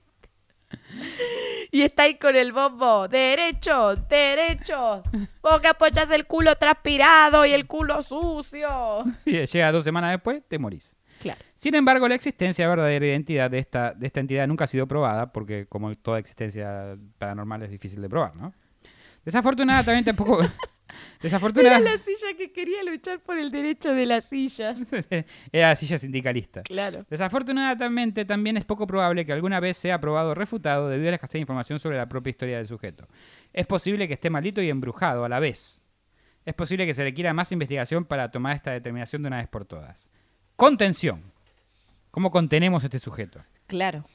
Y 1.71 1.81
está 1.81 2.03
ahí 2.03 2.15
con 2.15 2.35
el 2.35 2.53
bombo. 2.53 3.07
Derecho, 3.07 3.95
derecho. 4.09 5.03
Vos 5.41 5.59
que 5.59 5.67
apoyas 5.67 6.09
el 6.11 6.25
culo 6.25 6.55
transpirado 6.55 7.45
y 7.45 7.51
el 7.51 7.67
culo 7.67 8.01
sucio. 8.01 9.03
Y 9.25 9.45
llega 9.45 9.71
dos 9.71 9.83
semanas 9.83 10.11
después, 10.11 10.41
te 10.47 10.57
morís. 10.57 10.95
Claro. 11.19 11.39
Sin 11.55 11.75
embargo, 11.75 12.07
la 12.07 12.15
existencia 12.15 12.67
verdadera 12.67 13.05
y 13.05 13.09
identidad 13.09 13.49
de 13.49 13.59
esta, 13.59 13.93
de 13.93 14.07
esta 14.07 14.19
entidad 14.19 14.47
nunca 14.47 14.65
ha 14.65 14.67
sido 14.67 14.87
probada, 14.87 15.31
porque 15.33 15.65
como 15.67 15.93
toda 15.95 16.19
existencia 16.19 16.97
paranormal 17.17 17.63
es 17.63 17.71
difícil 17.71 18.01
de 18.01 18.09
probar, 18.09 18.35
¿no? 18.37 18.53
Desafortunada 19.27 19.83
también 19.83 20.05
tampoco... 20.05 20.39
Era 20.41 20.51
Desafortunada... 21.21 21.79
la 21.81 21.97
silla 21.97 22.37
que 22.37 22.53
quería 22.53 22.81
luchar 22.83 23.19
por 23.19 23.37
el 23.37 23.51
derecho 23.51 23.93
de 23.93 24.05
las 24.05 24.23
sillas. 24.23 24.79
Era 25.51 25.67
la 25.67 25.75
silla 25.75 25.97
sindicalista. 25.97 26.61
Claro. 26.61 27.05
Desafortunadamente 27.09 28.23
también 28.23 28.55
es 28.55 28.63
poco 28.63 28.87
probable 28.87 29.25
que 29.25 29.33
alguna 29.33 29.59
vez 29.59 29.75
sea 29.75 29.99
probado 29.99 30.29
o 30.29 30.33
refutado 30.33 30.87
debido 30.87 31.09
a 31.09 31.11
la 31.11 31.15
escasez 31.15 31.33
de 31.33 31.39
información 31.39 31.77
sobre 31.77 31.97
la 31.97 32.07
propia 32.07 32.29
historia 32.29 32.55
del 32.55 32.67
sujeto. 32.67 33.05
Es 33.51 33.67
posible 33.67 34.07
que 34.07 34.13
esté 34.13 34.29
maldito 34.29 34.61
y 34.61 34.69
embrujado 34.69 35.25
a 35.25 35.29
la 35.29 35.41
vez. 35.41 35.81
Es 36.45 36.53
posible 36.53 36.85
que 36.85 36.93
se 36.93 37.03
requiera 37.03 37.33
más 37.33 37.51
investigación 37.51 38.05
para 38.05 38.31
tomar 38.31 38.55
esta 38.55 38.71
determinación 38.71 39.23
de 39.23 39.27
una 39.27 39.39
vez 39.39 39.49
por 39.49 39.65
todas. 39.65 40.07
Contención. 40.55 41.33
¿Cómo 42.11 42.31
contenemos 42.31 42.83
a 42.83 42.87
este 42.87 42.99
sujeto? 42.99 43.41
Claro. 43.67 44.05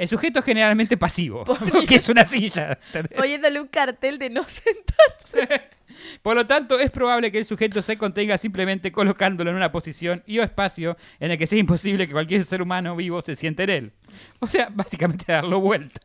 El 0.00 0.08
sujeto 0.08 0.38
es 0.38 0.44
generalmente 0.46 0.96
pasivo, 0.96 1.44
porque 1.72 1.96
es 1.96 2.08
una 2.08 2.24
silla. 2.24 2.78
¿entendés? 2.86 3.18
Poniéndole 3.18 3.60
un 3.60 3.68
cartel 3.68 4.18
de 4.18 4.30
no 4.30 4.44
sentarse. 4.48 5.62
Por 6.22 6.34
lo 6.34 6.46
tanto, 6.46 6.78
es 6.78 6.90
probable 6.90 7.30
que 7.30 7.36
el 7.38 7.44
sujeto 7.44 7.82
se 7.82 7.98
contenga 7.98 8.38
simplemente 8.38 8.90
colocándolo 8.92 9.50
en 9.50 9.56
una 9.56 9.70
posición 9.70 10.22
y 10.26 10.38
o 10.38 10.42
espacio 10.42 10.96
en 11.18 11.32
el 11.32 11.36
que 11.36 11.46
sea 11.46 11.58
imposible 11.58 12.06
que 12.06 12.12
cualquier 12.14 12.46
ser 12.46 12.62
humano 12.62 12.96
vivo 12.96 13.20
se 13.20 13.36
siente 13.36 13.64
en 13.64 13.70
él. 13.70 13.92
O 14.38 14.46
sea, 14.46 14.68
básicamente 14.72 15.30
darlo 15.30 15.60
vuelta. 15.60 16.00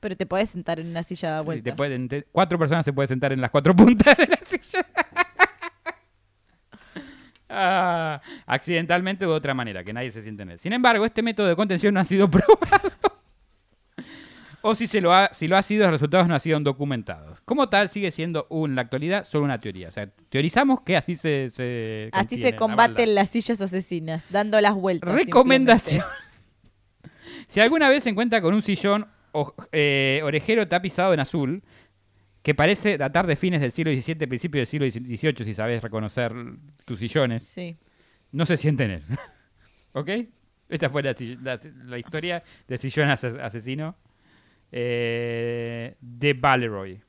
Pero 0.00 0.16
te 0.16 0.24
podés 0.24 0.48
sentar 0.48 0.80
en 0.80 0.86
una 0.86 1.02
silla 1.02 1.40
Sí, 1.40 1.44
vuelta. 1.44 1.70
te 1.70 1.76
pueden- 1.76 2.08
te- 2.08 2.22
cuatro 2.32 2.58
personas 2.58 2.84
se 2.86 2.94
pueden 2.94 3.08
sentar 3.08 3.32
en 3.34 3.42
las 3.42 3.50
cuatro 3.50 3.76
puntas 3.76 4.16
de 4.16 4.26
la 4.26 4.38
silla. 4.38 4.86
Ah, 7.48 8.20
accidentalmente 8.46 9.26
o 9.26 9.30
de 9.30 9.36
otra 9.36 9.52
manera, 9.54 9.84
que 9.84 9.92
nadie 9.92 10.10
se 10.10 10.22
siente 10.22 10.42
en 10.42 10.50
él. 10.52 10.58
Sin 10.58 10.72
embargo, 10.72 11.04
este 11.04 11.22
método 11.22 11.46
de 11.46 11.54
contención 11.56 11.92
no 11.94 12.00
ha 12.00 12.04
sido 12.04 12.30
probado. 12.30 12.90
O 14.66 14.74
si, 14.74 14.86
se 14.86 15.02
lo 15.02 15.12
ha, 15.12 15.28
si 15.30 15.46
lo 15.46 15.58
ha 15.58 15.62
sido, 15.62 15.84
los 15.84 15.92
resultados 15.92 16.26
no 16.26 16.32
han 16.32 16.40
sido 16.40 16.58
documentados. 16.60 17.40
Como 17.42 17.68
tal, 17.68 17.90
sigue 17.90 18.10
siendo 18.10 18.46
un, 18.48 18.70
en 18.70 18.76
la 18.76 18.82
actualidad 18.82 19.24
solo 19.24 19.44
una 19.44 19.60
teoría. 19.60 19.88
O 19.88 19.92
sea, 19.92 20.08
teorizamos 20.30 20.80
que 20.80 20.96
así 20.96 21.16
se... 21.16 21.50
se 21.50 22.08
Así 22.12 22.38
se 22.38 22.56
combaten 22.56 23.14
las 23.14 23.28
sillas 23.28 23.60
asesinas, 23.60 24.24
dando 24.30 24.58
las 24.62 24.74
vueltas. 24.74 25.12
Recomendación. 25.14 26.02
si 27.46 27.60
alguna 27.60 27.88
vez 27.90 28.04
se 28.04 28.10
encuentra 28.10 28.40
con 28.40 28.54
un 28.54 28.62
sillón 28.62 29.06
o- 29.32 29.54
eh, 29.72 30.20
orejero 30.24 30.66
tapizado 30.66 31.12
en 31.12 31.20
azul, 31.20 31.62
que 32.42 32.54
parece 32.54 32.96
datar 32.96 33.26
de 33.26 33.36
fines 33.36 33.60
del 33.60 33.70
siglo 33.72 33.92
XVII, 33.92 34.26
principio 34.26 34.60
del 34.60 34.66
siglo 34.66 34.90
XVIII, 34.90 35.44
si 35.44 35.54
sabes 35.54 35.82
reconocer 35.82 36.32
tus 36.86 36.98
sillones, 36.98 37.42
Sí. 37.42 37.76
no 38.32 38.46
se 38.46 38.56
siente 38.56 38.84
en 38.84 38.90
él. 38.92 39.02
¿Ok? 39.92 40.08
Esta 40.70 40.88
fue 40.88 41.02
la, 41.02 41.14
la- 41.42 41.60
la 41.84 41.98
historia 41.98 42.42
del 42.66 42.78
sillón 42.78 43.10
ase- 43.10 43.40
asesino 43.42 43.96
eh, 44.76 45.96
de 46.00 46.32
Valeroy. 46.34 47.00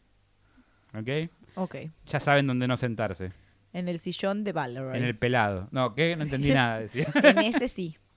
¿Ok? 0.93 1.09
Ok. 1.55 1.76
Ya 2.05 2.20
saben 2.20 2.45
dónde 2.45 2.68
no 2.68 2.78
sentarse. 2.78 3.32
En 3.74 3.89
el 3.89 3.99
sillón 3.99 4.43
de 4.43 4.51
Valorant. 4.53 4.95
En 4.97 5.03
el 5.03 5.18
pelado. 5.18 5.68
No, 5.72 5.95
¿qué? 5.95 6.16
No 6.16 6.24
entendí 6.24 6.49
nada. 6.53 6.80
Decía. 6.80 7.07
En 7.24 7.39
ese 7.39 7.68
sí. 7.68 7.97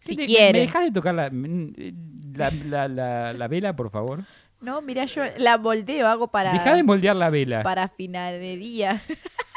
Si 0.00 0.14
¿Me- 0.14 0.22
¿Me 0.22 0.26
quiere. 0.26 0.60
dejas 0.60 0.84
de 0.84 0.92
tocar 0.92 1.12
la, 1.12 1.28
la, 1.28 2.50
la- 2.52 2.86
la- 2.88 3.32
la 3.32 3.48
vela, 3.48 3.74
por 3.74 3.90
favor? 3.90 4.22
No, 4.60 4.80
mira, 4.80 5.04
yo 5.06 5.22
la 5.38 5.58
moldeo, 5.58 6.06
hago 6.06 6.28
para, 6.28 6.52
Deja 6.52 6.76
de 6.76 6.84
moldear 6.84 7.16
la 7.16 7.30
vela. 7.30 7.64
para 7.64 7.88
finadería. 7.88 9.02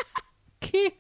¿Qué? 0.60 0.98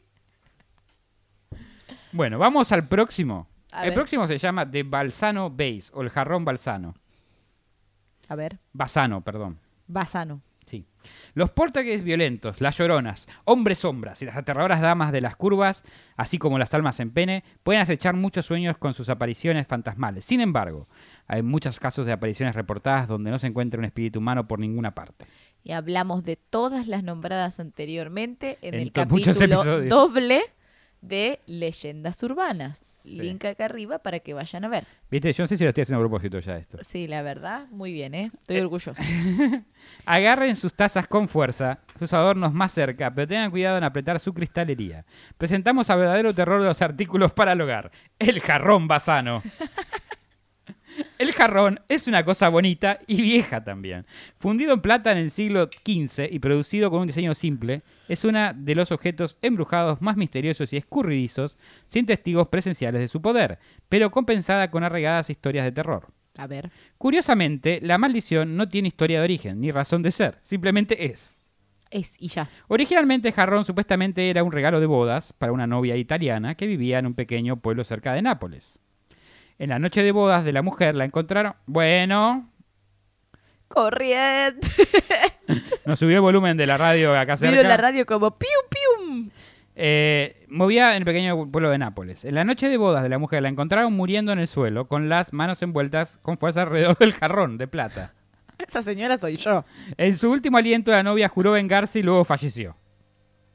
Bueno, 2.11 2.37
vamos 2.37 2.71
al 2.71 2.87
próximo. 2.87 3.47
A 3.71 3.81
el 3.83 3.89
ver. 3.89 3.95
próximo 3.95 4.27
se 4.27 4.37
llama 4.37 4.69
The 4.69 4.83
Balsano 4.83 5.49
Base 5.49 5.89
o 5.93 6.01
el 6.03 6.09
jarrón 6.11 6.45
balsano. 6.45 6.93
A 8.31 8.35
ver, 8.35 8.59
Basano, 8.71 9.25
perdón. 9.25 9.59
Basano. 9.87 10.41
Sí. 10.65 10.85
Los 11.33 11.51
poltergeists 11.51 12.05
violentos, 12.05 12.61
las 12.61 12.77
lloronas, 12.77 13.27
hombres 13.43 13.79
sombras 13.79 14.21
y 14.21 14.25
las 14.25 14.37
aterradoras 14.37 14.79
damas 14.79 15.11
de 15.11 15.19
las 15.19 15.35
curvas, 15.35 15.83
así 16.15 16.37
como 16.37 16.57
las 16.57 16.73
almas 16.73 17.01
en 17.01 17.11
pene, 17.11 17.43
pueden 17.61 17.81
acechar 17.81 18.15
muchos 18.15 18.45
sueños 18.45 18.77
con 18.77 18.93
sus 18.93 19.09
apariciones 19.09 19.67
fantasmales. 19.67 20.23
Sin 20.23 20.39
embargo, 20.39 20.87
hay 21.27 21.41
muchos 21.41 21.77
casos 21.77 22.05
de 22.05 22.13
apariciones 22.13 22.55
reportadas 22.55 23.09
donde 23.09 23.31
no 23.31 23.37
se 23.37 23.47
encuentra 23.47 23.79
un 23.79 23.83
espíritu 23.83 24.19
humano 24.19 24.47
por 24.47 24.59
ninguna 24.59 24.95
parte. 24.95 25.25
Y 25.65 25.73
hablamos 25.73 26.23
de 26.23 26.37
todas 26.37 26.87
las 26.87 27.03
nombradas 27.03 27.59
anteriormente 27.59 28.59
en, 28.61 28.75
En 28.75 28.79
el 28.79 28.93
capítulo 28.93 29.81
doble 29.89 30.41
de 31.01 31.39
Leyendas 31.47 32.21
Urbanas. 32.23 32.99
Sí. 33.03 33.19
Link 33.19 33.43
acá 33.45 33.65
arriba 33.65 33.99
para 33.99 34.19
que 34.19 34.33
vayan 34.33 34.63
a 34.63 34.67
ver. 34.67 34.85
Viste, 35.09 35.33
yo 35.33 35.43
no 35.43 35.47
sé 35.47 35.57
si 35.57 35.63
lo 35.63 35.69
estoy 35.69 35.81
haciendo 35.81 36.03
a 36.03 36.07
propósito 36.07 36.39
ya 36.39 36.57
esto. 36.57 36.77
Sí, 36.81 37.07
la 37.07 37.23
verdad, 37.23 37.67
muy 37.71 37.91
bien, 37.91 38.13
¿eh? 38.13 38.31
Estoy 38.37 38.59
orgullosa. 38.59 39.03
Agarren 40.05 40.55
sus 40.55 40.73
tazas 40.73 41.07
con 41.07 41.27
fuerza, 41.27 41.79
sus 41.97 42.13
adornos 42.13 42.53
más 42.53 42.71
cerca, 42.71 43.13
pero 43.13 43.27
tengan 43.27 43.49
cuidado 43.49 43.77
en 43.77 43.83
apretar 43.83 44.19
su 44.19 44.33
cristalería. 44.33 45.05
Presentamos 45.37 45.89
al 45.89 45.99
verdadero 45.99 46.33
terror 46.35 46.61
de 46.61 46.67
los 46.67 46.81
artículos 46.81 47.33
para 47.33 47.53
el 47.53 47.61
hogar, 47.61 47.91
el 48.19 48.39
jarrón 48.39 48.87
basano. 48.87 49.41
El 51.17 51.33
jarrón 51.33 51.79
es 51.87 52.07
una 52.07 52.23
cosa 52.25 52.49
bonita 52.49 52.99
y 53.07 53.21
vieja 53.21 53.63
también. 53.63 54.05
Fundido 54.37 54.73
en 54.73 54.81
plata 54.81 55.11
en 55.11 55.17
el 55.17 55.31
siglo 55.31 55.65
XV 55.65 56.27
y 56.31 56.39
producido 56.39 56.89
con 56.89 57.01
un 57.01 57.07
diseño 57.07 57.33
simple, 57.33 57.83
es 58.07 58.23
uno 58.23 58.53
de 58.55 58.75
los 58.75 58.91
objetos 58.91 59.37
embrujados 59.41 60.01
más 60.01 60.17
misteriosos 60.17 60.73
y 60.73 60.77
escurridizos, 60.77 61.57
sin 61.87 62.05
testigos 62.05 62.47
presenciales 62.47 63.01
de 63.01 63.07
su 63.07 63.21
poder, 63.21 63.59
pero 63.89 64.11
compensada 64.11 64.71
con 64.71 64.83
arraigadas 64.83 65.29
historias 65.29 65.65
de 65.65 65.71
terror. 65.71 66.07
A 66.37 66.47
ver. 66.47 66.71
Curiosamente, 66.97 67.79
la 67.81 67.97
maldición 67.97 68.55
no 68.55 68.69
tiene 68.69 68.87
historia 68.87 69.19
de 69.19 69.25
origen 69.25 69.59
ni 69.59 69.71
razón 69.71 70.01
de 70.01 70.11
ser, 70.11 70.39
simplemente 70.43 71.05
es. 71.05 71.37
Es 71.89 72.15
y 72.17 72.29
ya. 72.29 72.49
Originalmente 72.69 73.27
el 73.27 73.33
jarrón 73.33 73.65
supuestamente 73.65 74.29
era 74.29 74.43
un 74.43 74.53
regalo 74.53 74.79
de 74.79 74.85
bodas 74.85 75.33
para 75.33 75.51
una 75.51 75.67
novia 75.67 75.97
italiana 75.97 76.55
que 76.55 76.67
vivía 76.67 76.99
en 76.99 77.05
un 77.05 77.13
pequeño 77.13 77.57
pueblo 77.57 77.83
cerca 77.83 78.13
de 78.13 78.21
Nápoles. 78.21 78.79
En 79.61 79.69
la 79.69 79.77
noche 79.77 80.01
de 80.01 80.11
bodas 80.11 80.43
de 80.43 80.53
la 80.53 80.63
mujer 80.63 80.95
la 80.95 81.05
encontraron... 81.05 81.53
Bueno, 81.67 82.49
Corriente. 83.67 84.67
nos 85.85 85.99
subió 85.99 86.15
el 86.15 86.21
volumen 86.21 86.57
de 86.57 86.65
la 86.65 86.77
radio 86.77 87.15
acá 87.15 87.37
cerca. 87.37 87.61
En 87.61 87.67
la 87.67 87.77
radio 87.77 88.07
como 88.07 88.39
pium 88.39 88.49
pium. 88.71 89.29
Eh, 89.75 90.47
movía 90.49 90.93
en 90.93 90.97
el 90.97 91.05
pequeño 91.05 91.45
pueblo 91.51 91.69
de 91.69 91.77
Nápoles. 91.77 92.25
En 92.25 92.33
la 92.33 92.43
noche 92.43 92.69
de 92.69 92.77
bodas 92.77 93.03
de 93.03 93.09
la 93.09 93.19
mujer 93.19 93.43
la 93.43 93.49
encontraron 93.49 93.93
muriendo 93.93 94.31
en 94.31 94.39
el 94.39 94.47
suelo 94.47 94.87
con 94.87 95.09
las 95.09 95.31
manos 95.31 95.61
envueltas 95.61 96.17
con 96.23 96.39
fuerza 96.39 96.63
alrededor 96.63 96.97
del 96.97 97.13
jarrón 97.13 97.59
de 97.59 97.67
plata. 97.67 98.15
Esa 98.57 98.81
señora 98.81 99.19
soy 99.19 99.37
yo. 99.37 99.63
En 99.95 100.17
su 100.17 100.31
último 100.31 100.57
aliento, 100.57 100.89
la 100.89 101.03
novia 101.03 101.29
juró 101.29 101.51
vengarse 101.51 101.99
y 101.99 102.01
luego 102.01 102.23
falleció. 102.23 102.75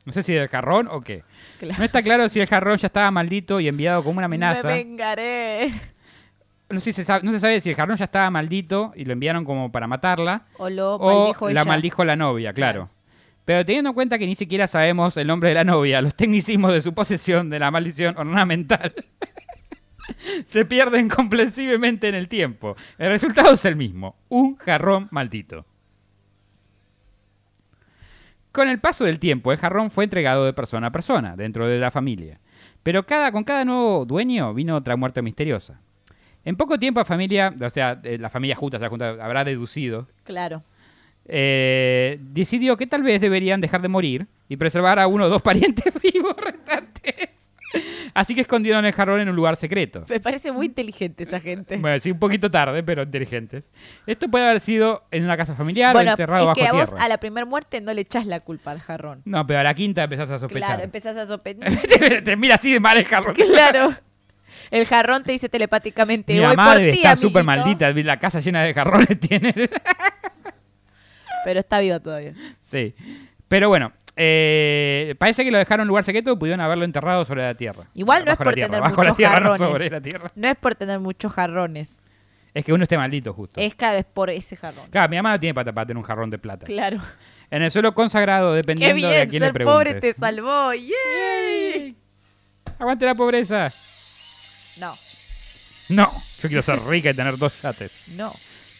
No 0.04 0.12
sé 0.12 0.22
si 0.22 0.34
del 0.34 0.46
jarrón 0.46 0.86
o 0.88 1.00
qué. 1.00 1.24
Claro. 1.58 1.74
No 1.78 1.84
está 1.84 2.00
claro 2.00 2.28
si 2.28 2.38
el 2.38 2.46
jarrón 2.46 2.78
ya 2.78 2.86
estaba 2.86 3.10
maldito 3.10 3.58
y 3.58 3.66
enviado 3.66 4.04
como 4.04 4.18
una 4.18 4.26
amenaza. 4.26 4.68
Me 4.68 4.84
vengaré. 4.84 5.95
No, 6.68 6.80
sé 6.80 6.92
se 6.92 7.04
sabe, 7.04 7.22
no 7.22 7.32
se 7.32 7.40
sabe 7.40 7.60
si 7.60 7.70
el 7.70 7.76
jarrón 7.76 7.96
ya 7.96 8.06
estaba 8.06 8.30
maldito 8.30 8.92
y 8.96 9.04
lo 9.04 9.12
enviaron 9.12 9.44
como 9.44 9.70
para 9.70 9.86
matarla. 9.86 10.42
O 10.58 10.68
lo 10.68 10.96
o 10.96 11.20
maldijo 11.20 11.46
la 11.46 11.60
ella. 11.60 11.64
maldijo 11.64 12.04
la 12.04 12.16
novia, 12.16 12.52
claro. 12.52 12.88
Claro. 12.88 12.96
Pero 13.46 13.64
teniendo 13.64 13.90
en 13.90 13.94
cuenta 13.94 14.18
que 14.18 14.26
ni 14.26 14.34
siquiera 14.34 14.66
sabemos 14.66 15.16
el 15.16 15.28
nombre 15.28 15.50
de 15.50 15.54
la 15.54 15.62
novia, 15.62 16.02
los 16.02 16.16
tecnicismos 16.16 16.72
de 16.72 16.82
su 16.82 16.92
posesión 16.94 17.48
de 17.48 17.60
la 17.60 17.70
maldición 17.70 18.18
ornamental 18.18 18.92
se 20.46 20.64
pierden 20.64 21.08
comprensiblemente 21.08 22.08
en 22.08 22.16
el 22.16 22.26
tiempo. 22.26 22.76
El 22.98 23.10
resultado 23.10 23.54
es 23.54 23.64
el 23.64 23.76
mismo, 23.76 24.16
un 24.28 24.56
jarrón 24.56 25.06
maldito. 25.12 25.64
Con 28.50 28.68
el 28.68 28.80
paso 28.80 29.04
del 29.04 29.20
tiempo, 29.20 29.52
el 29.52 29.58
jarrón 29.58 29.92
fue 29.92 30.02
entregado 30.02 30.44
de 30.44 30.52
persona 30.52 30.88
a 30.88 30.92
persona 30.92 31.36
dentro 31.36 31.68
de 31.68 31.78
la 31.78 31.92
familia. 31.92 32.40
Pero 32.82 33.06
cada, 33.06 33.30
con 33.30 33.44
cada 33.44 33.64
nuevo 33.64 34.04
dueño 34.06 34.54
vino 34.54 34.74
otra 34.74 34.96
muerte 34.96 35.22
misteriosa. 35.22 35.80
En 36.46 36.56
poco 36.56 36.78
tiempo 36.78 37.00
la 37.00 37.04
familia, 37.04 37.52
o 37.60 37.68
sea, 37.70 38.00
eh, 38.04 38.16
la 38.18 38.30
familia 38.30 38.56
junta, 38.56 38.78
habrá 39.20 39.44
deducido, 39.44 40.08
Claro. 40.24 40.62
eh, 41.26 42.18
decidió 42.20 42.76
que 42.76 42.86
tal 42.86 43.02
vez 43.02 43.20
deberían 43.20 43.60
dejar 43.60 43.82
de 43.82 43.88
morir 43.88 44.26
y 44.48 44.56
preservar 44.56 44.98
a 44.98 45.06
uno 45.08 45.24
o 45.24 45.28
dos 45.28 45.42
parientes 45.82 45.92
vivos 46.00 46.34
restantes. 46.36 47.14
Así 48.14 48.34
que 48.34 48.40
escondieron 48.42 48.86
el 48.86 48.92
jarrón 48.92 49.20
en 49.20 49.28
un 49.28 49.36
lugar 49.36 49.56
secreto. 49.56 50.04
Me 50.08 50.20
parece 50.20 50.50
muy 50.52 50.66
inteligente 50.66 51.24
esa 51.24 51.40
gente. 51.40 51.76
Bueno, 51.76 51.98
sí, 51.98 52.12
un 52.12 52.18
poquito 52.18 52.50
tarde, 52.50 52.82
pero 52.82 53.02
inteligentes. 53.02 53.68
Esto 54.06 54.28
puede 54.28 54.46
haber 54.46 54.60
sido 54.60 55.02
en 55.10 55.24
una 55.24 55.36
casa 55.36 55.54
familiar 55.54 55.92
Bueno, 55.92 56.10
o 56.10 56.14
enterrado 56.14 56.42
es 56.42 56.46
bajo 56.46 56.60
que 56.60 56.66
a 56.66 56.72
vos 56.72 56.88
tierra. 56.90 57.04
a 57.04 57.08
la 57.08 57.18
primera 57.18 57.44
muerte 57.44 57.80
no 57.82 57.92
le 57.92 58.00
echás 58.02 58.24
la 58.24 58.40
culpa 58.40 58.70
al 58.70 58.80
jarrón. 58.80 59.20
No, 59.26 59.46
pero 59.46 59.58
a 59.60 59.62
la 59.64 59.74
quinta 59.74 60.04
empezás 60.04 60.30
a 60.30 60.38
sospechar. 60.38 60.68
Claro, 60.68 60.82
empezás 60.84 61.16
a 61.18 61.26
sospechar. 61.26 61.70
te, 61.98 62.22
te 62.22 62.36
mira 62.36 62.54
así 62.54 62.72
de 62.72 62.80
mal 62.80 62.96
el 62.96 63.04
jarrón. 63.04 63.34
claro. 63.34 63.94
El 64.70 64.86
jarrón 64.86 65.22
te 65.22 65.32
dice 65.32 65.48
telepáticamente, 65.48 66.32
Mi 66.32 66.40
voy 66.40 66.48
mamá 66.56 66.72
por 66.74 66.82
ti, 66.82 66.88
estar 66.90 67.16
súper 67.16 67.40
amiguito". 67.48 67.84
maldita. 67.84 68.02
La 68.06 68.18
casa 68.18 68.40
llena 68.40 68.62
de 68.62 68.74
jarrones 68.74 69.18
tiene. 69.20 69.54
Pero 71.44 71.60
está 71.60 71.80
viva 71.80 72.00
todavía. 72.00 72.34
sí. 72.60 72.94
Pero 73.48 73.68
bueno, 73.68 73.92
eh, 74.16 75.14
parece 75.18 75.44
que 75.44 75.52
lo 75.52 75.58
dejaron 75.58 75.82
en 75.82 75.84
un 75.84 75.88
lugar 75.88 76.02
secreto 76.02 76.32
y 76.32 76.36
pudieron 76.36 76.60
haberlo 76.60 76.84
enterrado 76.84 77.24
sobre 77.24 77.42
la 77.42 77.54
tierra. 77.54 77.84
Igual 77.94 78.24
no 78.24 78.32
es 78.32 78.36
por 78.36 78.52
tierra, 78.54 78.74
tener 78.80 78.90
muchos 78.96 79.16
tierra, 79.16 79.32
jarrones. 79.34 79.60
no 79.60 79.66
sobre 79.68 79.90
la 79.90 80.00
tierra. 80.00 80.32
No 80.34 80.48
es 80.48 80.56
por 80.56 80.74
tener 80.74 80.98
muchos 80.98 81.32
jarrones. 81.32 82.02
Es 82.52 82.64
que 82.64 82.72
uno 82.72 82.82
esté 82.82 82.96
maldito, 82.96 83.32
justo. 83.32 83.60
Es 83.60 83.74
claro, 83.76 83.98
es 83.98 84.04
por 84.04 84.30
ese 84.30 84.56
jarrón. 84.56 84.88
Claro, 84.90 85.08
mi 85.10 85.16
mamá 85.16 85.30
no 85.32 85.38
tiene 85.38 85.54
pata 85.54 85.72
para 85.72 85.86
tener 85.86 85.98
un 85.98 86.02
jarrón 86.02 86.30
de 86.30 86.38
plata. 86.38 86.66
Claro. 86.66 86.98
En 87.50 87.62
el 87.62 87.70
suelo 87.70 87.94
consagrado, 87.94 88.50
Qué 88.50 88.56
dependiendo 88.56 89.06
de 89.06 89.14
a 89.14 89.16
bien, 89.18 89.28
quién 89.30 89.40
le 89.42 89.46
ser 89.46 89.52
preguntes. 89.54 89.92
pobre 89.92 90.00
te 90.00 90.12
salvó. 90.14 90.72
¡Yay! 90.72 91.94
Aguante 92.80 93.06
la 93.06 93.14
pobreza. 93.14 93.72
No, 94.76 94.96
No, 95.88 96.22
yo 96.42 96.48
quiero 96.48 96.62
ser 96.62 96.80
rica 96.84 97.10
y 97.10 97.14
tener 97.14 97.36
dos 97.38 97.52
yates. 97.62 98.08
no. 98.10 98.32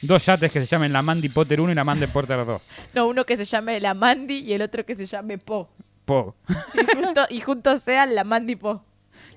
Dos 0.03 0.25
yates 0.27 0.53
que 0.53 0.61
se 0.61 0.67
llamen 0.67 0.93
la 0.93 1.01
Mandy 1.03 1.31
Potter 1.31 1.59
1 1.61 1.73
y 1.73 1.75
la 1.75 1.83
Mandy 1.83 2.07
Potter 2.13 2.45
2. 2.45 2.63
No, 2.95 3.07
uno 3.09 3.25
que 3.25 3.37
se 3.37 3.45
llame 3.47 3.81
la 3.81 3.95
Mandy 3.95 4.39
y 4.41 4.53
el 4.53 4.61
otro 4.63 4.85
que 4.85 4.95
se 4.95 5.07
llame 5.07 5.39
Po. 5.39 5.71
Po. 6.05 6.37
Y, 6.75 6.95
junto- 6.95 7.27
y 7.31 7.41
juntos 7.41 7.81
sean 7.81 8.15
la 8.15 8.23
Mandy 8.23 8.57
Po. 8.57 8.85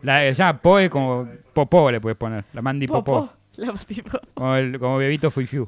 La 0.02 0.16
se 0.18 0.34
llama 0.34 0.60
Poe 0.62 0.90
como 0.90 1.28
Popó 1.54 1.90
le 1.92 2.02
puedes 2.02 2.18
poner. 2.18 2.44
La 2.54 2.62
Mandy 2.62 2.88
Po, 2.88 3.04
Popó. 3.04 3.28
Po. 3.28 3.34
La 3.56 3.72
Mandy 3.72 4.02
Po. 4.02 4.20
Como, 4.34 4.56
el, 4.56 4.78
como 4.80 4.98
bebito 4.98 5.32
Fifiu. 5.32 5.68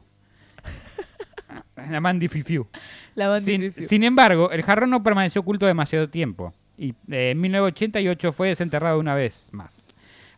La 1.89 1.99
Mandy 1.99 2.27
Fifiu. 2.27 2.67
La 3.15 3.27
Mandy 3.29 3.45
Sin, 3.45 3.61
Fifiu. 3.73 3.87
sin 3.87 4.03
embargo, 4.03 4.51
el 4.51 4.61
jarrón 4.61 4.89
no 4.89 5.01
permaneció 5.01 5.41
oculto 5.41 5.65
demasiado 5.65 6.09
tiempo. 6.09 6.53
Y 6.77 6.89
eh, 7.11 7.31
en 7.31 7.39
1988 7.41 8.31
fue 8.33 8.49
desenterrado 8.49 8.99
una 8.99 9.15
vez 9.15 9.49
más. 9.51 9.80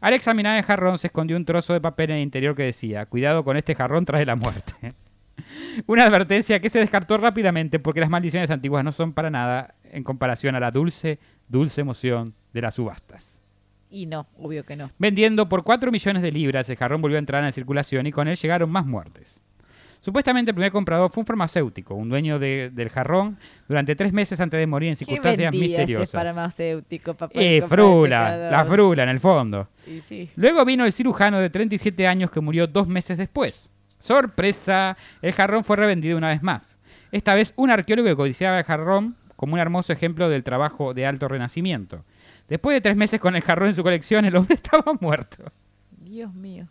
Al 0.04 0.14
examinar 0.14 0.58
el 0.58 0.66
jarrón 0.66 1.00
se 1.00 1.08
escondió 1.08 1.38
un 1.38 1.46
trozo 1.46 1.72
de 1.72 1.80
papel 1.80 2.10
en 2.10 2.18
el 2.18 2.24
interior 2.24 2.58
que 2.58 2.64
decía, 2.64 3.06
cuidado 3.06 3.46
con 3.46 3.56
este 3.56 3.74
jarrón 3.74 4.04
trae 4.04 4.26
la 4.26 4.36
muerte. 4.36 4.74
Una 5.88 6.04
advertencia 6.04 6.60
que 6.60 6.70
se 6.70 6.80
descartó 6.80 7.18
rápidamente 7.18 7.80
porque 7.80 8.02
las 8.02 8.10
maldiciones 8.10 8.50
antiguas 8.50 8.84
no 8.84 8.92
son 8.92 9.14
para 9.14 9.30
nada 9.30 9.76
en 9.86 10.04
comparación 10.04 10.56
a 10.56 10.60
la 10.60 10.72
dulce, 10.72 11.20
dulce 11.48 11.80
emoción 11.80 12.34
de 12.52 12.62
las 12.62 12.76
subastas. 12.76 13.42
Y 13.90 14.06
no, 14.06 14.28
obvio 14.38 14.66
que 14.66 14.76
no. 14.76 14.92
Vendiendo 15.00 15.48
por 15.48 15.64
4 15.64 15.90
millones 15.90 16.22
de 16.22 16.34
libras, 16.34 16.70
el 16.70 16.76
jarrón 16.76 17.02
volvió 17.02 17.16
a 17.16 17.20
entrar 17.20 17.42
en 17.46 17.54
circulación 17.54 18.06
y 18.06 18.12
con 18.12 18.28
él 18.28 18.36
llegaron 18.36 18.70
más 18.70 18.86
muertes. 18.86 19.42
Supuestamente 20.04 20.52
el 20.52 20.56
primer 20.56 20.74
comprador 20.74 21.10
fue 21.10 21.22
un 21.22 21.26
farmacéutico, 21.26 21.96
un 21.96 22.10
dueño 22.10 22.38
de- 22.38 22.70
del 22.74 22.90
jarrón, 22.90 23.38
durante 23.70 23.96
tres 23.96 24.12
meses 24.12 24.38
antes 24.42 24.60
de 24.60 24.68
morir 24.68 24.90
en 24.90 24.96
¿Qué 24.96 25.06
circunstancias 25.06 25.54
ese 25.54 25.62
misteriosas. 25.66 26.12
farmacéutico, 26.12 27.14
papá? 27.14 27.32
Eh, 27.40 27.62
frula, 27.66 28.50
la 28.52 28.66
frula 28.66 29.04
en 29.04 29.10
el 29.10 29.22
fondo. 29.22 29.70
Y 29.88 30.02
sí. 30.02 30.30
Luego 30.36 30.66
vino 30.66 30.84
el 30.86 30.92
cirujano 30.92 31.40
de 31.40 31.50
37 31.50 32.06
años 32.06 32.30
que 32.32 32.42
murió 32.42 32.68
dos 32.68 32.86
meses 32.88 33.18
después. 33.18 33.70
¡Sorpresa! 33.98 34.98
El 35.22 35.32
jarrón 35.32 35.64
fue 35.64 35.78
revendido 35.78 36.18
una 36.18 36.28
vez 36.30 36.44
más. 36.44 36.78
Esta 37.14 37.34
vez 37.34 37.54
un 37.56 37.70
arqueólogo 37.72 38.10
que 38.10 38.16
codiciaba 38.18 38.58
el 38.58 38.66
jarrón 38.66 39.16
como 39.38 39.54
un 39.54 39.60
hermoso 39.60 39.94
ejemplo 39.94 40.28
del 40.28 40.44
trabajo 40.44 40.94
de 40.94 41.06
alto 41.06 41.30
renacimiento. 41.30 42.04
Después 42.50 42.76
de 42.76 42.82
tres 42.82 42.98
meses 42.98 43.22
con 43.22 43.38
el 43.38 43.42
jarrón 43.42 43.70
en 43.70 43.76
su 43.76 43.84
colección, 43.84 44.26
el 44.26 44.36
hombre 44.36 44.56
estaba 44.62 44.94
muerto. 45.00 45.46
Dios 46.14 46.34
mío. 46.34 46.68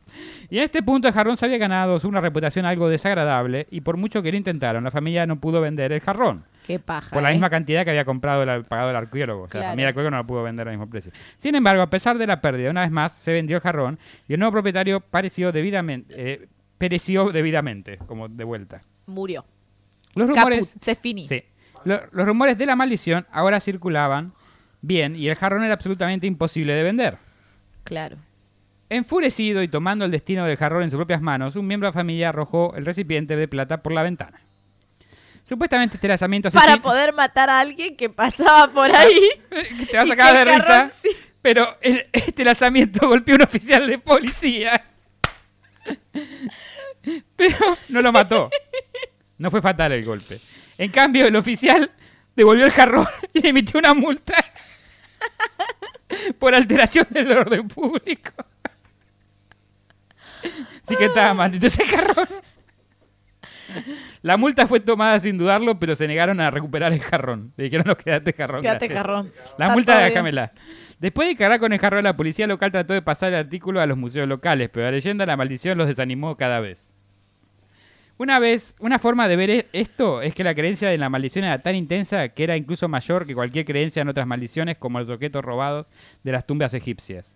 Y 0.51 0.59
en 0.59 0.64
este 0.64 0.82
punto 0.82 1.09
el 1.09 1.14
jarrón 1.14 1.36
se 1.36 1.45
había 1.45 1.59
ganado 1.59 1.99
una 2.05 2.20
reputación 2.20 2.64
algo 2.64 2.88
desagradable 2.88 3.66
y 3.70 3.80
por 3.80 3.97
mucho 3.97 4.22
que 4.22 4.30
lo 4.30 4.36
intentaron, 4.36 4.84
la 4.84 4.90
familia 4.93 5.26
no 5.26 5.40
pudo 5.40 5.61
vender 5.61 5.90
el 5.93 6.01
jarrón. 6.01 6.45
Qué 6.64 6.78
paja. 6.78 7.11
Por 7.11 7.24
la 7.24 7.30
¿eh? 7.30 7.34
misma 7.34 7.51
cantidad 7.51 7.82
que 7.82 7.90
había 7.90 8.05
comprado 8.05 8.45
el, 8.45 8.62
pagado 8.62 8.90
el 8.90 8.97
arqueólogo. 8.97 9.43
O 9.45 9.49
sea, 9.49 9.61
la 9.61 9.68
familia 9.70 9.88
arqueólogo 9.88 10.12
no 10.12 10.18
lo 10.18 10.26
pudo 10.26 10.45
vender 10.45 10.68
al 10.68 10.74
mismo 10.74 10.88
precio. 10.88 11.11
Sin 11.38 11.57
embargo, 11.57 11.82
a 11.82 11.90
pesar 11.90 12.18
de 12.18 12.26
la 12.26 12.40
pérdida, 12.40 12.70
una 12.70 12.82
vez 12.82 12.93
más 12.93 13.12
se 13.14 13.32
vendió 13.32 13.57
el 13.57 13.62
jarrón 13.62 13.99
y 14.28 14.34
el 14.34 14.38
nuevo 14.38 14.53
propietario 14.53 15.01
pareció 15.01 15.51
debidamente, 15.51 16.14
eh, 16.16 16.49
pereció 16.78 17.32
debidamente, 17.32 17.99
como 18.07 18.28
de 18.28 18.45
vuelta. 18.45 18.82
Murió. 19.07 19.45
Los 20.14 20.28
Caput, 20.28 20.38
rumores, 20.38 20.78
se 20.80 20.95
finí. 20.95 21.26
sí, 21.26 21.43
los 21.84 22.26
rumores 22.26 22.57
de 22.57 22.66
la 22.66 22.76
maldición 22.76 23.26
ahora 23.32 23.59
circulaban 23.59 24.34
bien 24.82 25.16
y 25.16 25.26
el 25.26 25.34
jarrón 25.34 25.64
era 25.64 25.74
absolutamente 25.74 26.28
imposible 26.28 26.74
de 26.74 26.82
vender. 26.84 27.18
Claro. 27.82 28.18
Enfurecido 28.95 29.62
y 29.62 29.68
tomando 29.68 30.05
el 30.05 30.11
destino 30.11 30.45
del 30.45 30.57
jarrón 30.57 30.82
en 30.82 30.90
sus 30.90 30.99
propias 30.99 31.22
manos, 31.22 31.57
un 31.57 31.66
miembro 31.66 31.86
de 31.86 31.90
la 31.90 32.01
familia 32.01 32.28
arrojó 32.28 32.74
el 32.76 32.84
recipiente 32.84 33.36
de 33.36 33.49
plata 33.49 33.82
por 33.82 33.93
la 33.93 34.03
ventana. 34.03 34.40
Supuestamente 35.49 35.97
este 35.97 36.09
lanzamiento 36.09 36.51
Para 36.51 36.74
asesino- 36.74 36.82
poder 36.82 37.12
matar 37.14 37.49
a 37.51 37.61
alguien 37.61 37.97
que 37.97 38.09
pasaba 38.11 38.72
por 38.72 38.95
ahí. 38.95 39.18
que 39.78 39.86
te 39.86 39.97
vas 39.97 40.07
a 40.07 40.09
sacar 40.11 40.34
de 40.34 40.45
risa, 40.45 40.61
jarrón 40.66 40.90
sí. 40.93 41.09
pero 41.40 41.76
el- 41.80 42.07
este 42.12 42.45
lanzamiento 42.45 43.09
golpeó 43.09 43.34
a 43.34 43.36
un 43.36 43.43
oficial 43.43 43.86
de 43.86 43.99
policía. 43.99 44.84
Pero 47.36 47.57
no 47.88 48.01
lo 48.03 48.12
mató. 48.12 48.49
No 49.38 49.51
fue 49.51 49.61
fatal 49.61 49.90
el 49.93 50.05
golpe. 50.05 50.40
En 50.78 50.90
cambio, 50.93 51.26
el 51.26 51.34
oficial 51.34 51.90
devolvió 52.36 52.64
el 52.64 52.70
jarrón 52.70 53.09
y 53.34 53.40
le 53.40 53.49
emitió 53.49 53.78
una 53.80 53.93
multa 53.95 54.34
por 56.38 56.55
alteración 56.55 57.07
del 57.11 57.32
orden 57.32 57.66
público. 57.68 58.32
Sí 60.82 60.97
que 60.97 61.07
estaba 61.07 61.34
maldito 61.34 61.66
ese 61.66 61.84
jarrón. 61.84 62.28
La 64.22 64.36
multa 64.36 64.66
fue 64.66 64.80
tomada 64.80 65.18
sin 65.18 65.38
dudarlo, 65.38 65.78
pero 65.78 65.97
se 65.97 66.07
negaron 66.07 66.40
a 66.40 66.51
recuperar 66.51 66.93
el 66.93 67.01
jarrón. 67.01 67.53
Le 67.57 67.64
dijeron, 67.64 67.86
no, 67.86 67.97
quédate 67.97 68.32
jarrón. 68.32 68.61
Quédate 68.62 68.86
gracias". 68.86 68.99
jarrón. 69.03 69.32
La 69.59 69.66
Está 69.66 69.74
multa 69.74 69.99
déjamela. 69.99 70.53
Después 70.99 71.28
de 71.28 71.36
cargar 71.36 71.59
con 71.59 71.72
el 71.72 71.78
jarrón, 71.80 72.05
la 72.05 72.14
policía 72.14 72.47
local 72.47 72.70
trató 72.70 72.93
de 72.93 73.03
pasar 73.03 73.30
el 73.30 73.38
artículo 73.38 73.80
a 73.80 73.86
los 73.86 73.97
museos 73.99 74.28
locales, 74.28 74.68
pero 74.72 74.86
la 74.86 74.93
leyenda 74.93 75.22
de 75.22 75.26
la 75.26 75.36
maldición 75.36 75.76
los 75.78 75.88
desanimó 75.88 76.36
cada 76.36 76.61
vez. 76.61 76.93
Una 78.18 78.38
vez, 78.38 78.76
una 78.78 78.99
forma 79.01 79.26
de 79.26 79.36
ver 79.36 79.51
e- 79.51 79.66
esto 79.72 80.22
es 80.22 80.34
que 80.34 80.45
la 80.45 80.55
creencia 80.55 80.93
en 80.93 81.01
la 81.01 81.09
maldición 81.09 81.45
era 81.45 81.59
tan 81.59 81.74
intensa 81.74 82.28
que 82.28 82.45
era 82.45 82.57
incluso 82.57 82.86
mayor 82.88 83.26
que 83.26 83.34
cualquier 83.34 83.64
creencia 83.64 84.03
en 84.03 84.09
otras 84.09 84.26
maldiciones 84.26 84.76
como 84.76 85.01
los 85.01 85.09
objetos 85.09 85.43
robados 85.45 85.90
de 86.22 86.30
las 86.30 86.47
tumbas 86.47 86.74
egipcias. 86.74 87.34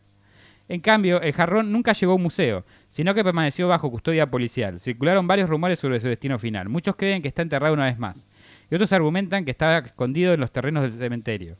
En 0.69 0.81
cambio, 0.81 1.21
el 1.21 1.33
jarrón 1.33 1.71
nunca 1.71 1.93
llegó 1.93 2.13
a 2.13 2.17
un 2.17 2.23
museo, 2.23 2.65
sino 2.89 3.15
que 3.15 3.23
permaneció 3.23 3.69
bajo 3.69 3.91
custodia 3.91 4.31
policial. 4.31 4.81
Circularon 4.81 5.27
varios 5.27 5.49
rumores 5.49 5.79
sobre 5.79 6.01
su 6.01 6.09
destino 6.09 6.39
final. 6.39 6.69
Muchos 6.69 6.97
creen 6.97 7.23
que 7.23 7.29
está 7.29 7.43
enterrado 7.43 7.75
una 7.75 7.85
vez 7.85 7.99
más, 7.99 8.27
y 8.71 8.75
otros 8.75 8.93
argumentan 8.93 9.45
que 9.45 9.53
estaba 9.53 9.79
escondido 9.79 10.35
en 10.35 10.41
los 10.41 10.51
terrenos 10.51 10.83
del 10.83 10.93
cementerio, 10.93 11.57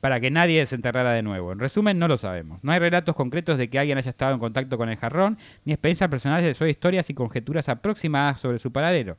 para 0.00 0.20
que 0.20 0.30
nadie 0.30 0.64
se 0.64 0.74
enterrara 0.74 1.12
de 1.12 1.22
nuevo. 1.22 1.52
En 1.52 1.58
resumen, 1.58 1.98
no 1.98 2.08
lo 2.08 2.16
sabemos. 2.16 2.64
No 2.64 2.72
hay 2.72 2.78
relatos 2.78 3.14
concretos 3.14 3.58
de 3.58 3.68
que 3.68 3.78
alguien 3.78 3.98
haya 3.98 4.10
estado 4.10 4.32
en 4.32 4.40
contacto 4.40 4.78
con 4.78 4.88
el 4.88 4.96
jarrón, 4.96 5.36
ni 5.66 5.74
experiencias 5.74 6.08
personales, 6.08 6.56
solo 6.56 6.70
historias 6.70 7.10
y 7.10 7.14
conjeturas 7.14 7.68
aproximadas 7.68 8.40
sobre 8.40 8.58
su 8.58 8.72
paradero. 8.72 9.18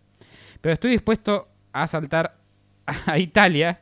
Pero 0.62 0.74
estoy 0.74 0.92
dispuesto 0.92 1.48
a 1.74 1.86
saltar 1.86 2.38
a 3.06 3.20
Italia, 3.20 3.82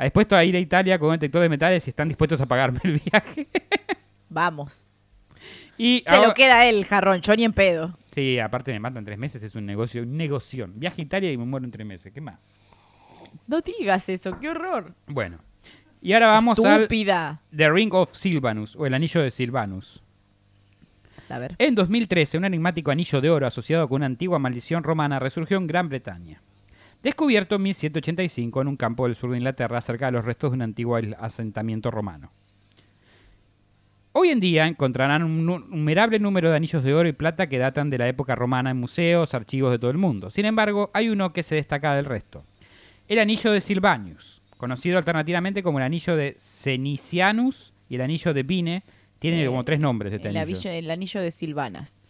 dispuesto 0.00 0.34
a 0.36 0.44
ir 0.44 0.56
a 0.56 0.58
Italia 0.58 0.98
con 0.98 1.10
un 1.10 1.14
detector 1.14 1.42
de 1.42 1.48
metales 1.48 1.84
si 1.84 1.90
están 1.90 2.08
dispuestos 2.08 2.40
a 2.40 2.46
pagarme 2.46 2.80
el 2.82 3.00
viaje. 3.00 3.46
Vamos. 4.32 4.86
Y 5.76 6.04
Se 6.06 6.14
ahora- 6.14 6.28
lo 6.28 6.34
queda 6.34 6.66
él, 6.66 6.84
jarrón. 6.84 7.20
Yo 7.20 7.34
ni 7.34 7.44
en 7.44 7.52
pedo. 7.52 7.96
Sí, 8.12 8.38
aparte 8.38 8.72
me 8.72 8.78
matan 8.80 9.04
tres 9.04 9.18
meses, 9.18 9.42
es 9.42 9.54
un 9.54 9.66
negocio, 9.66 10.02
un 10.02 10.16
negoción. 10.16 10.72
Viaje 10.78 11.02
a 11.02 11.04
Italia 11.04 11.32
y 11.32 11.36
me 11.36 11.44
muero 11.44 11.64
en 11.64 11.72
tres 11.72 11.86
meses. 11.86 12.12
¿Qué 12.12 12.20
más? 12.20 12.38
No 13.46 13.60
digas 13.60 14.08
eso, 14.08 14.38
qué 14.38 14.50
horror. 14.50 14.94
Bueno. 15.06 15.38
Y 16.00 16.12
ahora 16.12 16.26
vamos 16.28 16.58
al 16.64 16.82
Estúpida. 16.82 17.40
The 17.56 17.70
Ring 17.70 17.94
of 17.94 18.12
Silvanus, 18.14 18.76
o 18.76 18.86
el 18.86 18.94
anillo 18.94 19.22
de 19.22 19.30
Silvanus. 19.30 20.02
A 21.28 21.38
ver. 21.38 21.54
En 21.58 21.74
2013, 21.74 22.36
un 22.38 22.44
enigmático 22.44 22.90
anillo 22.90 23.20
de 23.20 23.30
oro 23.30 23.46
asociado 23.46 23.88
con 23.88 23.96
una 23.96 24.06
antigua 24.06 24.38
maldición 24.38 24.82
romana 24.84 25.18
resurgió 25.18 25.56
en 25.56 25.66
Gran 25.66 25.88
Bretaña. 25.88 26.42
Descubierto 27.02 27.54
en 27.56 27.62
1785 27.62 28.60
en 28.62 28.68
un 28.68 28.76
campo 28.76 29.06
del 29.06 29.16
sur 29.16 29.30
de 29.30 29.38
Inglaterra, 29.38 29.80
cerca 29.80 30.06
de 30.06 30.12
los 30.12 30.24
restos 30.24 30.50
de 30.50 30.56
un 30.56 30.62
antiguo 30.62 30.98
asentamiento 31.18 31.90
romano. 31.90 32.30
Hoy 34.14 34.28
en 34.28 34.40
día 34.40 34.66
encontrarán 34.66 35.22
un 35.22 35.46
nu- 35.46 35.64
innumerable 35.70 36.18
número 36.18 36.50
de 36.50 36.56
anillos 36.56 36.84
de 36.84 36.92
oro 36.92 37.08
y 37.08 37.12
plata 37.12 37.48
que 37.48 37.58
datan 37.58 37.88
de 37.88 37.98
la 37.98 38.08
época 38.08 38.34
romana 38.34 38.70
en 38.70 38.76
museos, 38.76 39.32
archivos 39.34 39.72
de 39.72 39.78
todo 39.78 39.90
el 39.90 39.96
mundo. 39.98 40.30
Sin 40.30 40.44
embargo, 40.44 40.90
hay 40.92 41.08
uno 41.08 41.32
que 41.32 41.42
se 41.42 41.54
destaca 41.54 41.94
del 41.94 42.04
resto. 42.04 42.44
El 43.08 43.18
anillo 43.18 43.50
de 43.52 43.60
Silvanius, 43.62 44.42
conocido 44.58 44.98
alternativamente 44.98 45.62
como 45.62 45.78
el 45.78 45.84
anillo 45.84 46.14
de 46.14 46.36
Cenicianus 46.38 47.72
y 47.88 47.94
el 47.94 48.02
anillo 48.02 48.34
de 48.34 48.42
Vine, 48.42 48.82
tiene 49.18 49.44
Eh, 49.44 49.46
como 49.46 49.64
tres 49.64 49.80
nombres 49.80 50.12
este 50.12 50.28
El, 50.28 50.36
anillo. 50.36 50.56
avillo- 50.58 50.70
el 50.70 50.90
anillo 50.90 51.20
de 51.20 51.30
Silvanas. 51.30 52.02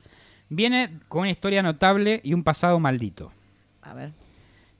Viene 0.49 0.99
con 1.09 1.23
una 1.23 1.31
historia 1.31 1.63
notable 1.63 2.21
y 2.25 2.35
un 2.35 2.43
pasado 2.43 2.81
maldito. 2.81 3.33
A 3.81 3.95
ver. 3.95 4.13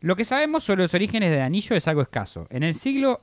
Lo 0.01 0.17
que 0.17 0.25
sabemos 0.25 0.65
sobre 0.65 0.83
los 0.83 0.93
orígenes 0.95 1.31
del 1.31 1.41
anillo 1.41 1.77
es 1.77 1.87
algo 1.87 2.03
escaso. 2.03 2.47
En 2.51 2.63
el 2.65 2.75
siglo 2.75 3.21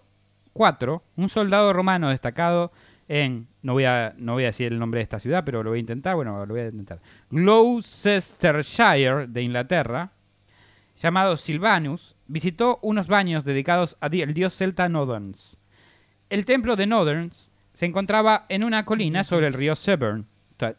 IV, 0.55 1.01
un 1.17 1.29
soldado 1.29 1.73
romano 1.73 2.09
destacado 2.09 2.71
en, 3.09 3.47
no 3.63 3.73
voy, 3.73 3.83
a, 3.85 4.13
no 4.17 4.33
voy 4.33 4.43
a 4.43 4.47
decir 4.47 4.71
el 4.71 4.79
nombre 4.79 4.99
de 4.99 5.03
esta 5.03 5.19
ciudad, 5.19 5.43
pero 5.43 5.63
lo 5.63 5.71
voy 5.71 5.79
a 5.79 5.81
intentar, 5.81 6.15
bueno, 6.15 6.45
lo 6.45 6.53
voy 6.53 6.61
a 6.61 6.67
intentar, 6.67 7.01
Gloucestershire 7.31 9.25
de 9.27 9.41
Inglaterra, 9.41 10.11
llamado 11.01 11.35
Silvanus, 11.35 12.15
visitó 12.27 12.77
unos 12.83 13.07
baños 13.07 13.43
dedicados 13.43 13.97
al 13.99 14.11
dios 14.33 14.55
celta 14.55 14.87
Noderns. 14.87 15.57
El 16.29 16.45
templo 16.45 16.75
de 16.75 16.85
Noderns 16.85 17.51
se 17.73 17.87
encontraba 17.87 18.45
en 18.47 18.63
una 18.63 18.85
colina 18.85 19.23
sobre 19.23 19.47
el 19.47 19.53
río 19.53 19.75
Severn. 19.75 20.27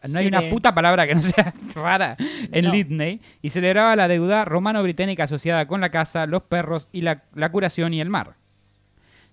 No 0.08 0.18
hay 0.18 0.26
una 0.28 0.50
puta 0.50 0.74
palabra 0.74 1.06
que 1.06 1.14
no 1.14 1.22
sea 1.22 1.52
rara 1.74 2.16
en 2.52 2.66
No. 2.66 2.70
Lidney 2.70 3.20
y 3.40 3.50
celebraba 3.50 3.96
la 3.96 4.08
deuda 4.08 4.44
romano-británica 4.44 5.24
asociada 5.24 5.66
con 5.66 5.80
la 5.80 5.88
caza, 5.90 6.26
los 6.26 6.42
perros 6.42 6.88
y 6.92 7.00
la, 7.00 7.24
la 7.34 7.50
curación 7.50 7.94
y 7.94 8.00
el 8.00 8.10
mar. 8.10 8.36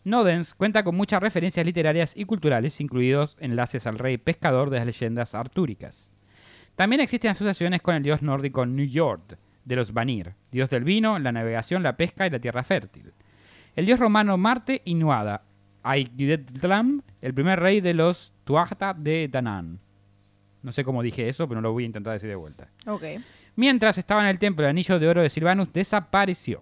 Nodens 0.07 0.55
cuenta 0.55 0.83
con 0.83 0.95
muchas 0.95 1.21
referencias 1.21 1.65
literarias 1.65 2.13
y 2.15 2.23
culturales, 2.23 2.79
incluidos 2.79 3.35
enlaces 3.41 3.85
al 3.85 3.99
rey 3.99 4.17
pescador 4.17 4.69
de 4.69 4.77
las 4.77 4.85
leyendas 4.85 5.35
artúricas. 5.35 6.09
También 6.77 7.01
existen 7.01 7.31
asociaciones 7.31 7.81
con 7.81 7.93
el 7.93 8.03
dios 8.03 8.21
nórdico 8.21 8.65
Njord, 8.65 9.37
de 9.65 9.75
los 9.75 9.91
Vanir, 9.91 10.33
dios 10.49 10.69
del 10.69 10.85
vino, 10.85 11.19
la 11.19 11.33
navegación, 11.33 11.83
la 11.83 11.97
pesca 11.97 12.25
y 12.25 12.29
la 12.29 12.39
tierra 12.39 12.63
fértil. 12.63 13.11
El 13.75 13.85
dios 13.85 13.99
romano 13.99 14.37
Marte 14.37 14.81
y 14.85 14.95
Nuada, 14.95 15.43
Aigdetlam, 15.83 17.01
el 17.21 17.33
primer 17.33 17.59
rey 17.59 17.81
de 17.81 17.93
los 17.93 18.31
Tuatha 18.45 18.93
de 18.93 19.27
Danann. 19.27 19.79
No 20.63 20.71
sé 20.71 20.85
cómo 20.85 21.03
dije 21.03 21.27
eso, 21.27 21.49
pero 21.49 21.59
lo 21.59 21.73
voy 21.73 21.83
a 21.83 21.87
intentar 21.87 22.13
decir 22.13 22.29
de 22.29 22.35
vuelta. 22.35 22.69
Ok. 22.85 23.03
Mientras 23.57 23.97
estaba 23.97 24.21
en 24.21 24.29
el 24.29 24.39
templo, 24.39 24.63
el 24.63 24.69
anillo 24.69 24.99
de 24.99 25.07
oro 25.09 25.21
de 25.21 25.29
Silvanus 25.29 25.73
desapareció. 25.73 26.61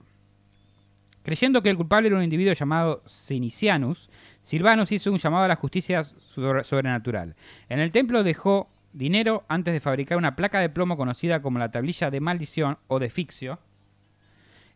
Creyendo 1.26 1.64
que 1.64 1.72
el 1.72 1.76
culpable 1.76 2.08
era 2.08 2.18
un 2.18 2.24
individuo 2.24 2.54
llamado 2.54 3.02
Sinicianus, 3.08 4.12
Silvanus 4.44 4.92
hizo 4.92 5.12
un 5.12 5.18
llamado 5.18 5.46
a 5.46 5.48
la 5.48 5.56
justicia 5.56 6.04
sobre- 6.04 6.64
sobrenatural. 6.64 7.36
En 7.68 7.80
el 7.80 7.92
templo 7.92 8.24
dejó 8.24 8.70
dinero 8.94 9.44
antes 9.48 9.74
de 9.74 9.80
fabricar 9.80 10.20
una 10.20 10.36
placa 10.36 10.60
de 10.60 10.70
plomo 10.70 10.96
conocida 10.98 11.42
como 11.42 11.58
la 11.58 11.72
tablilla 11.72 12.12
de 12.12 12.20
maldición 12.20 12.78
o 12.86 13.00
de 13.00 13.10
ficcio. 13.10 13.58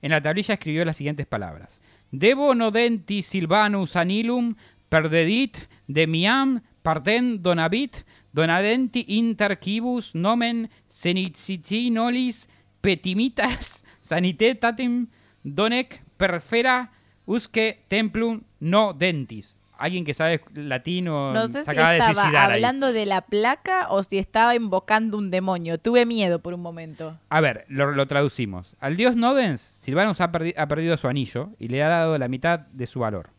En 0.01 0.09
la 0.09 0.21
tablilla 0.21 0.55
escribió 0.55 0.83
las 0.85 0.97
siguientes 0.97 1.27
palabras: 1.27 1.79
Debo 2.09 2.55
nodenti 2.55 3.21
Silvanus 3.21 3.95
anilum 3.95 4.55
perdedit 4.89 5.69
demiam 5.85 6.61
parten 6.81 7.43
donabit 7.43 7.97
donadenti 8.33 9.05
inter 9.07 9.59
quibus 9.59 10.15
nomen 10.15 10.71
senicitinolis 10.87 12.49
petimitas 12.81 13.83
sanitetatim 14.01 15.09
donec 15.43 16.08
perfera 16.19 16.91
usque 17.25 17.83
templum 17.87 18.41
no 18.59 18.93
dentis. 18.93 19.55
Alguien 19.77 20.03
que 20.03 20.13
sabe 20.13 20.41
latín 20.55 21.07
o 21.07 21.31
No 21.33 21.47
sé 21.47 21.63
se 21.63 21.71
si 21.71 21.77
de 21.77 21.97
estaba 21.97 22.27
ahí. 22.27 22.35
hablando 22.35 22.91
de 22.91 23.05
la 23.05 23.21
placa 23.21 23.87
o 23.89 24.03
si 24.03 24.17
estaba 24.17 24.53
invocando 24.53 25.17
un 25.17 25.31
demonio. 25.31 25.77
Tuve 25.77 26.05
miedo 26.05 26.39
por 26.39 26.53
un 26.53 26.59
momento. 26.61 27.17
A 27.29 27.39
ver, 27.39 27.63
lo, 27.69 27.91
lo 27.91 28.05
traducimos. 28.05 28.75
Al 28.81 28.97
dios 28.97 29.15
Nodens, 29.15 29.61
Silvanus 29.61 30.19
ha, 30.19 30.33
perdi- 30.33 30.53
ha 30.57 30.67
perdido 30.67 30.97
su 30.97 31.07
anillo 31.07 31.51
y 31.59 31.69
le 31.69 31.81
ha 31.81 31.87
dado 31.87 32.17
la 32.17 32.27
mitad 32.27 32.59
de 32.59 32.87
su 32.87 32.99
valor 32.99 33.29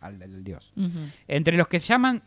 al, 0.00 0.22
al 0.22 0.44
dios. 0.44 0.72
Entre 1.26 1.56
los 1.56 1.66
que 1.66 1.80
llaman... 1.80 2.22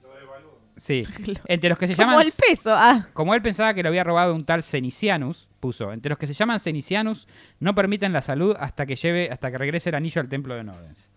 Sí, 0.77 1.03
entre 1.47 1.69
los 1.69 1.79
que 1.79 1.87
se 1.87 1.95
Como 1.95 2.11
llaman... 2.11 2.25
el 2.27 2.33
peso. 2.33 2.73
Ah, 2.75 3.07
Como 3.13 3.33
él 3.33 3.41
pensaba 3.41 3.73
que 3.73 3.81
lo 3.83 3.89
había 3.89 4.03
robado 4.03 4.35
un 4.35 4.43
tal 4.45 4.61
Cenicianus, 4.63 5.47
puso, 5.59 5.93
entre 5.93 6.09
los 6.09 6.17
que 6.17 6.27
se 6.27 6.33
llaman 6.33 6.59
Cenicianus 6.59 7.27
no 7.59 7.73
permiten 7.73 8.11
la 8.13 8.21
salud 8.21 8.55
hasta 8.59 8.85
que 8.85 8.95
lleve, 8.95 9.29
hasta 9.31 9.49
que 9.51 9.57
regrese 9.57 9.89
el 9.89 9.95
anillo 9.95 10.21
al 10.21 10.27
templo 10.29 10.53
de 10.55 10.63
Nodens. 10.63 11.09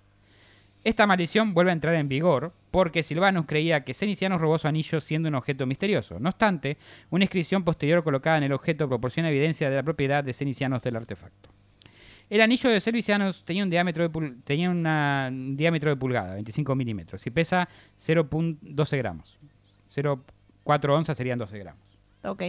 Esta 0.85 1.07
maldición 1.09 1.55
vuelve 1.55 1.71
a 1.71 1.75
entrar 1.75 1.97
en 1.97 2.09
vigor 2.09 2.53
porque 2.71 3.03
Silvanus 3.03 3.47
creía 3.47 3.83
que 3.85 3.95
Cenicianus 3.95 4.41
robó 4.41 4.59
su 4.59 4.69
anillo 4.69 5.01
siendo 5.01 5.29
un 5.29 5.35
objeto 5.35 5.67
misterioso. 5.67 6.21
No 6.21 6.29
obstante, 6.29 6.79
una 7.11 7.25
inscripción 7.25 7.65
posterior 7.65 8.05
colocada 8.05 8.39
en 8.39 8.45
el 8.45 8.53
objeto 8.53 8.89
proporciona 8.89 9.29
evidencia 9.29 9.69
de 9.69 9.77
la 9.77 9.83
propiedad 9.83 10.23
de 10.23 10.33
Cenicianus 10.33 10.81
del 10.83 10.97
artefacto. 10.97 11.51
El 12.31 12.43
anillo 12.43 12.69
de 12.71 12.81
Cenicianus 12.81 13.43
tenía 13.45 13.65
un 13.65 13.71
diámetro 13.71 14.03
de, 14.03 14.11
pul- 14.13 14.37
tenía 14.45 14.71
una- 14.71 15.29
un 15.31 15.57
diámetro 15.57 15.89
de 15.91 15.97
pulgada, 15.97 16.35
25 16.35 16.75
milímetros, 16.75 17.27
y 17.27 17.31
pesa 17.31 17.67
0.12 17.99 18.99
gramos. 18.99 19.38
0.4 19.95 20.91
onzas 20.91 21.17
serían 21.17 21.39
12 21.39 21.59
gramos. 21.59 21.83
ok. 22.25 22.43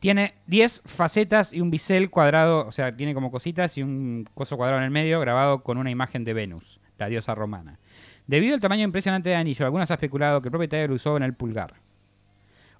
Tiene 0.00 0.34
10 0.48 0.82
facetas 0.84 1.54
y 1.54 1.62
un 1.62 1.70
bisel 1.70 2.10
cuadrado, 2.10 2.66
o 2.66 2.72
sea, 2.72 2.94
tiene 2.94 3.14
como 3.14 3.30
cositas 3.30 3.78
y 3.78 3.82
un 3.82 4.28
coso 4.34 4.58
cuadrado 4.58 4.80
en 4.80 4.84
el 4.84 4.90
medio 4.90 5.18
grabado 5.18 5.62
con 5.62 5.78
una 5.78 5.90
imagen 5.90 6.24
de 6.24 6.34
Venus, 6.34 6.78
la 6.98 7.08
diosa 7.08 7.34
romana. 7.34 7.78
Debido 8.26 8.54
al 8.54 8.60
tamaño 8.60 8.84
impresionante 8.84 9.30
del 9.30 9.38
anillo, 9.38 9.64
algunos 9.64 9.90
han 9.90 9.94
especulado 9.94 10.42
que 10.42 10.48
el 10.48 10.52
propietario 10.52 10.88
lo 10.88 10.94
usó 10.94 11.16
en 11.16 11.22
el 11.22 11.32
pulgar. 11.32 11.74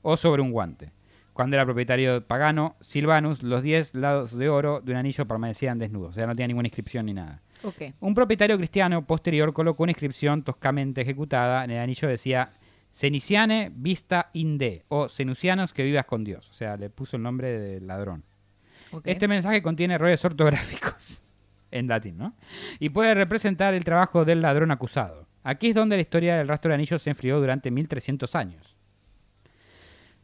o 0.03 0.18
sobre 0.18 0.43
un 0.43 0.51
guante. 0.53 0.91
Cuando 1.33 1.57
era 1.57 1.64
propietario 1.64 2.22
pagano, 2.27 2.77
Silvanus, 2.83 3.43
los 3.43 3.62
10 3.62 3.95
lados 3.95 4.37
de 4.37 4.51
oro 4.51 4.83
de 4.83 4.93
un 4.93 4.99
anillo 4.99 5.27
permanecían 5.27 5.79
desnudos, 5.79 6.11
o 6.11 6.12
sea, 6.12 6.27
no 6.27 6.35
tenía 6.35 6.49
ninguna 6.49 6.68
inscripción 6.68 7.07
ni 7.07 7.14
nada. 7.14 7.41
Ok. 7.62 7.83
Un 8.01 8.14
propietario 8.14 8.59
cristiano 8.59 9.07
posterior 9.07 9.55
colocó 9.55 9.83
una 9.85 9.93
inscripción 9.93 10.43
toscamente 10.43 11.01
ejecutada 11.01 11.64
en 11.64 11.70
el 11.70 11.79
anillo 11.79 12.07
decía 12.07 12.53
Ceniciane 12.95 13.72
vista 13.74 14.30
inde 14.34 14.84
o 14.88 15.09
Cenusianos 15.09 15.72
que 15.72 15.82
vivas 15.82 16.07
con 16.07 16.22
Dios. 16.22 16.49
O 16.49 16.53
sea, 16.53 16.76
le 16.76 16.90
puso 16.90 17.16
el 17.16 17.24
nombre 17.24 17.59
del 17.59 17.88
ladrón. 17.88 18.22
Este 19.03 19.26
mensaje 19.26 19.62
contiene 19.62 19.95
errores 19.95 20.24
ortográficos 20.24 21.20
en 21.72 21.88
latín, 21.88 22.16
¿no? 22.18 22.34
Y 22.78 22.90
puede 22.90 23.14
representar 23.14 23.74
el 23.74 23.82
trabajo 23.82 24.24
del 24.24 24.40
ladrón 24.40 24.70
acusado. 24.70 25.26
Aquí 25.42 25.70
es 25.70 25.74
donde 25.74 25.97
la 25.97 26.03
historia 26.03 26.36
del 26.36 26.47
rastro 26.47 26.68
de 26.68 26.76
anillos 26.76 27.03
se 27.03 27.11
enfrió 27.11 27.40
durante 27.40 27.72
1300 27.72 28.32
años. 28.36 28.76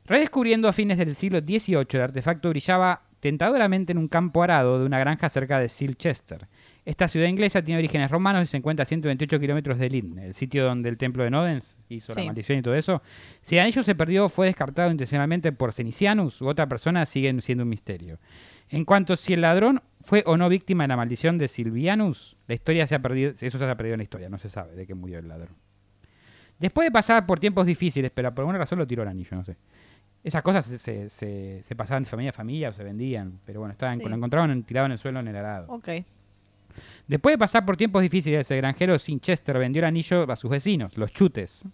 Redescubriendo 0.04 0.68
a 0.68 0.72
fines 0.72 0.96
del 0.96 1.16
siglo 1.16 1.40
XVIII, 1.40 1.86
el 1.92 2.00
artefacto 2.00 2.50
brillaba 2.50 3.02
tentadoramente 3.18 3.90
en 3.90 3.98
un 3.98 4.08
campo 4.08 4.44
arado 4.44 4.78
de 4.78 4.86
una 4.86 5.00
granja 5.00 5.28
cerca 5.28 5.58
de 5.58 5.68
Silchester. 5.68 6.46
Esta 6.84 7.08
ciudad 7.08 7.26
inglesa 7.26 7.62
tiene 7.62 7.78
orígenes 7.78 8.10
romanos 8.10 8.44
y 8.44 8.46
se 8.46 8.56
encuentra 8.56 8.84
a 8.84 8.86
128 8.86 9.38
kilómetros 9.38 9.78
de 9.78 9.90
Lynn, 9.90 10.18
el 10.18 10.34
sitio 10.34 10.64
donde 10.64 10.88
el 10.88 10.96
templo 10.96 11.22
de 11.24 11.30
Nodens 11.30 11.76
hizo 11.90 12.12
la 12.14 12.24
maldición 12.26 12.58
y 12.58 12.62
todo 12.62 12.74
eso. 12.74 13.02
Si 13.42 13.56
el 13.56 13.62
anillo 13.62 13.82
se 13.82 13.94
perdió 13.94 14.28
fue 14.30 14.46
descartado 14.46 14.90
intencionalmente 14.90 15.52
por 15.52 15.72
Cenicianus 15.74 16.40
u 16.40 16.48
otra 16.48 16.66
persona, 16.66 17.04
sigue 17.06 17.38
siendo 17.42 17.64
un 17.64 17.70
misterio. 17.70 18.18
En 18.70 18.84
cuanto 18.84 19.12
a 19.12 19.16
si 19.16 19.34
el 19.34 19.42
ladrón 19.42 19.82
fue 20.00 20.22
o 20.26 20.36
no 20.36 20.48
víctima 20.48 20.84
de 20.84 20.88
la 20.88 20.96
maldición 20.96 21.36
de 21.38 21.48
Silvianus, 21.48 22.36
la 22.46 22.54
historia 22.54 22.86
se 22.86 22.94
ha 22.94 23.00
perdido, 23.00 23.34
eso 23.38 23.58
se 23.58 23.64
ha 23.64 23.76
perdido 23.76 23.94
en 23.94 23.98
la 23.98 24.04
historia, 24.04 24.28
no 24.30 24.38
se 24.38 24.48
sabe 24.48 24.74
de 24.74 24.86
qué 24.86 24.94
murió 24.94 25.18
el 25.18 25.28
ladrón. 25.28 25.56
Después 26.58 26.86
de 26.86 26.90
pasar 26.92 27.26
por 27.26 27.40
tiempos 27.40 27.66
difíciles, 27.66 28.10
pero 28.14 28.34
por 28.34 28.42
alguna 28.42 28.58
razón 28.58 28.78
lo 28.78 28.86
tiró 28.86 29.02
el 29.02 29.08
anillo, 29.08 29.36
no 29.36 29.44
sé. 29.44 29.56
Esas 30.22 30.42
cosas 30.42 30.66
se, 30.66 30.78
se- 30.78 31.08
se- 31.10 31.62
se 31.62 31.76
pasaban 31.76 32.04
de 32.04 32.10
familia 32.10 32.30
a 32.30 32.34
familia 32.34 32.68
o 32.68 32.72
se 32.72 32.84
vendían, 32.84 33.40
pero 33.44 33.60
bueno, 33.60 33.72
estaban, 33.72 33.96
Sí. 33.98 34.04
lo 34.06 34.14
encontraban 34.14 34.50
en- 34.50 34.62
tirado 34.62 34.86
en 34.86 34.92
el 34.92 34.98
suelo 34.98 35.20
en 35.20 35.28
el 35.28 35.36
arado. 35.36 35.66
Ok. 35.72 35.88
Después 37.06 37.34
de 37.34 37.38
pasar 37.38 37.64
por 37.64 37.76
tiempos 37.76 38.02
difíciles, 38.02 38.50
el 38.50 38.58
granjero 38.58 38.98
Sinchester 38.98 39.58
vendió 39.58 39.80
el 39.80 39.86
anillo 39.86 40.30
a 40.30 40.36
sus 40.36 40.50
vecinos, 40.50 40.96
los 40.96 41.12
chutes, 41.12 41.64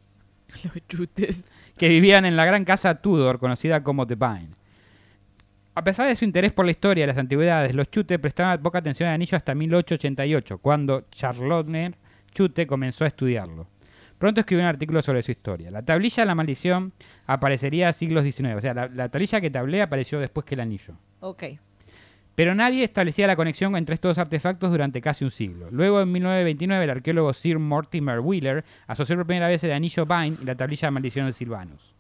Los 0.65 0.87
chutes. 0.89 1.45
que 1.77 1.89
vivían 1.89 2.25
en 2.25 2.37
la 2.37 2.45
gran 2.45 2.65
casa 2.65 2.95
Tudor, 2.97 3.39
conocida 3.39 3.83
como 3.83 4.07
The 4.07 4.15
Vine. 4.15 4.51
A 5.75 5.85
pesar 5.85 6.09
de 6.09 6.17
su 6.17 6.25
interés 6.25 6.53
por 6.53 6.65
la 6.65 6.71
historia 6.71 7.05
y 7.05 7.07
las 7.07 7.19
antigüedades, 7.19 7.75
los 7.75 7.91
chutes 7.91 8.19
prestaban 8.19 8.63
poca 8.63 8.79
atención 8.79 9.09
al 9.09 9.17
anillo 9.17 9.37
hasta 9.37 9.55
1888, 9.55 10.59
cuando 10.59 11.05
Charlotte 11.11 11.95
Chute 12.33 12.67
comenzó 12.67 13.05
a 13.05 13.09
estudiarlo. 13.09 13.67
Pronto 14.19 14.41
escribió 14.41 14.65
un 14.65 14.69
artículo 14.69 15.03
sobre 15.03 15.23
su 15.23 15.33
historia. 15.33 15.71
La 15.71 15.83
tablilla 15.83 16.23
de 16.23 16.27
la 16.27 16.35
maldición 16.35 16.93
aparecería 17.27 17.89
a 17.89 17.93
siglos 17.93 18.25
XIX, 18.25 18.55
o 18.57 18.61
sea, 18.63 18.73
la, 18.73 18.89
la 18.89 19.11
tablilla 19.11 19.41
que 19.41 19.51
tablé 19.51 19.83
apareció 19.83 20.19
después 20.19 20.47
que 20.47 20.55
el 20.55 20.61
anillo. 20.61 20.95
Ok. 21.21 21.45
Pero 22.37 22.55
nadie 22.55 22.85
establecía 22.85 23.27
la 23.27 23.35
conexión 23.35 23.77
entre 23.77 23.95
estos 23.95 24.19
artefactos 24.19 24.71
durante 24.71 25.01
casi 25.01 25.25
un 25.25 25.31
siglo. 25.31 25.69
Luego, 25.71 26.03
en 26.03 26.13
1929, 26.13 26.85
el 26.85 26.91
arqueólogo 26.91 27.33
Sir 27.33 27.59
Mortimer 27.59 28.21
Wheeler 28.21 28.63
asoció 28.87 29.17
por 29.17 29.27
primera 29.27 29.49
vez 29.49 29.65
el 29.65 29.73
anillo 29.73 30.05
Vine 30.05 30.37
y 30.43 30.45
la 30.45 30.55
tablilla 30.55 30.89
de 30.89 30.93
maldición 30.93 31.27
de 31.27 31.33
Silvanus. 31.33 31.95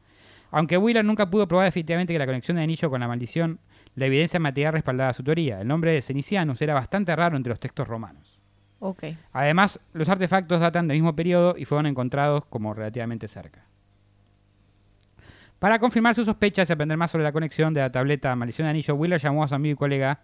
Aunque 0.50 0.76
Wheeler 0.76 1.04
nunca 1.04 1.30
pudo 1.30 1.48
probar 1.48 1.64
definitivamente 1.64 2.12
que 2.12 2.18
la 2.18 2.26
conexión 2.26 2.56
del 2.56 2.64
anillo 2.64 2.90
con 2.90 3.00
la 3.00 3.08
maldición, 3.08 3.58
la 3.94 4.06
evidencia 4.06 4.38
material 4.38 4.74
respaldaba 4.74 5.14
su 5.14 5.24
teoría. 5.24 5.62
El 5.62 5.68
nombre 5.68 5.92
de 5.92 6.02
Cenicianus 6.02 6.60
era 6.60 6.74
bastante 6.74 7.16
raro 7.16 7.38
entre 7.38 7.50
los 7.50 7.58
textos 7.58 7.88
romanos. 7.88 8.38
Además, 9.32 9.80
los 9.94 10.08
artefactos 10.10 10.60
datan 10.60 10.86
del 10.86 10.98
mismo 10.98 11.16
periodo 11.16 11.54
y 11.56 11.64
fueron 11.64 11.86
encontrados 11.86 12.44
como 12.44 12.74
relativamente 12.74 13.26
cerca. 13.26 13.64
Para 15.58 15.78
confirmar 15.78 16.14
sus 16.14 16.26
sospechas 16.26 16.68
y 16.68 16.72
aprender 16.72 16.98
más 16.98 17.10
sobre 17.10 17.24
la 17.24 17.32
conexión 17.32 17.72
de 17.72 17.80
la 17.80 17.90
tableta 17.90 18.34
Maldición 18.36 18.66
de 18.66 18.70
Anillo, 18.70 18.94
Wheeler 18.94 19.20
llamó 19.20 19.42
a 19.44 19.48
su 19.48 19.54
amigo 19.54 19.72
y 19.74 19.76
colega 19.76 20.20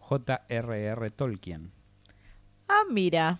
J.R.R. 0.00 1.10
Tolkien. 1.10 1.70
Ah, 2.68 2.82
mira. 2.90 3.38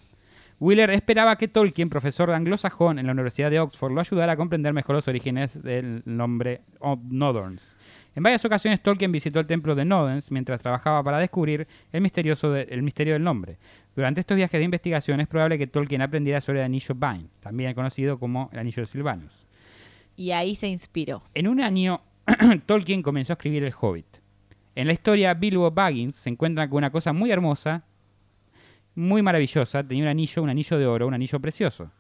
Wheeler 0.59 0.91
esperaba 0.91 1.37
que 1.37 1.49
Tolkien, 1.49 1.91
profesor 1.91 2.31
de 2.31 2.37
anglosajón 2.37 2.99
en 2.99 3.07
la 3.07 3.13
Universidad 3.13 3.51
de 3.51 3.61
Oxford, 3.61 3.93
lo 3.93 4.01
ayudara 4.01 4.33
a 4.33 4.37
comprender 4.37 4.73
mejor 4.73 4.97
los 4.97 5.09
orígenes 5.09 5.63
del 5.63 6.03
nombre 6.07 6.63
Nodorns. 7.11 7.77
En 8.15 8.23
varias 8.23 8.43
ocasiones 8.47 8.81
Tolkien 8.83 9.13
visitó 9.13 9.41
el 9.41 9.47
templo 9.47 9.75
de 9.75 9.85
Nodens 9.85 10.31
mientras 10.31 10.63
trabajaba 10.63 11.03
para 11.03 11.19
descubrir 11.19 11.67
el, 11.93 12.01
misterioso 12.01 12.51
de- 12.51 12.63
el 12.71 12.83
misterio 12.83 13.13
del 13.13 13.23
nombre. 13.23 13.59
Durante 13.95 14.21
estos 14.21 14.37
viajes 14.39 14.59
de 14.59 14.65
investigación 14.65 15.21
es 15.21 15.27
probable 15.29 15.59
que 15.59 15.67
Tolkien 15.67 16.01
aprendiera 16.01 16.41
sobre 16.41 16.61
el 16.61 16.65
anillo 16.65 16.95
Vine, 16.95 17.29
también 17.41 17.75
conocido 17.75 18.19
como 18.19 18.49
el 18.55 18.59
anillo 18.61 18.81
de 18.83 18.87
Silvanus. 18.87 19.46
Y 20.17 20.31
ahí 20.31 20.55
se 20.55 20.69
inspiró. 20.69 21.23
En 21.35 21.47
un 21.47 21.61
año, 21.61 22.01
Tolkien 22.67 23.03
comenzó 23.03 23.33
a 23.33 23.35
escribir 23.35 23.65
El 23.65 23.75
Hobbit. 23.79 24.07
En 24.75 24.87
la 24.87 24.93
historia, 24.93 25.35
Bilbo 25.35 25.71
Baggins 25.71 26.17
se 26.17 26.31
encuentra 26.31 26.69
con 26.69 26.79
una 26.79 26.91
cosa 26.91 27.13
muy 27.13 27.31
hermosa, 27.31 27.85
muy 28.95 29.23
maravillosa. 29.23 29.83
Tenía 29.83 30.05
un 30.05 30.09
anillo, 30.09 30.43
un 30.43 30.51
anillo 30.51 30.79
de 30.79 30.87
oro, 30.87 31.07
un 31.07 31.15
anillo 31.15 31.41
precioso. 31.41 31.91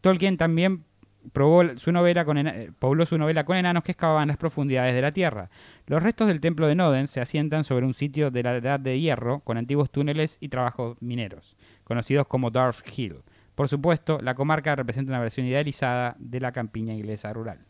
Tolkien 0.00 0.36
también 0.36 0.84
probó 1.32 1.76
su 1.76 1.92
novela 1.92 2.24
con 2.24 2.36
pobló 2.78 3.04
su 3.06 3.18
novela 3.18 3.44
con 3.44 3.56
enanos 3.56 3.82
que 3.82 3.92
excavaban 3.92 4.28
las 4.28 4.36
profundidades 4.36 4.94
de 4.94 5.02
la 5.02 5.12
tierra. 5.12 5.50
Los 5.86 6.02
restos 6.02 6.28
del 6.28 6.40
templo 6.40 6.66
de 6.66 6.74
Noden 6.74 7.06
se 7.06 7.20
asientan 7.20 7.64
sobre 7.64 7.86
un 7.86 7.94
sitio 7.94 8.30
de 8.30 8.42
la 8.42 8.56
Edad 8.56 8.80
de 8.80 9.00
Hierro 9.00 9.40
con 9.40 9.58
antiguos 9.58 9.90
túneles 9.90 10.38
y 10.40 10.48
trabajos 10.48 10.96
mineros, 11.00 11.56
conocidos 11.84 12.26
como 12.26 12.50
Darth 12.50 12.86
Hill. 12.96 13.22
Por 13.56 13.68
supuesto, 13.68 14.20
la 14.20 14.34
comarca 14.34 14.76
representa 14.76 15.12
una 15.12 15.20
versión 15.20 15.46
idealizada 15.46 16.14
de 16.18 16.40
la 16.40 16.52
campiña 16.52 16.94
inglesa 16.94 17.32
rural. 17.32 17.64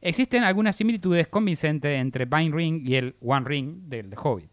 Existen 0.00 0.42
algunas 0.42 0.74
similitudes 0.76 1.28
convincentes 1.28 1.98
entre 1.98 2.24
Vine 2.24 2.54
Ring 2.54 2.86
y 2.86 2.96
el 2.96 3.14
One 3.20 3.46
Ring 3.48 3.84
del 3.84 4.10
The 4.10 4.16
Hobbit. 4.20 4.50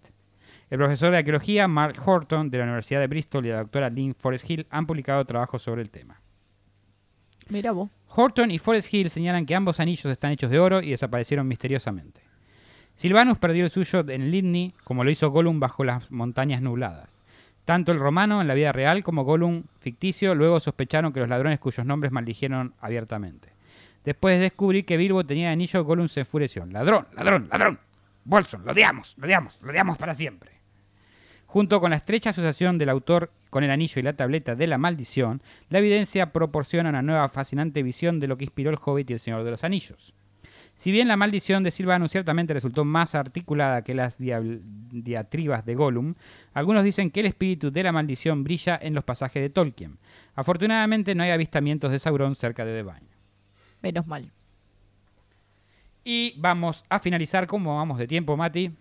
El 0.70 0.78
profesor 0.78 1.12
de 1.12 1.18
arqueología 1.18 1.68
Mark 1.68 2.00
Horton 2.04 2.52
de 2.52 2.58
la 2.60 2.64
Universidad 2.66 3.00
de 3.00 3.08
Bristol 3.08 3.46
y 3.48 3.50
la 3.50 3.58
doctora 3.58 3.90
Lynn 3.90 4.16
Forest 4.16 4.50
Hill 4.50 4.68
han 4.70 4.86
publicado 4.86 5.26
trabajos 5.26 5.64
sobre 5.64 5.82
el 5.82 5.90
tema. 5.90 6.22
Mira 7.50 7.72
vos. 7.72 7.90
Horton 8.08 8.52
y 8.52 8.60
Forest 8.60 8.94
Hill 8.94 9.10
señalan 9.10 9.46
que 9.46 9.56
ambos 9.56 9.80
anillos 9.80 10.06
están 10.06 10.32
hechos 10.32 10.52
de 10.52 10.60
oro 10.60 10.82
y 10.82 10.92
desaparecieron 10.92 11.48
misteriosamente. 11.48 12.22
Silvanus 12.96 13.40
perdió 13.40 13.64
el 13.64 13.72
suyo 13.72 14.08
en 14.08 14.30
Lydney, 14.30 14.74
como 14.84 15.04
lo 15.04 15.10
hizo 15.10 15.32
Gollum 15.32 15.60
bajo 15.60 15.84
las 15.84 16.12
montañas 16.12 16.62
nubladas. 16.62 17.15
Tanto 17.66 17.92
el 17.92 18.00
romano 18.00 18.42
en 18.42 18.48
la 18.48 18.54
vida 18.54 18.72
real 18.72 19.04
como 19.04 19.24
Gollum 19.24 19.64
ficticio 19.80 20.36
luego 20.36 20.60
sospecharon 20.60 21.12
que 21.12 21.20
los 21.20 21.30
ladrones 21.30 21.60
cuyos 21.60 21.86
nombres 21.86 22.12
maldijeron 22.12 22.76
abiertamente. 22.80 23.50
Después 24.04 24.38
de 24.38 24.44
descubrir 24.44 24.86
que 24.86 24.98
Bilbo 24.98 25.26
tenía 25.26 25.52
anillo, 25.52 25.84
Gollum 25.84 26.08
se 26.08 26.20
enfureció. 26.22 26.66
¡Ladrón, 26.68 27.08
ladrón, 27.16 27.48
ladrón! 27.52 27.80
Bolson, 28.24 28.64
lo 28.66 28.72
odiamos, 28.72 29.16
lo 29.18 29.26
odiamos, 29.26 29.60
lo 29.62 29.72
odiamos 29.72 29.98
para 29.98 30.14
siempre. 30.14 30.52
Junto 31.48 31.80
con 31.80 31.90
la 31.90 31.98
estrecha 31.98 32.30
asociación 32.32 32.78
del 32.78 32.90
autor 32.90 33.32
con 33.50 33.64
el 33.64 33.72
anillo 33.72 34.00
y 34.00 34.04
la 34.04 34.14
tableta 34.14 34.56
de 34.56 34.68
la 34.68 34.78
maldición, 34.78 35.42
la 35.70 35.80
evidencia 35.80 36.34
proporciona 36.34 36.90
una 36.90 37.02
nueva 37.02 37.30
fascinante 37.30 37.82
visión 37.82 38.20
de 38.20 38.28
lo 38.28 38.38
que 38.38 38.44
inspiró 38.44 38.70
el 38.70 38.80
Hobbit 38.84 39.10
y 39.10 39.14
el 39.14 39.20
Señor 39.20 39.44
de 39.44 39.52
los 39.52 39.64
Anillos. 39.64 40.14
Si 40.76 40.92
bien 40.92 41.08
la 41.08 41.16
maldición 41.16 41.64
de 41.64 41.72
Silvanus 41.72 42.12
ciertamente 42.12 42.54
resultó 42.54 42.84
más 42.84 43.16
articulada 43.16 43.82
que 43.82 43.94
las 43.94 44.18
diatribas 44.20 45.66
de 45.66 45.76
Gollum, 45.76 46.16
algunos 46.54 46.84
dicen 46.84 47.12
que 47.12 47.22
el 47.22 47.28
espíritu 47.28 47.72
de 47.72 47.84
la 47.84 47.92
maldición 47.92 48.44
brilla 48.44 48.78
en 48.82 48.94
los 48.94 49.04
pasajes 49.04 49.42
de 49.42 49.50
Tolkien. 49.50 49.98
Afortunadamente 50.36 51.16
no 51.16 51.24
hay 51.24 51.32
avistamientos 51.32 51.92
de 51.92 52.00
Sauron 52.00 52.36
cerca 52.36 52.66
de 52.66 52.84
Vine. 52.84 53.08
Menos 53.82 54.06
mal. 54.06 54.30
Y 56.04 56.34
vamos 56.38 56.86
a 56.90 57.00
finalizar. 57.00 57.48
¿Cómo 57.48 57.78
vamos 57.78 57.98
de 57.98 58.08
tiempo, 58.08 58.38
Mati? 58.38 58.72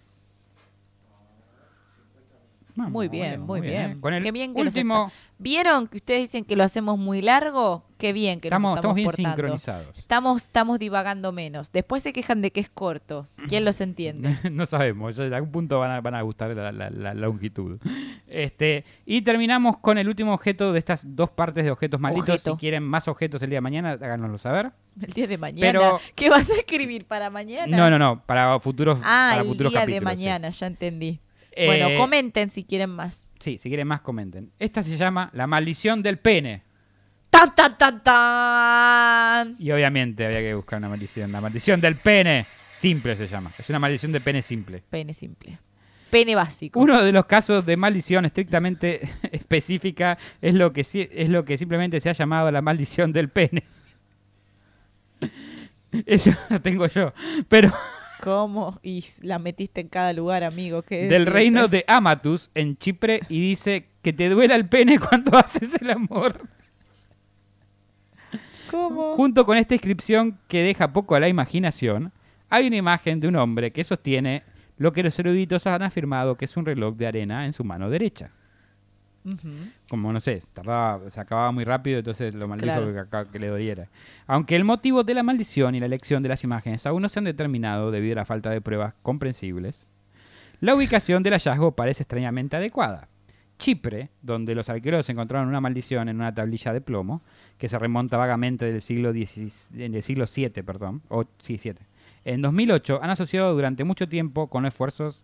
Vamos, 2.76 2.92
Muy 2.92 3.08
bien, 3.08 3.46
bueno, 3.46 3.46
muy 3.46 3.60
bien. 3.60 3.90
¿eh? 3.92 3.96
Con 4.00 4.14
el 4.14 4.22
Qué 4.24 4.32
bien 4.32 4.52
que 4.52 4.60
último... 4.60 5.10
¿Vieron 5.38 5.86
que 5.86 5.98
ustedes 5.98 6.22
dicen 6.22 6.44
que 6.44 6.56
lo 6.56 6.64
hacemos 6.64 6.98
muy 6.98 7.22
largo? 7.22 7.84
Qué 8.04 8.12
bien 8.12 8.38
que 8.38 8.48
Estamos, 8.48 8.72
nos 8.72 8.78
estamos 8.80 8.98
estamos 8.98 9.16
bien 9.16 9.30
sincronizados. 9.30 9.96
Estamos, 9.98 10.42
estamos 10.42 10.78
divagando 10.78 11.32
menos. 11.32 11.72
Después 11.72 12.02
se 12.02 12.12
quejan 12.12 12.42
de 12.42 12.50
que 12.50 12.60
es 12.60 12.68
corto. 12.68 13.26
¿Quién 13.48 13.64
los 13.64 13.80
entiende? 13.80 14.36
no 14.52 14.66
sabemos, 14.66 15.16
ya 15.16 15.24
en 15.24 15.32
algún 15.32 15.50
punto 15.50 15.78
van 15.78 15.90
a, 15.90 16.00
van 16.02 16.14
a 16.14 16.20
gustar 16.20 16.50
la, 16.54 16.70
la- 16.70 16.90
la 16.90 17.14
longitud. 17.14 17.78
Este, 18.26 18.84
y 19.06 19.22
terminamos 19.22 19.78
con 19.78 19.96
el 19.96 20.06
último 20.06 20.34
objeto 20.34 20.74
de 20.74 20.78
estas 20.80 21.16
dos 21.16 21.30
partes 21.30 21.64
de 21.64 21.70
objetos 21.70 21.98
malditos. 21.98 22.28
Objeto. 22.28 22.52
Si 22.52 22.58
quieren 22.60 22.82
más 22.82 23.08
objetos 23.08 23.40
el 23.40 23.48
día 23.48 23.56
de 23.56 23.62
mañana, 23.62 23.92
háganoslo 23.92 24.36
saber. 24.36 24.72
El 25.00 25.12
día 25.14 25.26
de 25.26 25.38
mañana. 25.38 25.66
Pero- 25.72 25.98
¿Qué 26.14 26.28
vas 26.28 26.50
a 26.50 26.54
escribir 26.56 27.06
para 27.06 27.30
mañana? 27.30 27.74
No, 27.74 27.88
no, 27.88 27.98
no, 27.98 28.22
para 28.26 28.60
futuros, 28.60 28.98
Ah, 29.02 29.28
para 29.30 29.42
el 29.44 29.48
futuros 29.48 29.72
día 29.72 29.86
de 29.86 29.98
sí. 29.98 30.04
mañana, 30.04 30.50
ya 30.50 30.66
entendí. 30.66 31.20
Eh, 31.52 31.64
bueno, 31.66 31.88
comenten 31.96 32.50
si 32.50 32.64
quieren 32.64 32.90
más. 32.90 33.26
Sí, 33.38 33.56
si 33.56 33.70
quieren 33.70 33.86
más, 33.88 34.02
comenten. 34.02 34.50
Esta 34.58 34.82
se 34.82 34.94
llama 34.98 35.30
La 35.32 35.46
maldición 35.46 36.02
del 36.02 36.18
pene. 36.18 36.64
¡Tan, 37.34 37.52
tan, 37.52 37.76
tan, 37.76 38.00
tan! 38.00 39.56
Y 39.58 39.72
obviamente 39.72 40.24
había 40.24 40.38
que 40.38 40.54
buscar 40.54 40.78
una 40.78 40.88
maldición. 40.88 41.32
La 41.32 41.40
maldición 41.40 41.80
del 41.80 41.96
pene. 41.96 42.46
Simple 42.72 43.16
se 43.16 43.26
llama. 43.26 43.52
Es 43.58 43.68
una 43.70 43.80
maldición 43.80 44.12
de 44.12 44.20
pene 44.20 44.40
simple. 44.40 44.84
Pene 44.88 45.12
simple. 45.12 45.58
Pene 46.10 46.36
básico. 46.36 46.78
Uno 46.78 47.02
de 47.02 47.10
los 47.10 47.24
casos 47.24 47.66
de 47.66 47.76
maldición 47.76 48.24
estrictamente 48.24 49.08
específica 49.32 50.16
es 50.40 50.54
lo 50.54 50.72
que 50.72 50.82
es 50.82 51.28
lo 51.28 51.44
que 51.44 51.58
simplemente 51.58 52.00
se 52.00 52.08
ha 52.08 52.12
llamado 52.12 52.52
la 52.52 52.62
maldición 52.62 53.12
del 53.12 53.28
pene. 53.30 53.64
Eso 56.06 56.30
lo 56.50 56.60
tengo 56.60 56.86
yo. 56.86 57.12
Pero 57.48 57.72
¿Cómo? 58.20 58.78
Y 58.84 59.04
la 59.22 59.40
metiste 59.40 59.80
en 59.80 59.88
cada 59.88 60.12
lugar, 60.12 60.44
amigo. 60.44 60.82
¿qué 60.82 61.08
del 61.08 61.26
reino 61.26 61.66
de 61.66 61.84
Amatus 61.88 62.52
en 62.54 62.76
Chipre 62.76 63.22
y 63.28 63.40
dice 63.40 63.88
que 64.02 64.12
te 64.12 64.28
duela 64.28 64.54
el 64.54 64.68
pene 64.68 65.00
cuando 65.00 65.36
haces 65.36 65.82
el 65.82 65.90
amor. 65.90 66.48
¿Cómo? 68.74 69.14
Junto 69.14 69.46
con 69.46 69.56
esta 69.56 69.74
inscripción 69.74 70.38
que 70.48 70.62
deja 70.62 70.92
poco 70.92 71.14
a 71.14 71.20
la 71.20 71.28
imaginación, 71.28 72.12
hay 72.50 72.66
una 72.66 72.76
imagen 72.76 73.20
de 73.20 73.28
un 73.28 73.36
hombre 73.36 73.70
que 73.72 73.84
sostiene 73.84 74.42
lo 74.78 74.92
que 74.92 75.02
los 75.02 75.18
eruditos 75.18 75.66
han 75.66 75.82
afirmado 75.82 76.36
que 76.36 76.44
es 76.46 76.56
un 76.56 76.66
reloj 76.66 76.96
de 76.96 77.06
arena 77.06 77.46
en 77.46 77.52
su 77.52 77.62
mano 77.64 77.88
derecha. 77.90 78.30
Como 79.88 80.12
no 80.12 80.20
sé, 80.20 80.42
tardaba, 80.52 81.08
se 81.08 81.18
acababa 81.18 81.50
muy 81.50 81.64
rápido, 81.64 81.98
entonces 81.98 82.34
lo 82.34 82.46
maldijo 82.46 82.74
Claro. 82.74 82.92
que, 82.92 82.98
acá- 82.98 83.30
que 83.30 83.38
le 83.38 83.46
doliera. 83.46 83.88
Aunque 84.26 84.54
el 84.54 84.64
motivo 84.64 85.02
de 85.02 85.14
la 85.14 85.22
maldición 85.22 85.74
y 85.74 85.80
la 85.80 85.86
elección 85.86 86.22
de 86.22 86.28
las 86.28 86.44
imágenes 86.44 86.84
aún 86.84 87.00
no 87.00 87.08
se 87.08 87.20
han 87.20 87.24
determinado 87.24 87.90
debido 87.90 88.12
a 88.12 88.16
la 88.16 88.24
falta 88.26 88.50
de 88.50 88.60
pruebas 88.60 88.92
comprensibles, 89.02 89.86
la 90.60 90.74
ubicación 90.74 91.22
del 91.22 91.32
hallazgo 91.32 91.72
parece 91.74 92.02
extrañamente 92.02 92.56
adecuada. 92.56 93.08
Chipre, 93.58 94.10
donde 94.22 94.54
los 94.54 94.68
arqueólogos 94.68 95.08
encontraron 95.08 95.48
una 95.48 95.60
maldición 95.60 96.08
en 96.08 96.16
una 96.16 96.34
tablilla 96.34 96.72
de 96.72 96.80
plomo, 96.80 97.22
que 97.58 97.68
se 97.68 97.78
remonta 97.78 98.16
vagamente 98.16 98.64
del 98.66 98.80
siglo, 98.80 99.12
XVI 99.12 99.52
del 99.70 100.02
siglo 100.02 100.24
VII, 100.34 100.62
perdón, 100.62 101.02
o, 101.08 101.24
sí, 101.38 101.58
7. 101.58 101.80
En 102.24 102.42
2008 102.42 103.00
han 103.02 103.10
asociado 103.10 103.54
durante 103.54 103.84
mucho 103.84 104.08
tiempo 104.08 104.48
con 104.48 104.66
esfuerzos 104.66 105.22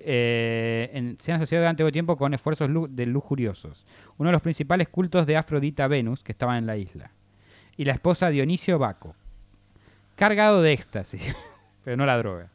eh, 0.00 1.16
se 1.18 1.32
han 1.32 1.40
asociado 1.40 1.62
durante 1.62 1.82
mucho 1.82 1.92
tiempo 1.92 2.16
con 2.16 2.32
esfuerzos 2.32 2.70
de 2.90 3.06
lujuriosos. 3.06 3.84
Uno 4.16 4.28
de 4.28 4.32
los 4.32 4.42
principales 4.42 4.88
cultos 4.88 5.26
de 5.26 5.36
Afrodita 5.36 5.88
Venus 5.88 6.22
que 6.22 6.32
estaban 6.32 6.56
en 6.56 6.66
la 6.66 6.76
isla. 6.76 7.10
Y 7.76 7.84
la 7.84 7.92
esposa 7.92 8.28
Dionisio 8.28 8.78
Baco. 8.78 9.14
Cargado 10.14 10.62
de 10.62 10.72
éxtasis, 10.72 11.34
pero 11.84 11.96
no 11.96 12.06
la 12.06 12.18
droga. 12.18 12.50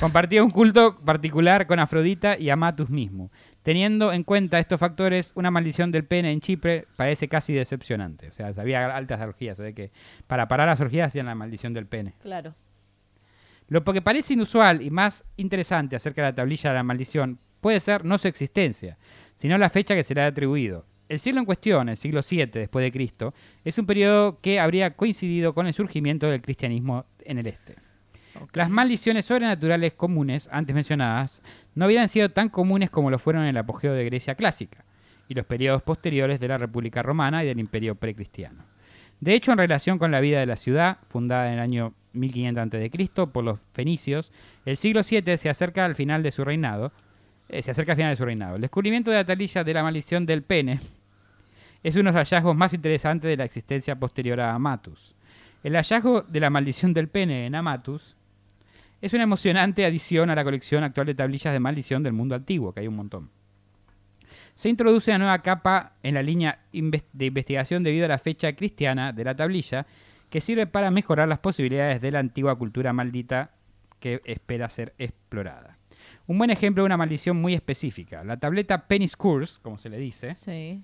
Compartía 0.00 0.42
un 0.42 0.50
culto 0.50 0.98
particular 0.98 1.66
con 1.66 1.78
Afrodita 1.78 2.38
y 2.38 2.50
Amatus 2.50 2.90
mismo. 2.90 3.30
Teniendo 3.62 4.12
en 4.12 4.24
cuenta 4.24 4.58
estos 4.58 4.80
factores, 4.80 5.32
una 5.34 5.50
maldición 5.50 5.90
del 5.90 6.04
pene 6.04 6.32
en 6.32 6.40
Chipre 6.40 6.86
parece 6.96 7.28
casi 7.28 7.52
decepcionante. 7.52 8.28
O 8.28 8.32
sea, 8.32 8.54
había 8.56 8.96
altas 8.96 9.20
orgías. 9.20 9.58
Ve 9.58 9.74
que 9.74 9.90
para 10.26 10.48
parar 10.48 10.66
las 10.68 10.80
orgías 10.80 11.08
hacían 11.08 11.26
la 11.26 11.34
maldición 11.34 11.74
del 11.74 11.86
pene. 11.86 12.14
Claro. 12.22 12.54
Lo 13.68 13.84
que 13.84 14.02
parece 14.02 14.34
inusual 14.34 14.82
y 14.82 14.90
más 14.90 15.24
interesante 15.36 15.94
acerca 15.94 16.22
de 16.22 16.28
la 16.28 16.34
tablilla 16.34 16.70
de 16.70 16.76
la 16.76 16.82
maldición 16.82 17.38
puede 17.60 17.80
ser 17.80 18.04
no 18.04 18.18
su 18.18 18.28
existencia, 18.28 18.96
sino 19.34 19.58
la 19.58 19.68
fecha 19.68 19.94
que 19.94 20.04
se 20.04 20.14
le 20.14 20.22
ha 20.22 20.26
atribuido. 20.26 20.86
El 21.08 21.20
siglo 21.20 21.40
en 21.40 21.46
cuestión, 21.46 21.88
el 21.88 21.96
siglo 21.96 22.20
VII 22.28 22.46
después 22.46 22.82
de 22.82 22.92
Cristo, 22.92 23.34
es 23.64 23.76
un 23.78 23.86
periodo 23.86 24.40
que 24.40 24.58
habría 24.58 24.96
coincidido 24.96 25.54
con 25.54 25.66
el 25.66 25.74
surgimiento 25.74 26.28
del 26.28 26.40
cristianismo 26.40 27.04
en 27.24 27.38
el 27.38 27.46
este. 27.46 27.76
Las 28.54 28.70
maldiciones 28.70 29.26
sobrenaturales 29.26 29.92
comunes, 29.94 30.48
antes 30.50 30.74
mencionadas, 30.74 31.42
no 31.74 31.84
habían 31.84 32.08
sido 32.08 32.28
tan 32.30 32.48
comunes 32.48 32.90
como 32.90 33.10
lo 33.10 33.18
fueron 33.18 33.42
en 33.42 33.50
el 33.50 33.56
apogeo 33.56 33.92
de 33.92 34.04
Grecia 34.04 34.34
clásica 34.34 34.84
y 35.28 35.34
los 35.34 35.46
periodos 35.46 35.82
posteriores 35.82 36.40
de 36.40 36.48
la 36.48 36.58
República 36.58 37.02
Romana 37.02 37.44
y 37.44 37.46
del 37.46 37.60
Imperio 37.60 37.94
precristiano. 37.94 38.64
De 39.20 39.34
hecho, 39.34 39.52
en 39.52 39.58
relación 39.58 39.98
con 39.98 40.10
la 40.10 40.20
vida 40.20 40.40
de 40.40 40.46
la 40.46 40.56
ciudad, 40.56 40.98
fundada 41.08 41.48
en 41.48 41.54
el 41.54 41.60
año 41.60 41.94
1500 42.14 42.62
a.C. 42.64 43.26
por 43.26 43.44
los 43.44 43.60
fenicios, 43.72 44.32
el 44.64 44.76
siglo 44.76 45.02
VII 45.08 45.36
se 45.36 45.50
acerca 45.50 45.84
al 45.84 45.94
final 45.94 46.22
de 46.22 46.30
su 46.30 46.44
reinado. 46.44 46.92
eh, 47.48 47.62
se 47.62 47.72
acerca 47.72 47.92
al 47.92 47.96
final 47.96 48.12
de 48.12 48.16
su 48.16 48.24
reinado. 48.24 48.56
El 48.56 48.62
descubrimiento 48.62 49.10
de 49.10 49.18
la 49.18 49.24
talilla 49.24 49.64
de 49.64 49.74
la 49.74 49.82
maldición 49.82 50.24
del 50.24 50.42
pene 50.42 50.80
es 51.82 51.94
uno 51.96 52.12
de 52.12 52.18
los 52.18 52.28
hallazgos 52.28 52.56
más 52.56 52.72
interesantes 52.72 53.28
de 53.28 53.36
la 53.36 53.44
existencia 53.44 53.96
posterior 53.96 54.40
a 54.40 54.54
Amatus. 54.54 55.14
El 55.62 55.74
hallazgo 55.74 56.22
de 56.22 56.40
la 56.40 56.50
maldición 56.50 56.94
del 56.94 57.08
pene 57.08 57.46
en 57.46 57.54
Amatus 57.54 58.16
es 59.00 59.12
una 59.14 59.22
emocionante 59.22 59.84
adición 59.84 60.30
a 60.30 60.34
la 60.34 60.44
colección 60.44 60.84
actual 60.84 61.06
de 61.06 61.14
tablillas 61.14 61.52
de 61.52 61.60
maldición 61.60 62.02
del 62.02 62.12
mundo 62.12 62.34
antiguo, 62.34 62.72
que 62.72 62.80
hay 62.80 62.88
un 62.88 62.96
montón. 62.96 63.30
Se 64.54 64.68
introduce 64.68 65.10
una 65.10 65.18
nueva 65.18 65.38
capa 65.38 65.94
en 66.02 66.14
la 66.14 66.22
línea 66.22 66.60
de 66.72 67.24
investigación 67.26 67.82
debido 67.82 68.04
a 68.04 68.08
la 68.08 68.18
fecha 68.18 68.52
cristiana 68.54 69.12
de 69.12 69.24
la 69.24 69.34
tablilla, 69.34 69.86
que 70.28 70.40
sirve 70.40 70.66
para 70.66 70.90
mejorar 70.90 71.28
las 71.28 71.38
posibilidades 71.38 72.00
de 72.00 72.10
la 72.10 72.18
antigua 72.18 72.56
cultura 72.56 72.92
maldita 72.92 73.50
que 74.00 74.20
espera 74.24 74.68
ser 74.68 74.94
explorada. 74.98 75.78
Un 76.26 76.38
buen 76.38 76.50
ejemplo 76.50 76.82
de 76.82 76.86
una 76.86 76.96
maldición 76.96 77.40
muy 77.40 77.54
específica. 77.54 78.22
La 78.22 78.36
tableta 78.36 78.86
Penny's 78.86 79.16
Curse, 79.16 79.58
como 79.62 79.78
se 79.78 79.88
le 79.88 79.98
dice, 79.98 80.34
Sí. 80.34 80.82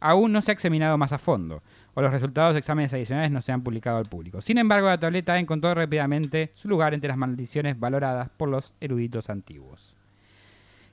aún 0.00 0.32
no 0.32 0.40
se 0.42 0.50
ha 0.50 0.54
examinado 0.54 0.96
más 0.98 1.12
a 1.12 1.18
fondo, 1.18 1.62
o 1.94 2.02
los 2.02 2.10
resultados 2.10 2.54
de 2.54 2.58
exámenes 2.58 2.92
adicionales 2.92 3.30
no 3.30 3.40
se 3.40 3.52
han 3.52 3.62
publicado 3.62 3.98
al 3.98 4.06
público. 4.06 4.40
Sin 4.40 4.58
embargo, 4.58 4.88
la 4.88 4.98
tableta 4.98 5.38
encontró 5.38 5.72
rápidamente 5.74 6.50
su 6.54 6.68
lugar 6.68 6.92
entre 6.94 7.08
las 7.08 7.16
maldiciones 7.16 7.78
valoradas 7.78 8.28
por 8.36 8.48
los 8.48 8.72
eruditos 8.80 9.30
antiguos. 9.30 9.94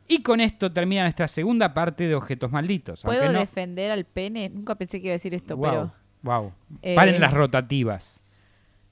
Y 0.08 0.24
con 0.24 0.42
esto 0.42 0.72
termina 0.72 1.04
nuestra 1.04 1.28
segunda 1.28 1.74
parte 1.74 2.08
de 2.08 2.16
objetos 2.16 2.52
malditos. 2.52 3.02
¿Puedo 3.02 3.32
no- 3.32 3.40
defender 3.40 3.92
al 3.92 4.06
pene? 4.06 4.50
Nunca 4.50 4.76
pensé 4.76 5.00
que 5.00 5.08
iba 5.08 5.14
a 5.14 5.16
decir 5.16 5.34
esto, 5.34 5.56
Wow, 5.56 5.70
pero 5.70 5.94
wow. 6.22 6.52
Eh, 6.82 6.96
Paren 6.96 7.20
las 7.22 7.34
rotativas. 7.34 8.20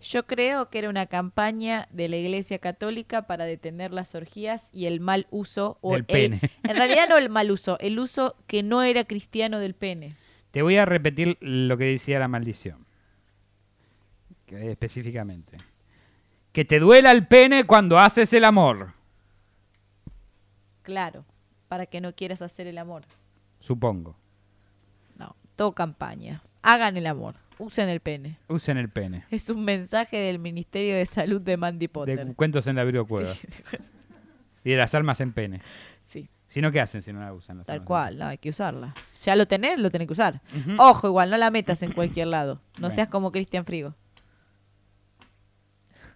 yo 0.02 0.26
creo 0.26 0.70
que 0.70 0.80
era 0.80 0.90
una 0.90 1.08
campaña 1.08 1.90
de 1.92 2.08
la 2.08 2.16
Iglesia 2.16 2.58
Católica 2.60 3.24
para 3.28 3.44
detener 3.44 3.92
las 3.92 4.16
orgías 4.16 4.70
y 4.72 4.86
el 4.86 5.02
mal 5.02 5.28
uso. 5.30 5.78
O 5.82 5.92
Del 5.92 6.00
el- 6.02 6.06
pene. 6.06 6.40
en 6.64 6.76
realidad 6.78 7.10
no 7.10 7.18
el 7.18 7.30
mal 7.30 7.52
uso, 7.52 7.78
el 7.80 8.00
uso 8.00 8.36
que 8.48 8.64
no 8.64 8.82
era 8.82 9.04
cristiano 9.04 9.60
del 9.60 9.74
pene. 9.74 10.16
Te 10.52 10.62
voy 10.62 10.78
a 10.78 10.86
repetir 10.86 11.38
lo 11.42 11.78
que 11.78 11.86
decía 11.86 12.20
la 12.20 12.28
maldición. 12.28 12.86
Que- 14.46 14.72
específicamente. 14.72 15.58
Que 16.52 16.66
te 16.66 16.80
duela 16.80 17.12
el 17.12 17.28
pene 17.28 17.66
cuando 17.66 18.00
haces 18.00 18.34
el 18.34 18.44
amor. 18.44 18.94
Claro, 20.82 21.24
para 21.68 21.86
que 21.86 22.02
no 22.02 22.14
quieras 22.16 22.42
hacer 22.42 22.66
el 22.66 22.80
amor. 22.80 23.04
Supongo. 23.60 24.16
No, 25.18 25.36
todo 25.56 25.74
campaña. 25.74 26.42
Hagan 26.64 26.98
el 26.98 27.06
amor, 27.06 27.36
usen 27.60 27.90
el 27.90 28.00
pene. 28.00 28.38
Usen 28.48 28.78
el 28.78 28.90
pene. 28.90 29.26
Es 29.30 29.50
un 29.50 29.64
mensaje 29.64 30.18
del 30.18 30.40
Ministerio 30.40 30.96
de 30.96 31.06
Salud 31.06 31.40
de 31.42 31.58
Mandy 31.58 31.88
Potter. 31.88 32.26
De 32.26 32.34
cuentos 32.34 32.66
en 32.68 32.76
la 32.76 33.04
Cueva. 33.06 33.34
Sí, 33.34 33.48
Y 34.64 34.72
de 34.72 34.78
las 34.78 34.94
almas 34.96 35.22
en 35.22 35.32
pene. 35.32 35.62
Si 36.50 36.62
no, 36.62 36.72
¿qué 36.72 36.82
hacen 36.82 37.02
si 37.02 37.14
no 37.14 37.20
la 37.22 37.32
usan? 37.34 37.64
tal 37.64 37.84
cual, 37.86 38.18
no, 38.18 38.26
hay 38.26 38.38
que 38.40 38.50
usarla. 38.50 38.94
Ya 39.24 39.36
lo 39.36 39.48
tenés, 39.48 39.80
lo 39.80 39.90
tenés 39.90 40.08
que 40.08 40.14
usar. 40.14 40.42
Ojo, 40.80 41.08
igual, 41.08 41.30
no 41.30 41.38
la 41.38 41.52
metas 41.52 41.82
en 41.84 41.92
cualquier 41.94 42.28
lado. 42.36 42.56
No 42.56 42.82
Bueno. 42.82 42.90
seas 42.96 43.08
como 43.08 43.32
Cristian 43.32 43.66
Frigo. 43.66 43.96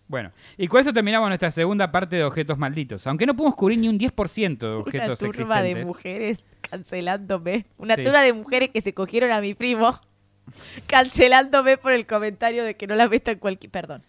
Bueno, 0.08 0.32
y 0.58 0.68
con 0.68 0.80
esto 0.80 0.92
terminamos 0.94 1.30
nuestra 1.30 1.50
segunda 1.50 1.92
parte 1.92 2.18
de 2.18 2.24
objetos 2.24 2.58
malditos. 2.58 3.08
Aunque 3.08 3.26
no 3.26 3.36
pudimos 3.36 3.56
cubrir 3.56 3.80
ni 3.80 3.88
un 3.88 3.98
10% 3.98 4.58
de 4.58 4.68
objetos 4.68 5.22
Una 5.22 5.32
turba 5.32 5.62
de 5.62 5.86
mujeres 5.86 6.44
cancelándome. 6.70 7.66
Una 7.78 7.96
Sí. 7.96 8.04
turba 8.04 8.22
de 8.22 8.34
mujeres 8.34 8.70
que 8.70 8.82
se 8.82 8.94
cogieron 8.94 9.32
a 9.32 9.40
mi 9.40 9.54
primo 9.54 10.00
cancelándome 10.88 11.78
por 11.78 11.94
el 11.94 12.06
comentario 12.06 12.64
de 12.64 12.76
que 12.76 12.86
no 12.88 12.96
la 12.96 13.08
meta 13.08 13.32
en 13.32 13.40
cualquier... 13.40 13.72
Perdón, 13.72 14.04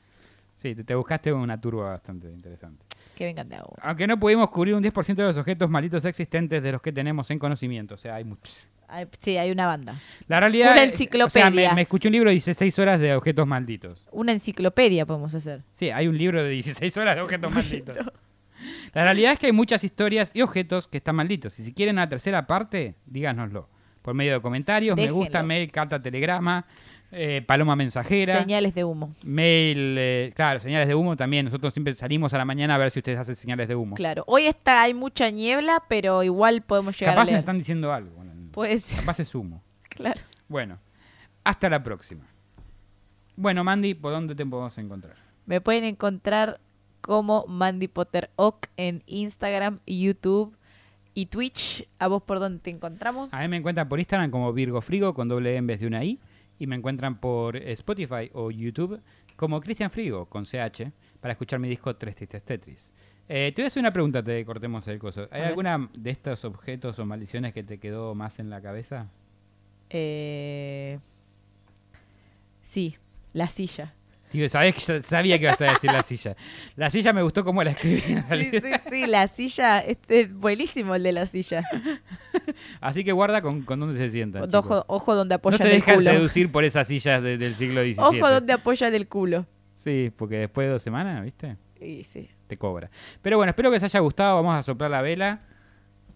Sí, 0.57 0.75
te 0.75 0.95
buscaste 0.95 1.33
una 1.33 1.61
turba 1.61 1.91
bastante 1.91 2.31
interesante. 2.31 2.85
Que 3.15 3.25
vengan 3.25 3.49
de 3.49 3.57
ahora. 3.57 3.83
Aunque 3.83 4.07
no 4.07 4.19
pudimos 4.19 4.51
cubrir 4.51 4.75
un 4.75 4.83
10% 4.83 5.15
de 5.15 5.23
los 5.23 5.37
objetos 5.37 5.71
malditos 5.71 6.05
existentes 6.05 6.63
de 6.63 6.73
los 6.73 6.83
que 6.83 6.93
tenemos 6.93 7.31
en 7.31 7.39
conocimiento. 7.39 7.95
O 7.95 7.99
sea, 7.99 8.17
hay 8.17 8.25
muchos. 8.25 8.67
Ay, 8.89 9.07
sí, 9.21 9.37
hay 9.37 9.51
una 9.51 9.67
banda. 9.67 10.01
La 10.29 10.41
realidad. 10.41 10.73
Una 10.73 10.85
enciclopedia. 10.85 11.49
O 11.49 11.51
sea, 11.53 11.69
me, 11.71 11.75
me 11.75 11.83
escuché 11.83 12.09
un 12.09 12.13
libro 12.13 12.31
de 12.31 12.35
16 12.35 12.79
horas 12.79 13.01
de 13.01 13.15
objetos 13.15 13.47
malditos. 13.47 14.07
Una 14.13 14.33
enciclopedia 14.33 15.07
podemos 15.07 15.35
hacer. 15.35 15.63
Sí, 15.71 15.91
hay 15.91 16.07
un 16.07 16.19
libro 16.19 16.43
de 16.43 16.51
16 16.51 16.97
horas 16.97 17.17
de 17.17 17.23
objetos 17.23 17.53
malditos. 17.55 17.97
La 18.93 19.03
realidad 19.05 19.33
es 19.33 19.39
que 19.39 19.47
hay 19.47 19.53
muchas 19.53 19.85
historias 19.85 20.31
y 20.35 20.43
objetos 20.43 20.89
que 20.89 20.99
están 20.99 21.17
malditos. 21.17 21.59
Y 21.59 21.65
si 21.65 21.73
quieren 21.73 21.97
una 21.97 22.09
tercera 22.09 22.47
parte, 22.47 22.95
díganoslo. 23.07 23.69
Por 24.03 24.15
medio 24.15 24.35
de 24.35 24.41
comentarios, 24.43 24.97
me 24.97 25.11
gusta, 25.11 25.43
mail, 25.43 25.71
carta, 25.73 26.01
telegrama, 26.01 26.67
eh, 27.13 27.43
paloma 27.47 27.77
mensajera. 27.77 28.41
Señales 28.41 28.75
de 28.75 28.85
humo. 28.85 29.15
Mail, 29.23 29.97
eh, 29.99 30.33
claro, 30.35 30.61
señales 30.61 30.89
de 30.89 30.95
humo 30.95 31.17
también. 31.17 31.45
Nosotros 31.45 31.73
siempre 31.73 31.95
salimos 31.95 32.35
a 32.35 32.39
la 32.39 32.45
mañana 32.45 32.75
a 32.75 32.79
ver 32.79 32.91
si 32.91 32.99
ustedes 32.99 33.19
hacen 33.19 33.37
señales 33.37 33.69
de 33.69 33.77
humo. 33.77 33.95
Claro. 33.95 34.25
Hoy 34.27 34.47
está, 34.47 34.83
hay 34.83 34.95
mucha 34.95 35.31
niebla, 35.31 35.83
pero 35.89 36.23
igual 36.23 36.63
podemos 36.63 36.99
llegar 36.99 37.15
Capaz 37.15 37.29
a 37.29 37.31
leer. 37.33 37.39
están 37.41 37.59
diciendo 37.59 37.93
algo. 37.93 38.11
Ser, 38.79 38.99
Capaz 39.01 39.21
es 39.21 39.35
humo. 39.35 39.63
claro. 39.89 40.21
Bueno, 40.47 40.79
hasta 41.43 41.69
la 41.69 41.83
próxima. 41.83 42.25
Bueno, 43.37 43.65
Mandy, 43.65 43.95
¿por 43.95 44.13
dónde 44.13 44.35
te 44.35 44.47
podemos 44.47 44.77
encontrar? 44.79 45.17
Me 45.47 45.61
pueden 45.61 45.85
encontrar 45.85 46.61
como 47.01 47.45
Mandy 47.49 47.89
Potter 47.89 48.31
Oak 48.37 48.69
en 48.77 49.03
Instagram, 49.07 49.81
YouTube 49.87 50.57
y 51.15 51.27
Twitch. 51.27 51.89
¿A 51.99 52.07
vos 52.09 52.23
por 52.23 52.39
dónde 52.41 52.61
te 52.61 52.71
encontramos? 52.71 53.33
A 53.33 53.41
mí 53.41 53.49
me 53.49 53.57
encuentran 53.57 53.89
por 53.89 53.99
Instagram 53.99 54.31
como 54.31 54.53
Virgo 54.53 54.81
Frigo 54.81 55.15
con 55.15 55.29
doble 55.29 55.55
E 55.55 55.57
en 55.57 55.67
vez 55.67 55.81
de 55.81 55.87
una 55.87 56.05
I. 56.05 56.19
Y 56.65 56.67
me 56.67 56.77
encuentran 56.77 57.21
por 57.21 57.57
Spotify 57.57 58.31
o 58.33 58.51
YouTube 58.51 58.99
como 59.37 59.61
Cristian 59.61 59.91
Frigo 59.91 60.25
con 60.25 60.47
CH 60.47 60.91
para 61.21 61.33
escuchar 61.33 61.61
mi 61.61 61.69
disco 61.69 61.95
Tres 61.95 62.17
Tristes 62.17 62.43
Tetris. 62.43 62.91
Eh, 63.29 63.53
te 63.55 63.61
voy 63.61 63.65
a 63.65 63.67
hacer 63.67 63.81
una 63.81 63.93
pregunta, 63.93 64.23
te 64.23 64.43
cortemos 64.47 64.89
el 64.89 64.99
coso. 64.99 65.29
¿Hay 65.31 65.43
alguna 65.43 65.91
de 65.93 66.09
estos 66.09 66.43
objetos 66.47 66.99
o 66.99 67.05
maldiciones 67.05 67.53
que 67.53 67.65
te 67.65 67.79
quedó 67.79 68.15
más 68.15 68.39
en 68.39 68.49
la 68.49 68.63
cabeza? 68.63 69.11
Eh... 69.91 70.99
Sí, 72.63 72.97
la 73.35 73.51
silla. 73.51 73.93
Sabés 74.49 74.75
que 74.75 75.01
sabía 75.01 75.39
que 75.39 75.45
ibas 75.45 75.61
a 75.61 75.65
decir 75.65 75.91
la 75.93 76.03
silla. 76.03 76.37
La 76.77 76.91
silla 76.91 77.13
me 77.13 77.23
gustó 77.23 77.45
cómo 77.45 77.63
la 77.63 77.71
escribí 77.71 78.01
Sí, 78.01 78.51
sí, 78.53 78.73
sí, 78.91 79.07
la 79.07 79.29
silla, 79.29 79.79
este 79.81 80.21
es 80.23 80.35
buenísimo 80.35 80.95
el 80.95 81.03
de 81.03 81.13
la 81.13 81.27
silla. 81.27 81.63
Así 82.81 83.05
que 83.05 83.13
guarda 83.13 83.43
con, 83.43 83.63
con 83.63 83.81
dónde 83.81 83.97
se 83.99 84.11
sientan. 84.11 84.53
Ojo, 84.55 84.85
ojo 84.89 85.15
donde 85.15 85.35
No 85.35 85.37
apoyan 85.37 85.59
se 85.59 85.65
el 85.67 85.71
dejan 85.81 85.97
culo. 85.97 86.11
seducir 86.11 86.51
por 86.53 86.65
esas 86.65 86.87
sillas 86.89 87.23
de- 87.23 87.39
del 87.39 87.55
siglo 87.55 87.83
XVII. 87.83 87.97
Ojo 87.99 88.31
donde 88.31 88.53
apoyan 88.53 88.95
el 88.95 89.09
culo. 89.09 89.47
Sí, 89.75 90.13
porque 90.17 90.37
después 90.39 90.67
de 90.67 90.73
dos 90.73 90.83
semanas, 90.83 91.23
¿viste? 91.25 91.57
Y 91.81 92.05
sí. 92.05 92.29
Te 92.47 92.57
cobra. 92.57 92.91
Pero 93.23 93.37
bueno, 93.37 93.51
espero 93.51 93.71
que 93.71 93.77
os 93.77 93.83
haya 93.83 94.01
gustado. 94.01 94.37
Vamos 94.37 94.55
a 94.59 94.63
soplar 94.63 94.91
la 94.91 95.03
vela 95.03 95.41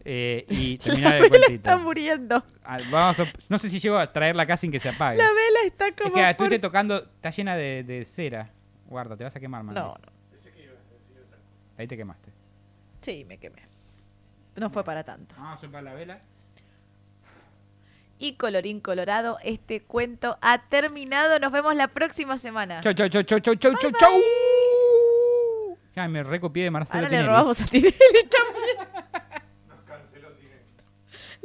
eh, 0.05 0.45
y 0.49 0.79
La 0.79 0.85
terminar 0.85 1.15
el 1.15 1.21
vela 1.23 1.29
cuentito. 1.31 1.55
está 1.55 1.77
muriendo. 1.77 2.45
Ah, 2.65 2.79
vamos 2.91 3.21
a 3.21 3.25
no 3.49 3.59
sé 3.59 3.69
si 3.71 3.79
llego 3.81 3.99
a 3.99 4.13
traerla 4.13 4.45
acá 4.45 4.57
sin 4.57 4.71
que 4.71 4.79
se 4.79 4.89
apague. 4.89 5.19
La 5.19 5.29
vela 5.33 5.59
está 5.67 5.89
es 5.89 5.95
como. 6.01 6.13
por- 6.13 6.23
estuviste 6.23 6.59
tocando, 6.59 6.99
está 7.03 7.31
llena 7.31 7.57
de, 7.57 7.83
de 7.85 8.05
cera. 8.05 8.51
Guarda, 8.87 9.17
te 9.17 9.25
vas 9.25 9.37
a 9.37 9.41
quemar, 9.41 9.63
man. 9.63 9.75
No, 9.75 9.89
no. 9.95 10.13
Ahí 11.77 11.87
te 11.87 11.97
quemaste. 11.97 12.33
Sí, 13.03 13.25
me 13.25 13.39
quemé. 13.39 13.63
No 14.57 14.69
fue 14.71 14.83
para 14.83 15.05
tanto. 15.05 15.35
Vamos 15.39 15.59
a 15.59 15.61
soplar 15.61 15.83
la 15.85 15.95
vela. 15.95 16.21
Y 18.19 18.33
colorín 18.33 18.81
colorado, 18.81 19.39
este 19.45 19.81
cuento 19.85 20.39
ha 20.43 20.63
terminado. 20.69 21.39
Nos 21.39 21.53
vemos 21.53 21.77
la 21.77 21.87
próxima 21.87 22.37
semana. 22.39 22.81
Chau, 22.81 22.93
chau, 22.95 23.09
chau, 23.09 23.23
chau, 23.23 23.39
chau, 23.39 23.55
chau, 23.55 23.73
chau, 23.81 23.93
chau. 23.93 24.11
Ay, 25.95 26.09
me 26.09 26.23
recopié 26.25 26.65
de 26.65 26.71
Marcelo 26.71 27.05
Ahora 27.07 27.11
le 27.11 27.27
robamos 27.27 27.61
a 27.61 27.65
Tinelli 27.67 27.93
también. 28.29 28.88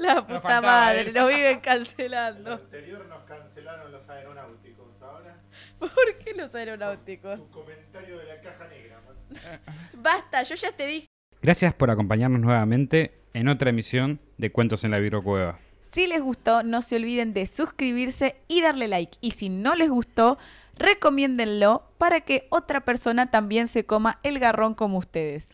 La 0.03 0.21
puta 0.21 0.41
faltaba 0.41 0.61
madre, 0.67 1.01
él. 1.01 1.13
nos 1.13 1.27
viven 1.29 1.59
cancelando. 1.59 2.53
anterior 2.53 3.05
nos 3.07 3.23
cancelaron 3.23 3.91
los 3.91 4.09
aeronáuticos. 4.09 4.87
Ahora, 5.01 5.35
¿Por 5.79 6.15
qué 6.23 6.33
los 6.33 6.53
aeronáuticos? 6.55 7.39
tu 7.39 7.49
comentario 7.49 8.17
de 8.17 8.25
la 8.25 8.41
caja 8.41 8.67
negra. 8.67 9.01
man. 9.05 9.59
Basta, 10.01 10.43
yo 10.43 10.55
ya 10.55 10.71
te 10.71 10.85
dije. 10.85 11.07
Gracias 11.41 11.73
por 11.73 11.91
acompañarnos 11.91 12.39
nuevamente 12.39 13.19
en 13.33 13.47
otra 13.49 13.69
emisión 13.69 14.19
de 14.37 14.51
Cuentos 14.51 14.83
en 14.83 14.91
la 14.91 14.99
Virocueva. 14.99 15.59
Si 15.81 16.07
les 16.07 16.21
gustó, 16.21 16.63
no 16.63 16.81
se 16.81 16.95
olviden 16.95 17.33
de 17.33 17.45
suscribirse 17.45 18.35
y 18.47 18.61
darle 18.61 18.87
like. 18.87 19.17
Y 19.21 19.31
si 19.31 19.49
no 19.49 19.75
les 19.75 19.89
gustó, 19.89 20.37
recomiéndenlo 20.75 21.83
para 21.97 22.21
que 22.21 22.47
otra 22.49 22.81
persona 22.81 23.29
también 23.29 23.67
se 23.67 23.85
coma 23.85 24.19
el 24.23 24.39
garrón 24.39 24.73
como 24.73 24.97
ustedes. 24.97 25.49